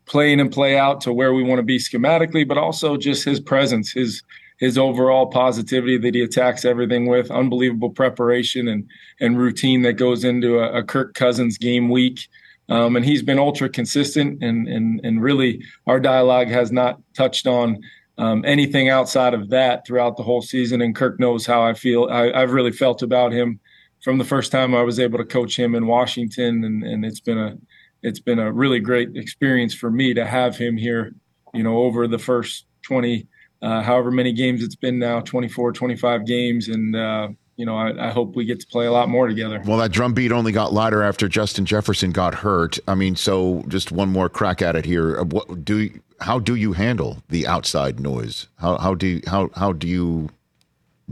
playing 0.07 0.39
and 0.39 0.51
play 0.51 0.77
out 0.77 1.01
to 1.01 1.13
where 1.13 1.33
we 1.33 1.43
want 1.43 1.59
to 1.59 1.63
be 1.63 1.77
schematically, 1.77 2.47
but 2.47 2.57
also 2.57 2.97
just 2.97 3.23
his 3.23 3.39
presence, 3.39 3.91
his 3.91 4.23
his 4.57 4.75
overall 4.75 5.27
positivity 5.27 5.99
that 5.99 6.15
he 6.15 6.21
attacks 6.21 6.65
everything 6.65 7.05
with, 7.05 7.29
unbelievable 7.29 7.91
preparation 7.91 8.67
and 8.67 8.89
and 9.19 9.37
routine 9.37 9.83
that 9.83 9.93
goes 9.93 10.23
into 10.23 10.59
a, 10.59 10.79
a 10.79 10.83
Kirk 10.83 11.13
Cousins 11.13 11.57
game 11.57 11.89
week. 11.89 12.27
Um, 12.69 12.95
and 12.97 13.05
he's 13.05 13.23
been 13.23 13.39
ultra 13.39 13.69
consistent, 13.69 14.43
and 14.43 14.67
and 14.67 14.99
and 15.03 15.21
really, 15.21 15.63
our 15.85 15.99
dialogue 15.99 16.47
has 16.47 16.71
not 16.71 16.99
touched 17.13 17.47
on 17.47 17.79
um, 18.17 18.43
anything 18.45 18.89
outside 18.89 19.33
of 19.33 19.49
that 19.49 19.85
throughout 19.85 20.17
the 20.17 20.23
whole 20.23 20.41
season. 20.41 20.81
And 20.81 20.95
Kirk 20.95 21.19
knows 21.19 21.45
how 21.45 21.61
I 21.61 21.73
feel. 21.73 22.07
I, 22.11 22.31
I've 22.31 22.51
really 22.51 22.71
felt 22.71 23.01
about 23.03 23.31
him 23.31 23.59
from 24.01 24.17
the 24.17 24.25
first 24.25 24.51
time 24.51 24.75
I 24.75 24.81
was 24.81 24.99
able 24.99 25.17
to 25.17 25.25
coach 25.25 25.57
him 25.57 25.75
in 25.75 25.87
Washington, 25.87 26.63
and 26.63 26.83
and 26.83 27.05
it's 27.05 27.21
been 27.21 27.37
a 27.37 27.57
it's 28.03 28.19
been 28.19 28.39
a 28.39 28.51
really 28.51 28.79
great 28.79 29.15
experience 29.15 29.73
for 29.73 29.89
me 29.89 30.13
to 30.13 30.25
have 30.25 30.57
him 30.57 30.77
here, 30.77 31.13
you 31.53 31.63
know, 31.63 31.77
over 31.77 32.07
the 32.07 32.19
first 32.19 32.65
20, 32.83 33.27
uh, 33.61 33.81
however 33.81 34.11
many 34.11 34.31
games 34.31 34.63
it's 34.63 34.75
been 34.75 34.99
now, 34.99 35.19
24, 35.21 35.71
25 35.71 36.25
games. 36.25 36.67
And, 36.67 36.95
uh, 36.95 37.29
you 37.55 37.65
know, 37.65 37.75
I, 37.75 38.07
I, 38.07 38.11
hope 38.11 38.35
we 38.35 38.45
get 38.45 38.59
to 38.59 38.67
play 38.67 38.85
a 38.85 38.91
lot 38.91 39.09
more 39.09 39.27
together. 39.27 39.61
Well, 39.65 39.79
that 39.79 39.91
drum 39.91 40.13
beat 40.13 40.31
only 40.31 40.51
got 40.51 40.73
lighter 40.73 41.01
after 41.01 41.27
Justin 41.27 41.65
Jefferson 41.65 42.11
got 42.11 42.35
hurt. 42.35 42.77
I 42.87 42.93
mean, 42.93 43.15
so 43.15 43.63
just 43.67 43.91
one 43.91 44.09
more 44.09 44.29
crack 44.29 44.61
at 44.61 44.75
it 44.75 44.85
here. 44.85 45.19
Uh, 45.19 45.23
what 45.25 45.65
do 45.65 45.89
how 46.19 46.39
do 46.39 46.55
you 46.55 46.73
handle 46.73 47.23
the 47.29 47.47
outside 47.47 47.99
noise? 47.99 48.47
How 48.59 48.77
how 48.77 48.93
do 48.93 49.07
you, 49.07 49.21
how 49.27 49.49
how 49.55 49.73
do 49.73 49.87
you 49.87 50.29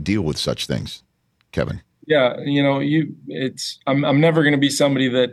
deal 0.00 0.22
with 0.22 0.38
such 0.38 0.66
things, 0.66 1.02
Kevin? 1.50 1.82
Yeah, 2.06 2.38
you 2.44 2.62
know, 2.62 2.78
you 2.78 3.16
it's 3.26 3.80
I'm 3.86 4.04
I'm 4.04 4.20
never 4.20 4.42
going 4.42 4.54
to 4.54 4.58
be 4.58 4.70
somebody 4.70 5.08
that 5.08 5.30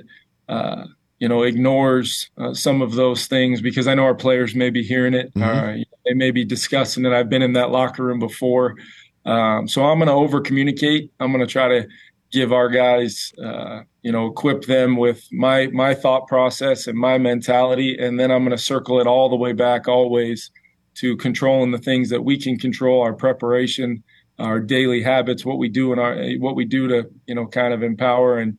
uh, 0.50 0.86
you 1.24 1.30
know, 1.30 1.44
ignores 1.44 2.30
uh, 2.38 2.54
some 2.54 2.82
of 2.82 2.96
those 2.96 3.28
things 3.28 3.62
because 3.62 3.88
I 3.88 3.94
know 3.96 4.04
our 4.04 4.14
players 4.14 4.56
may 4.56 4.70
be 4.70 4.84
hearing 4.84 5.14
it. 5.14 5.34
Mm-hmm. 5.34 5.82
Uh, 5.82 5.84
they 6.06 6.14
may 6.14 6.32
be 6.32 6.44
discussing 6.44 7.06
it. 7.06 7.14
I've 7.14 7.30
been 7.30 7.42
in 7.42 7.54
that 7.54 7.70
locker 7.70 8.04
room 8.04 8.20
before. 8.20 8.76
Um, 9.24 9.70
so 9.70 9.86
I'm 9.86 10.00
going 10.00 10.10
to 10.10 10.14
over 10.14 10.42
communicate. 10.42 11.14
I'm 11.22 11.32
going 11.32 11.40
to 11.40 11.50
try 11.50 11.70
to 11.70 11.88
give 12.34 12.52
our 12.52 12.68
guys, 12.68 13.32
uh, 13.42 13.84
you 14.02 14.12
know, 14.12 14.28
equip 14.28 14.66
them 14.66 14.98
with 14.98 15.26
my 15.32 15.68
my 15.68 15.94
thought 15.94 16.28
process 16.28 16.88
and 16.88 16.98
my 16.98 17.18
mentality, 17.18 17.98
and 17.98 18.20
then 18.20 18.30
I'm 18.30 18.44
going 18.44 18.58
to 18.58 18.62
circle 18.62 19.00
it 19.00 19.08
all 19.08 19.30
the 19.30 19.38
way 19.38 19.54
back, 19.54 19.88
always 19.88 20.52
to 20.96 21.16
controlling 21.16 21.72
the 21.72 21.78
things 21.78 22.10
that 22.10 22.26
we 22.26 22.38
can 22.38 22.60
control, 22.60 23.02
our 23.02 23.14
preparation, 23.14 24.04
our 24.40 24.60
daily 24.60 25.02
habits, 25.02 25.46
what 25.46 25.58
we 25.58 25.70
do 25.70 25.94
and 25.94 26.02
our 26.02 26.22
what 26.40 26.58
we 26.58 26.66
do 26.66 26.90
to 26.90 27.10
you 27.28 27.36
know 27.36 27.48
kind 27.48 27.74
of 27.74 27.82
empower 27.82 28.40
and 28.40 28.58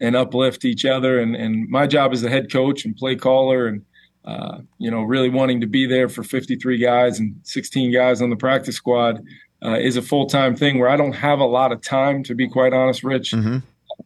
and 0.00 0.16
uplift 0.16 0.64
each 0.64 0.84
other. 0.84 1.20
And, 1.20 1.34
and 1.34 1.68
my 1.68 1.86
job 1.86 2.12
as 2.12 2.22
the 2.22 2.30
head 2.30 2.50
coach 2.50 2.84
and 2.84 2.96
play 2.96 3.16
caller 3.16 3.66
and, 3.66 3.84
uh, 4.24 4.58
you 4.78 4.90
know, 4.90 5.02
really 5.02 5.30
wanting 5.30 5.60
to 5.60 5.66
be 5.66 5.86
there 5.86 6.08
for 6.08 6.22
53 6.22 6.78
guys 6.78 7.18
and 7.18 7.36
16 7.44 7.92
guys 7.92 8.20
on 8.20 8.30
the 8.30 8.36
practice 8.36 8.76
squad 8.76 9.22
uh, 9.64 9.78
is 9.78 9.96
a 9.96 10.02
full 10.02 10.26
time 10.26 10.54
thing 10.54 10.78
where 10.78 10.88
I 10.88 10.96
don't 10.96 11.14
have 11.14 11.38
a 11.38 11.46
lot 11.46 11.72
of 11.72 11.80
time, 11.80 12.22
to 12.24 12.34
be 12.34 12.48
quite 12.48 12.72
honest, 12.72 13.02
Rich, 13.02 13.32
mm-hmm. 13.32 13.58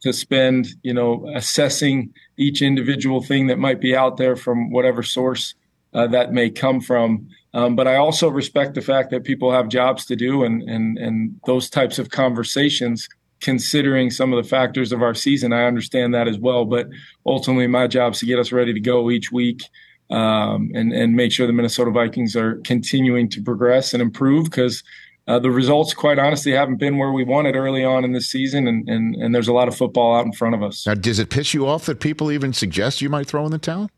to 0.02 0.12
spend, 0.12 0.68
you 0.82 0.94
know, 0.94 1.28
assessing 1.34 2.12
each 2.36 2.62
individual 2.62 3.22
thing 3.22 3.48
that 3.48 3.58
might 3.58 3.80
be 3.80 3.96
out 3.96 4.16
there 4.16 4.36
from 4.36 4.70
whatever 4.70 5.02
source 5.02 5.54
uh, 5.92 6.06
that 6.08 6.32
may 6.32 6.50
come 6.50 6.80
from. 6.80 7.28
Um, 7.52 7.74
but 7.74 7.88
I 7.88 7.96
also 7.96 8.28
respect 8.28 8.74
the 8.74 8.80
fact 8.80 9.10
that 9.10 9.24
people 9.24 9.50
have 9.50 9.68
jobs 9.68 10.06
to 10.06 10.16
do 10.16 10.44
and, 10.44 10.62
and, 10.62 10.98
and 10.98 11.40
those 11.46 11.68
types 11.68 11.98
of 11.98 12.10
conversations 12.10 13.08
considering 13.40 14.10
some 14.10 14.32
of 14.32 14.42
the 14.42 14.48
factors 14.48 14.92
of 14.92 15.02
our 15.02 15.14
season. 15.14 15.52
I 15.52 15.64
understand 15.64 16.14
that 16.14 16.28
as 16.28 16.38
well, 16.38 16.64
but 16.64 16.88
ultimately 17.24 17.66
my 17.66 17.86
job 17.86 18.12
is 18.12 18.20
to 18.20 18.26
get 18.26 18.38
us 18.38 18.52
ready 18.52 18.72
to 18.74 18.80
go 18.80 19.10
each 19.10 19.32
week 19.32 19.62
um, 20.10 20.70
and 20.74 20.92
and 20.92 21.14
make 21.16 21.32
sure 21.32 21.46
the 21.46 21.52
Minnesota 21.52 21.90
Vikings 21.90 22.36
are 22.36 22.56
continuing 22.64 23.28
to 23.30 23.42
progress 23.42 23.92
and 23.94 24.02
improve 24.02 24.44
because. 24.44 24.82
Uh, 25.28 25.38
the 25.38 25.50
results, 25.50 25.94
quite 25.94 26.18
honestly, 26.18 26.50
haven't 26.50 26.78
been 26.78 26.98
where 26.98 27.12
we 27.12 27.22
wanted 27.22 27.54
early 27.54 27.84
on 27.84 28.04
in 28.04 28.12
this 28.12 28.28
season, 28.28 28.66
and, 28.66 28.88
and, 28.88 29.14
and 29.14 29.32
there's 29.32 29.46
a 29.46 29.52
lot 29.52 29.68
of 29.68 29.76
football 29.76 30.16
out 30.16 30.26
in 30.26 30.32
front 30.32 30.56
of 30.56 30.62
us. 30.62 30.84
Now, 30.86 30.94
does 30.94 31.20
it 31.20 31.30
piss 31.30 31.54
you 31.54 31.68
off 31.68 31.86
that 31.86 32.00
people 32.00 32.32
even 32.32 32.52
suggest 32.52 33.00
you 33.00 33.08
might 33.08 33.28
throw 33.28 33.44
in 33.44 33.52
the 33.52 33.58
towel, 33.58 33.90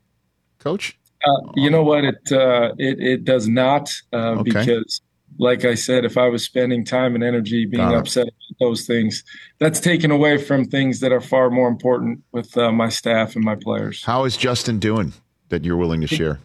Coach? 0.59 0.95
Uh, 1.25 1.31
you 1.55 1.71
know 1.71 1.81
what? 1.81 2.03
It 2.03 2.31
uh, 2.31 2.73
it 2.77 2.99
it 2.99 3.23
does 3.23 3.47
not 3.47 3.89
uh, 4.11 4.35
Okay. 4.41 4.51
because, 4.51 5.01
like 5.37 5.65
I 5.65 5.75
said, 5.75 6.05
if 6.05 6.17
I 6.17 6.27
was 6.27 6.43
spending 6.43 6.85
time 6.85 7.15
and 7.15 7.23
energy 7.23 7.65
being 7.65 7.83
Got 7.83 7.93
it. 7.93 7.97
upset 7.99 8.23
about 8.27 8.59
those 8.59 8.85
things, 8.85 9.23
that's 9.59 9.79
taken 9.79 10.11
away 10.11 10.37
from 10.37 10.65
things 10.65 10.99
that 10.99 11.11
are 11.11 11.21
far 11.21 11.49
more 11.49 11.67
important 11.67 12.21
with 12.31 12.57
uh, 12.57 12.71
my 12.71 12.89
staff 12.89 13.35
and 13.35 13.43
my 13.43 13.55
players. 13.55 14.03
How 14.03 14.25
is 14.25 14.37
Justin 14.37 14.79
doing 14.79 15.13
that 15.49 15.63
you're 15.65 15.77
willing 15.77 16.01
to 16.01 16.07
share? 16.07 16.39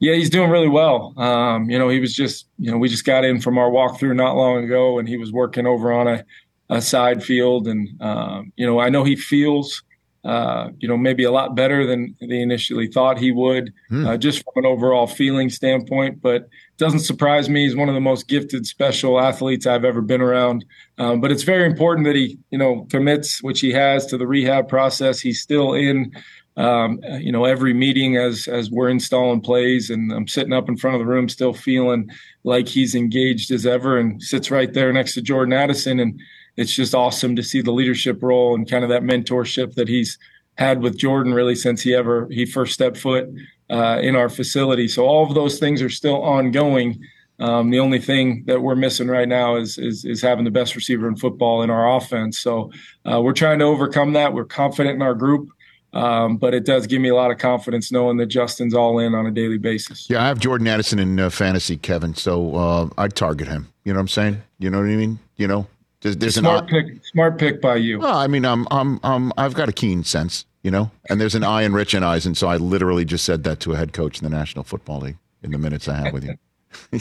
Yeah, 0.00 0.14
he's 0.14 0.28
doing 0.30 0.50
really 0.50 0.68
well. 0.68 1.14
Um, 1.16 1.70
you 1.70 1.78
know, 1.78 1.88
he 1.88 2.00
was 2.00 2.14
just, 2.14 2.46
you 2.58 2.70
know, 2.70 2.76
we 2.76 2.88
just 2.88 3.04
got 3.06 3.24
in 3.24 3.40
from 3.40 3.56
our 3.56 3.70
walkthrough 3.70 4.14
not 4.16 4.36
long 4.36 4.64
ago, 4.64 4.98
and 4.98 5.08
he 5.08 5.16
was 5.16 5.32
working 5.32 5.66
over 5.66 5.92
on 5.92 6.08
a, 6.08 6.24
a 6.68 6.82
side 6.82 7.22
field, 7.22 7.66
and 7.68 7.88
um, 8.02 8.52
you 8.56 8.66
know, 8.66 8.80
I 8.80 8.88
know 8.90 9.04
he 9.04 9.16
feels, 9.16 9.82
uh, 10.24 10.70
you 10.78 10.88
know, 10.88 10.96
maybe 10.96 11.22
a 11.24 11.30
lot 11.30 11.54
better 11.54 11.86
than 11.86 12.14
they 12.20 12.40
initially 12.40 12.86
thought 12.88 13.18
he 13.18 13.30
would, 13.32 13.72
Hmm. 13.88 14.06
uh, 14.06 14.16
just 14.16 14.42
from 14.42 14.64
an 14.64 14.66
overall 14.66 15.06
feeling 15.06 15.48
standpoint. 15.48 16.20
But 16.20 16.48
doesn't 16.76 17.00
surprise 17.00 17.48
me. 17.48 17.64
He's 17.64 17.76
one 17.76 17.88
of 17.88 17.94
the 17.94 18.00
most 18.00 18.28
gifted 18.28 18.66
special 18.66 19.20
athletes 19.20 19.66
I've 19.66 19.84
ever 19.84 20.00
been 20.00 20.20
around. 20.20 20.64
Um, 20.98 21.20
but 21.20 21.30
it's 21.30 21.44
very 21.44 21.66
important 21.66 22.06
that 22.06 22.16
he, 22.16 22.38
you 22.50 22.58
know, 22.58 22.86
commits, 22.90 23.42
which 23.42 23.60
he 23.60 23.72
has, 23.72 24.06
to 24.06 24.18
the 24.18 24.26
rehab 24.26 24.68
process. 24.68 25.20
He's 25.20 25.40
still 25.40 25.72
in 25.74 26.12
um, 26.56 27.00
you 27.18 27.32
know, 27.32 27.44
every 27.44 27.74
meeting 27.74 28.16
as 28.16 28.46
as 28.46 28.70
we're 28.70 28.88
installing 28.88 29.40
plays, 29.40 29.90
and 29.90 30.12
I'm 30.12 30.28
sitting 30.28 30.52
up 30.52 30.68
in 30.68 30.76
front 30.76 30.94
of 30.94 31.00
the 31.00 31.06
room, 31.06 31.28
still 31.28 31.52
feeling 31.52 32.08
like 32.44 32.68
he's 32.68 32.94
engaged 32.94 33.50
as 33.50 33.66
ever, 33.66 33.98
and 33.98 34.22
sits 34.22 34.50
right 34.50 34.72
there 34.72 34.92
next 34.92 35.14
to 35.14 35.22
Jordan 35.22 35.52
Addison, 35.52 35.98
and 35.98 36.20
it's 36.56 36.72
just 36.72 36.94
awesome 36.94 37.34
to 37.36 37.42
see 37.42 37.60
the 37.60 37.72
leadership 37.72 38.22
role 38.22 38.54
and 38.54 38.70
kind 38.70 38.84
of 38.84 38.90
that 38.90 39.02
mentorship 39.02 39.74
that 39.74 39.88
he's 39.88 40.16
had 40.56 40.80
with 40.80 40.96
Jordan 40.96 41.34
really 41.34 41.56
since 41.56 41.82
he 41.82 41.92
ever 41.92 42.28
he 42.30 42.46
first 42.46 42.72
stepped 42.72 42.96
foot 42.96 43.28
uh, 43.70 43.98
in 44.02 44.16
our 44.16 44.28
facility. 44.28 44.88
So 44.88 45.04
all 45.04 45.26
of 45.26 45.34
those 45.34 45.58
things 45.58 45.82
are 45.82 45.90
still 45.90 46.22
ongoing. 46.22 47.00
Um, 47.40 47.70
the 47.70 47.80
only 47.80 47.98
thing 47.98 48.44
that 48.46 48.60
we're 48.60 48.76
missing 48.76 49.08
right 49.08 49.28
now 49.28 49.56
is, 49.56 49.76
is 49.78 50.04
is 50.04 50.22
having 50.22 50.44
the 50.44 50.50
best 50.50 50.76
receiver 50.76 51.08
in 51.08 51.16
football 51.16 51.62
in 51.62 51.70
our 51.70 51.96
offense. 51.96 52.38
So 52.38 52.70
uh, 53.10 53.20
we're 53.20 53.32
trying 53.32 53.58
to 53.58 53.64
overcome 53.64 54.12
that. 54.12 54.32
We're 54.32 54.44
confident 54.44 54.96
in 54.96 55.02
our 55.02 55.14
group. 55.14 55.48
Um, 55.94 56.38
but 56.38 56.54
it 56.54 56.64
does 56.64 56.88
give 56.88 57.00
me 57.00 57.08
a 57.08 57.14
lot 57.14 57.30
of 57.30 57.38
confidence 57.38 57.92
knowing 57.92 58.16
that 58.16 58.26
Justin's 58.26 58.74
all 58.74 58.98
in 58.98 59.14
on 59.14 59.26
a 59.26 59.30
daily 59.30 59.58
basis. 59.58 60.10
Yeah, 60.10 60.24
I 60.24 60.26
have 60.26 60.40
Jordan 60.40 60.66
Addison 60.66 60.98
in 60.98 61.20
uh, 61.20 61.30
fantasy, 61.30 61.76
Kevin. 61.76 62.14
So 62.14 62.56
uh, 62.56 62.88
I'd 62.98 63.14
target 63.14 63.46
him. 63.46 63.68
You 63.84 63.92
know 63.92 63.98
what 63.98 64.02
I'm 64.02 64.08
saying? 64.08 64.42
You 64.58 64.70
know 64.70 64.80
what 64.80 64.88
I 64.88 64.96
mean? 64.96 65.20
You 65.36 65.46
know, 65.46 65.68
there's, 66.00 66.16
there's 66.16 66.36
an 66.36 66.42
smart 66.42 66.68
pick, 66.68 67.04
smart 67.04 67.38
pick 67.38 67.60
by 67.60 67.76
you. 67.76 68.00
Well, 68.00 68.16
I 68.16 68.26
mean, 68.26 68.44
I'm, 68.44 68.66
I'm, 68.72 68.98
I'm, 69.04 69.32
I've 69.36 69.54
got 69.54 69.68
a 69.68 69.72
keen 69.72 70.02
sense, 70.02 70.46
you 70.64 70.70
know, 70.70 70.90
and 71.08 71.20
there's 71.20 71.34
an 71.34 71.44
eye 71.44 71.62
in 71.62 71.74
Rich 71.74 71.94
and 71.94 72.04
eyes, 72.04 72.26
and 72.26 72.36
so 72.36 72.48
I 72.48 72.56
literally 72.56 73.04
just 73.04 73.24
said 73.24 73.44
that 73.44 73.60
to 73.60 73.72
a 73.72 73.76
head 73.76 73.92
coach 73.92 74.20
in 74.20 74.24
the 74.24 74.34
National 74.34 74.64
Football 74.64 75.00
League 75.00 75.18
in 75.42 75.52
the 75.52 75.58
minutes 75.58 75.86
I 75.88 75.96
had 75.96 76.12
with 76.12 76.24
you. 76.24 76.34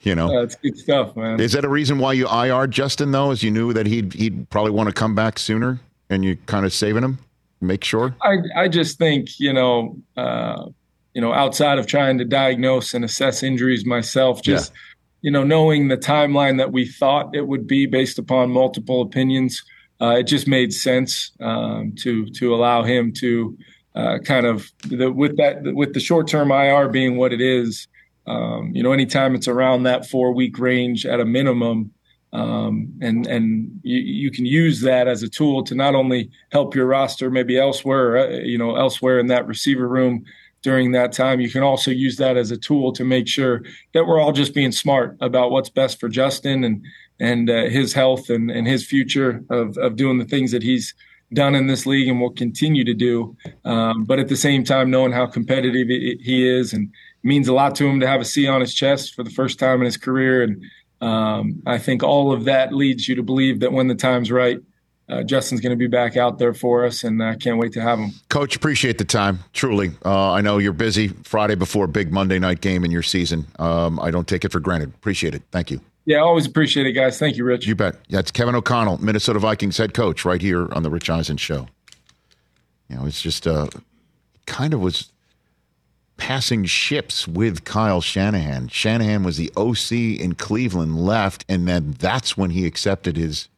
you 0.00 0.14
know, 0.14 0.40
That's 0.40 0.56
good 0.56 0.76
stuff, 0.76 1.14
man. 1.14 1.38
is 1.38 1.52
that 1.52 1.64
a 1.64 1.68
reason 1.68 1.98
why 1.98 2.14
you 2.14 2.26
IR 2.28 2.66
Justin 2.66 3.12
though? 3.12 3.30
Is 3.30 3.42
you 3.42 3.50
knew 3.50 3.72
that 3.74 3.86
he'd 3.86 4.14
he'd 4.14 4.48
probably 4.50 4.72
want 4.72 4.88
to 4.88 4.92
come 4.92 5.14
back 5.14 5.38
sooner, 5.38 5.78
and 6.08 6.24
you 6.24 6.36
kind 6.46 6.64
of 6.64 6.72
saving 6.72 7.04
him, 7.04 7.18
make 7.60 7.84
sure. 7.84 8.16
I, 8.22 8.38
I 8.56 8.68
just 8.68 8.98
think, 8.98 9.38
you 9.38 9.52
know, 9.52 9.96
uh, 10.16 10.66
you 11.12 11.20
know, 11.20 11.32
outside 11.32 11.78
of 11.78 11.86
trying 11.86 12.18
to 12.18 12.24
diagnose 12.24 12.94
and 12.94 13.04
assess 13.04 13.42
injuries 13.42 13.84
myself, 13.84 14.42
just, 14.42 14.72
you 15.20 15.30
know, 15.30 15.44
knowing 15.44 15.88
the 15.88 15.96
timeline 15.96 16.58
that 16.58 16.72
we 16.72 16.86
thought 16.86 17.36
it 17.36 17.46
would 17.46 17.66
be 17.66 17.86
based 17.86 18.18
upon 18.18 18.50
multiple 18.50 19.02
opinions, 19.02 19.62
uh, 20.00 20.16
it 20.18 20.24
just 20.24 20.48
made 20.48 20.72
sense 20.72 21.32
um, 21.40 21.94
to 21.98 22.26
to 22.30 22.54
allow 22.54 22.82
him 22.82 23.12
to 23.12 23.56
uh, 23.94 24.18
kind 24.24 24.46
of 24.46 24.70
the, 24.88 25.10
with 25.10 25.36
that 25.36 25.62
with 25.74 25.94
the 25.94 26.00
short 26.00 26.28
term 26.28 26.50
IR 26.50 26.88
being 26.88 27.16
what 27.16 27.32
it 27.32 27.40
is. 27.40 27.86
Um, 28.26 28.72
you 28.74 28.82
know, 28.82 28.92
anytime 28.92 29.34
it's 29.34 29.48
around 29.48 29.82
that 29.82 30.08
four 30.08 30.32
week 30.32 30.58
range 30.58 31.04
at 31.04 31.20
a 31.20 31.24
minimum, 31.24 31.92
um, 32.32 32.92
and 33.00 33.26
and 33.26 33.80
you, 33.82 33.98
you 33.98 34.30
can 34.30 34.46
use 34.46 34.80
that 34.80 35.06
as 35.06 35.22
a 35.22 35.28
tool 35.28 35.62
to 35.64 35.74
not 35.74 35.94
only 35.94 36.30
help 36.50 36.74
your 36.74 36.86
roster 36.86 37.30
maybe 37.30 37.58
elsewhere, 37.58 38.16
uh, 38.16 38.38
you 38.38 38.58
know, 38.58 38.76
elsewhere 38.76 39.18
in 39.18 39.28
that 39.28 39.46
receiver 39.46 39.86
room 39.86 40.24
during 40.62 40.92
that 40.92 41.12
time. 41.12 41.40
You 41.40 41.50
can 41.50 41.62
also 41.62 41.90
use 41.90 42.16
that 42.16 42.36
as 42.36 42.50
a 42.50 42.56
tool 42.56 42.90
to 42.92 43.04
make 43.04 43.28
sure 43.28 43.62
that 43.92 44.06
we're 44.06 44.18
all 44.18 44.32
just 44.32 44.54
being 44.54 44.72
smart 44.72 45.16
about 45.20 45.50
what's 45.50 45.68
best 45.68 46.00
for 46.00 46.08
Justin 46.08 46.64
and 46.64 46.84
and 47.20 47.48
uh, 47.48 47.64
his 47.64 47.92
health 47.92 48.30
and 48.30 48.50
and 48.50 48.66
his 48.66 48.86
future 48.86 49.44
of 49.50 49.76
of 49.78 49.96
doing 49.96 50.18
the 50.18 50.24
things 50.24 50.50
that 50.52 50.62
he's 50.62 50.94
done 51.32 51.54
in 51.54 51.66
this 51.66 51.86
league 51.86 52.08
and 52.08 52.20
will 52.20 52.30
continue 52.30 52.84
to 52.84 52.94
do. 52.94 53.36
Um, 53.64 54.04
but 54.04 54.18
at 54.18 54.28
the 54.28 54.36
same 54.36 54.64
time, 54.64 54.90
knowing 54.90 55.12
how 55.12 55.26
competitive 55.26 55.88
he 55.88 56.48
is 56.48 56.72
and 56.72 56.92
means 57.22 57.48
a 57.48 57.54
lot 57.54 57.74
to 57.76 57.86
him 57.86 58.00
to 58.00 58.06
have 58.06 58.20
a 58.20 58.24
C 58.24 58.46
on 58.46 58.60
his 58.60 58.74
chest 58.74 59.14
for 59.14 59.24
the 59.24 59.30
first 59.30 59.58
time 59.58 59.80
in 59.80 59.86
his 59.86 59.96
career. 59.96 60.42
And 60.42 60.62
um, 61.00 61.62
I 61.66 61.78
think 61.78 62.02
all 62.02 62.32
of 62.32 62.44
that 62.44 62.72
leads 62.72 63.08
you 63.08 63.14
to 63.16 63.22
believe 63.22 63.60
that 63.60 63.72
when 63.72 63.88
the 63.88 63.94
time's 63.94 64.30
right, 64.30 64.58
uh, 65.08 65.22
Justin's 65.22 65.60
going 65.60 65.70
to 65.70 65.76
be 65.76 65.86
back 65.86 66.16
out 66.16 66.38
there 66.38 66.54
for 66.54 66.86
us, 66.86 67.04
and 67.04 67.22
I 67.22 67.36
can't 67.36 67.58
wait 67.58 67.72
to 67.72 67.82
have 67.82 67.98
him. 67.98 68.12
Coach, 68.30 68.56
appreciate 68.56 68.96
the 68.96 69.04
time. 69.04 69.40
Truly, 69.52 69.90
uh, 70.04 70.32
I 70.32 70.40
know 70.40 70.56
you're 70.56 70.72
busy 70.72 71.08
Friday 71.24 71.56
before 71.56 71.84
a 71.84 71.88
big 71.88 72.10
Monday 72.10 72.38
night 72.38 72.62
game 72.62 72.84
in 72.84 72.90
your 72.90 73.02
season. 73.02 73.46
Um, 73.58 74.00
I 74.00 74.10
don't 74.10 74.26
take 74.26 74.46
it 74.46 74.52
for 74.52 74.60
granted. 74.60 74.94
Appreciate 74.94 75.34
it. 75.34 75.42
Thank 75.50 75.70
you. 75.70 75.80
Yeah, 76.06 76.18
always 76.18 76.46
appreciate 76.46 76.86
it, 76.86 76.92
guys. 76.92 77.18
Thank 77.18 77.36
you, 77.36 77.44
Rich. 77.44 77.66
You 77.66 77.74
bet. 77.74 77.96
That's 78.10 78.30
Kevin 78.30 78.54
O'Connell, 78.54 78.98
Minnesota 78.98 79.38
Vikings 79.38 79.78
head 79.78 79.94
coach, 79.94 80.24
right 80.24 80.40
here 80.40 80.70
on 80.72 80.82
the 80.82 80.90
Rich 80.90 81.08
Eisen 81.08 81.38
show. 81.38 81.66
You 82.88 82.96
know, 82.96 83.06
it's 83.06 83.22
just 83.22 83.46
uh, 83.46 83.68
kind 84.46 84.74
of 84.74 84.80
was 84.80 85.10
passing 86.16 86.64
ships 86.64 87.26
with 87.26 87.64
Kyle 87.64 88.00
Shanahan. 88.00 88.68
Shanahan 88.68 89.22
was 89.22 89.36
the 89.36 89.50
OC 89.56 90.20
in 90.20 90.34
Cleveland, 90.34 90.98
left, 90.98 91.44
and 91.48 91.66
then 91.66 91.96
that's 91.98 92.36
when 92.36 92.50
he 92.50 92.66
accepted 92.66 93.16
his 93.16 93.48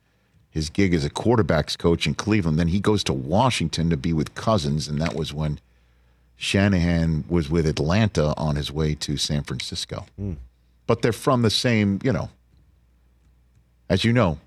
his 0.51 0.71
gig 0.71 0.95
as 0.95 1.05
a 1.05 1.11
quarterbacks 1.11 1.77
coach 1.77 2.07
in 2.07 2.15
Cleveland. 2.15 2.59
Then 2.59 2.69
he 2.69 2.81
goes 2.81 3.05
to 3.05 3.13
Washington 3.13 3.91
to 3.91 3.97
be 3.97 4.15
with 4.15 4.35
Cousins, 4.35 4.89
and 4.89 4.99
that 5.03 5.15
was 5.15 5.35
when 5.35 5.61
Shanahan 6.37 7.25
was 7.29 7.51
with 7.51 7.67
Atlanta 7.67 8.33
on 8.39 8.57
his 8.57 8.73
way 8.73 8.95
to 8.95 9.19
San 9.19 9.43
Francisco. 9.43 10.07
But 10.87 11.03
they're 11.03 11.13
from 11.13 11.43
the 11.43 11.51
same, 11.51 11.99
you 12.03 12.11
know, 12.11 12.31
as 13.89 14.05
you 14.05 14.13
know. 14.13 14.39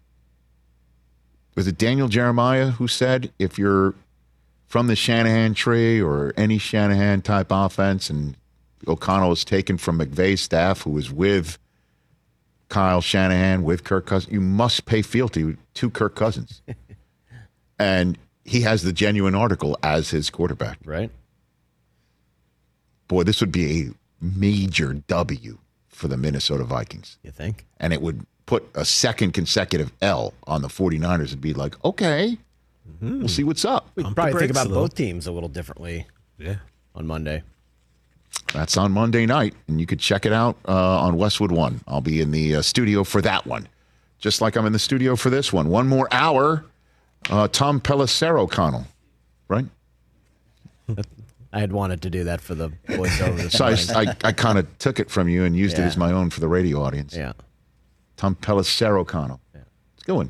Was 1.55 1.67
it 1.67 1.77
Daniel 1.77 2.07
Jeremiah 2.07 2.71
who 2.71 2.87
said 2.87 3.31
if 3.39 3.57
you're 3.57 3.93
from 4.69 4.87
the 4.87 4.95
Shanahan 4.95 5.55
tree 5.55 5.99
or 5.99 6.31
any 6.37 6.59
Shanahan 6.59 7.23
type 7.23 7.47
offense, 7.49 8.09
and 8.09 8.37
O'Connell 8.87 9.29
was 9.29 9.43
taken 9.43 9.77
from 9.77 9.99
McVay's 9.99 10.41
staff, 10.41 10.83
who 10.83 10.91
was 10.91 11.11
with 11.11 11.57
Kyle 12.69 13.01
Shanahan, 13.01 13.63
with 13.63 13.83
Kirk 13.83 14.05
Cousins, 14.05 14.31
you 14.31 14.39
must 14.39 14.85
pay 14.85 15.01
fealty 15.01 15.57
to 15.73 15.89
Kirk 15.89 16.15
Cousins. 16.15 16.61
and 17.79 18.17
he 18.45 18.61
has 18.61 18.83
the 18.83 18.93
genuine 18.93 19.33
article 19.33 19.75
as 19.81 20.11
his 20.11 20.29
quarterback. 20.29 20.77
Right. 20.85 21.09
Boy, 23.07 23.23
this 23.23 23.41
would 23.41 23.51
be 23.51 23.87
a 23.87 23.91
major 24.21 24.93
W 24.93 25.57
for 25.87 26.07
the 26.07 26.15
Minnesota 26.15 26.63
Vikings. 26.63 27.17
You 27.23 27.31
think? 27.31 27.65
And 27.79 27.91
it 27.91 28.03
would 28.03 28.23
put 28.49 28.67
a 28.73 28.83
second 28.83 29.31
consecutive 29.31 29.91
L 30.01 30.33
on 30.47 30.63
the 30.63 30.67
49ers. 30.67 31.25
It'd 31.25 31.39
be 31.39 31.53
like, 31.53 31.75
okay, 31.85 32.35
we'll 32.99 33.27
see 33.27 33.43
what's 33.43 33.63
up. 33.63 33.91
We 33.93 34.03
probably 34.03 34.39
think 34.39 34.49
about 34.49 34.69
both 34.69 34.95
teams 34.95 35.27
a 35.27 35.31
little 35.31 35.49
differently. 35.49 36.07
Yeah. 36.39 36.55
On 36.95 37.05
Monday. 37.05 37.43
That's 38.51 38.75
on 38.75 38.91
Monday 38.91 39.27
night, 39.27 39.53
and 39.67 39.79
you 39.79 39.85
could 39.85 39.99
check 39.99 40.25
it 40.25 40.33
out 40.33 40.57
uh, 40.67 40.99
on 40.99 41.15
Westwood 41.15 41.51
One. 41.51 41.81
I'll 41.87 42.01
be 42.01 42.21
in 42.21 42.31
the 42.31 42.55
uh, 42.55 42.61
studio 42.63 43.03
for 43.03 43.21
that 43.21 43.45
one, 43.45 43.67
just 44.17 44.41
like 44.41 44.55
I'm 44.55 44.65
in 44.65 44.73
the 44.73 44.79
studio 44.79 45.15
for 45.15 45.29
this 45.29 45.53
one. 45.53 45.69
One 45.69 45.87
more 45.87 46.07
hour. 46.11 46.65
Uh, 47.29 47.47
Tom 47.49 47.79
Pelissero, 47.79 48.49
Connell, 48.49 48.87
right? 49.47 49.65
I 51.53 51.59
had 51.59 51.71
wanted 51.71 52.01
to 52.01 52.09
do 52.09 52.23
that 52.23 52.41
for 52.41 52.55
the 52.55 52.69
voiceover. 52.87 53.51
So 53.51 53.65
I. 53.65 54.01
I, 54.01 54.15
I 54.23 54.31
kind 54.31 54.57
of 54.57 54.65
took 54.79 54.99
it 54.99 55.11
from 55.11 55.29
you 55.29 55.43
and 55.43 55.55
used 55.55 55.77
it 55.77 55.83
as 55.83 55.97
my 55.97 56.11
own 56.11 56.31
for 56.31 56.39
the 56.39 56.47
radio 56.47 56.81
audience. 56.81 57.15
Yeah. 57.15 57.33
Tom 58.19 58.35
Pelissero, 58.35 59.07
Connell. 59.07 59.39
It's 59.53 60.03
going. 60.05 60.29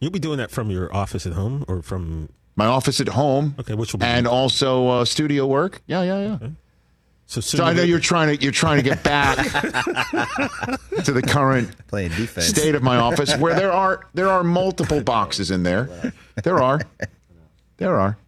You'll 0.00 0.10
be 0.10 0.18
doing 0.18 0.38
that 0.38 0.50
from 0.50 0.68
your 0.68 0.94
office 0.94 1.24
at 1.26 1.32
home 1.32 1.64
or 1.68 1.80
from 1.80 2.28
My 2.56 2.66
office 2.66 3.00
at 3.00 3.06
home. 3.08 3.54
Okay, 3.60 3.74
which 3.74 3.92
will 3.92 4.00
be 4.00 4.04
and 4.06 4.26
also 4.26 4.88
uh, 4.88 5.04
studio 5.04 5.46
work. 5.46 5.80
Yeah, 5.86 6.02
yeah, 6.02 6.18
yeah. 6.42 6.48
So, 7.26 7.40
So 7.40 7.64
I 7.64 7.72
know 7.72 7.84
you're 7.84 8.00
trying 8.00 8.36
to 8.36 8.42
you're 8.42 8.52
trying 8.52 8.78
to 8.78 8.82
get 8.82 9.02
back 9.04 9.36
to 11.04 11.12
the 11.12 11.22
current 11.22 11.70
Playing 11.86 12.10
defense. 12.10 12.48
state 12.48 12.74
of 12.74 12.82
my 12.82 12.96
office 12.96 13.34
where 13.36 13.54
there 13.54 13.72
are 13.72 14.06
there 14.12 14.28
are 14.28 14.42
multiple 14.42 15.00
boxes 15.00 15.50
in 15.52 15.62
there. 15.62 16.12
There 16.42 16.60
are. 16.60 16.80
There 17.76 17.96
are. 17.98 18.18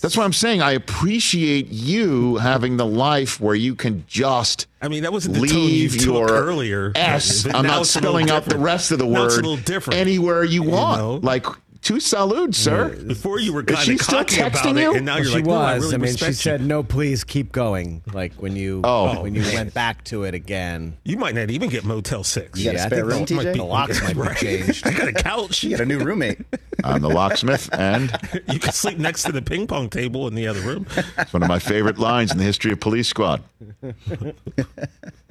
That's 0.00 0.16
what 0.16 0.24
I'm 0.24 0.32
saying. 0.32 0.62
I 0.62 0.72
appreciate 0.72 1.68
you 1.68 2.36
having 2.36 2.76
the 2.76 2.86
life 2.86 3.40
where 3.40 3.54
you 3.54 3.74
can 3.74 4.04
just. 4.06 4.66
I 4.80 4.88
mean, 4.88 5.02
that 5.02 5.12
wasn't 5.12 5.34
the 5.36 5.40
leave 5.40 5.92
tone 5.98 6.14
you 6.14 6.26
took 6.26 6.30
earlier. 6.30 6.92
S. 6.94 7.42
But 7.46 7.54
I'm 7.56 7.66
not 7.66 7.80
it's 7.82 7.94
a 7.94 7.98
little 7.98 8.10
spelling 8.12 8.30
out 8.30 8.44
the 8.44 8.58
rest 8.58 8.90
of 8.92 8.98
the 8.98 9.06
Now 9.06 9.20
word 9.20 9.26
it's 9.26 9.34
a 9.34 9.40
little 9.40 9.56
different. 9.56 10.00
anywhere 10.00 10.44
you 10.44 10.62
want. 10.62 10.98
know? 10.98 11.14
Like 11.16 11.46
two 11.82 12.00
salutes, 12.00 12.56
sir. 12.58 12.96
Before 13.06 13.38
you 13.38 13.52
were 13.52 13.62
Is 13.62 13.74
kind 13.74 13.84
she 13.84 13.94
of 13.94 14.00
still 14.00 14.18
cocky 14.20 14.36
texting 14.36 14.70
about 14.72 14.80
you? 14.80 14.92
it, 14.92 14.96
and 14.98 15.06
now 15.06 15.14
Well, 15.14 15.22
you're 15.22 15.28
she 15.30 15.34
like, 15.36 15.44
no, 15.46 15.52
I 15.54 15.74
was. 15.74 15.82
really 15.84 15.94
I 15.94 15.98
mean, 15.98 16.16
she 16.16 16.26
you. 16.26 16.32
said, 16.32 16.60
"No, 16.64 16.82
please 16.82 17.24
keep 17.24 17.52
going." 17.52 18.02
Like 18.12 18.32
when 18.34 18.56
you, 18.56 18.80
Oh. 18.84 19.22
when 19.22 19.34
you 19.34 19.42
oh. 19.44 19.54
went 19.54 19.74
back 19.74 20.04
to 20.04 20.24
it 20.24 20.34
again. 20.34 20.96
You 21.04 21.16
might 21.18 21.34
not 21.34 21.50
even 21.50 21.68
get 21.68 21.84
Motel 21.84 22.24
Six. 22.24 22.58
You 22.58 22.66
got 22.66 22.74
a 22.74 22.78
Yeah, 22.78 22.84
I 22.84 22.86
spare 22.86 23.10
think 23.10 23.30
room, 23.30 23.38
the, 23.44 23.44
TJ? 23.50 23.56
the 23.56 23.64
locks 23.64 24.02
might 24.02 24.14
be 24.14 24.20
Right. 24.20 24.36
changed. 24.36 24.86
I 24.86 24.92
got 24.92 25.08
a 25.08 25.12
couch. 25.12 25.62
You 25.64 25.70
got 25.70 25.80
a 25.80 25.86
new 25.86 25.98
roommate. 25.98 26.38
I'm 26.84 27.02
the 27.02 27.08
locksmith, 27.10 27.68
and 27.72 28.10
You 28.50 28.58
can 28.58 28.72
sleep 28.72 28.98
next 28.98 29.24
to 29.24 29.32
the 29.32 29.42
ping 29.42 29.66
pong 29.66 29.88
table 29.90 30.26
in 30.28 30.34
the 30.34 30.46
other 30.46 30.60
room. 30.60 30.86
it's 31.18 31.32
one 31.32 31.42
of 31.42 31.48
my 31.48 31.58
favorite 31.58 31.98
lines 31.98 32.32
in 32.32 32.38
the 32.38 32.44
history 32.44 32.72
of 32.72 32.80
Police 32.80 33.08
Squad. 33.08 33.42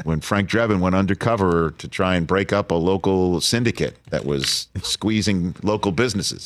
when 0.04 0.20
Frank 0.22 0.50
Drebin 0.50 0.80
went 0.80 0.96
undercover 0.96 1.72
to 1.78 1.88
try 1.88 2.16
and 2.16 2.26
break 2.26 2.52
up 2.54 2.72
a 2.72 2.76
local 2.76 3.40
syndicate 3.42 3.98
that 4.10 4.26
was 4.26 4.68
squeezing 4.82 5.56
local 5.64 5.92
businesses. 5.92 6.41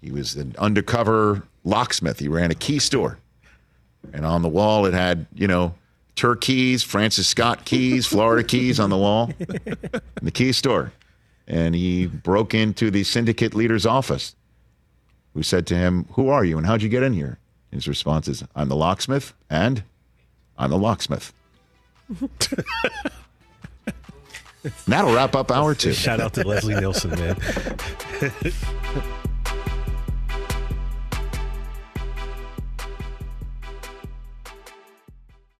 He 0.00 0.10
was 0.10 0.34
an 0.36 0.54
undercover 0.58 1.42
locksmith. 1.64 2.18
He 2.18 2.28
ran 2.28 2.50
a 2.50 2.54
key 2.54 2.78
store. 2.78 3.18
And 4.12 4.24
on 4.24 4.42
the 4.42 4.48
wall, 4.48 4.86
it 4.86 4.94
had, 4.94 5.26
you 5.34 5.46
know, 5.46 5.74
turkeys, 6.16 6.82
Francis 6.82 7.28
Scott 7.28 7.64
keys, 7.64 8.06
Florida 8.06 8.42
keys 8.42 8.80
on 8.80 8.90
the 8.90 8.96
wall 8.96 9.30
in 9.38 9.76
the 10.22 10.30
key 10.30 10.52
store. 10.52 10.92
And 11.46 11.74
he 11.74 12.06
broke 12.06 12.54
into 12.54 12.90
the 12.90 13.04
syndicate 13.04 13.54
leader's 13.54 13.84
office, 13.84 14.34
who 15.34 15.42
said 15.42 15.66
to 15.68 15.74
him, 15.74 16.06
Who 16.12 16.28
are 16.28 16.44
you 16.44 16.56
and 16.56 16.66
how'd 16.66 16.82
you 16.82 16.88
get 16.88 17.02
in 17.02 17.12
here? 17.12 17.38
His 17.70 17.86
response 17.86 18.28
is, 18.28 18.44
I'm 18.54 18.68
the 18.68 18.76
locksmith 18.76 19.34
and 19.48 19.82
I'm 20.56 20.70
the 20.70 20.78
locksmith. 20.78 21.32
That'll 24.86 25.14
wrap 25.14 25.34
up 25.34 25.50
hour 25.50 25.74
two. 25.74 25.92
Shout 25.92 26.20
out 26.20 26.34
to 26.34 26.46
Leslie 26.46 26.74
Nielsen, 26.74 27.10
man. 27.10 27.36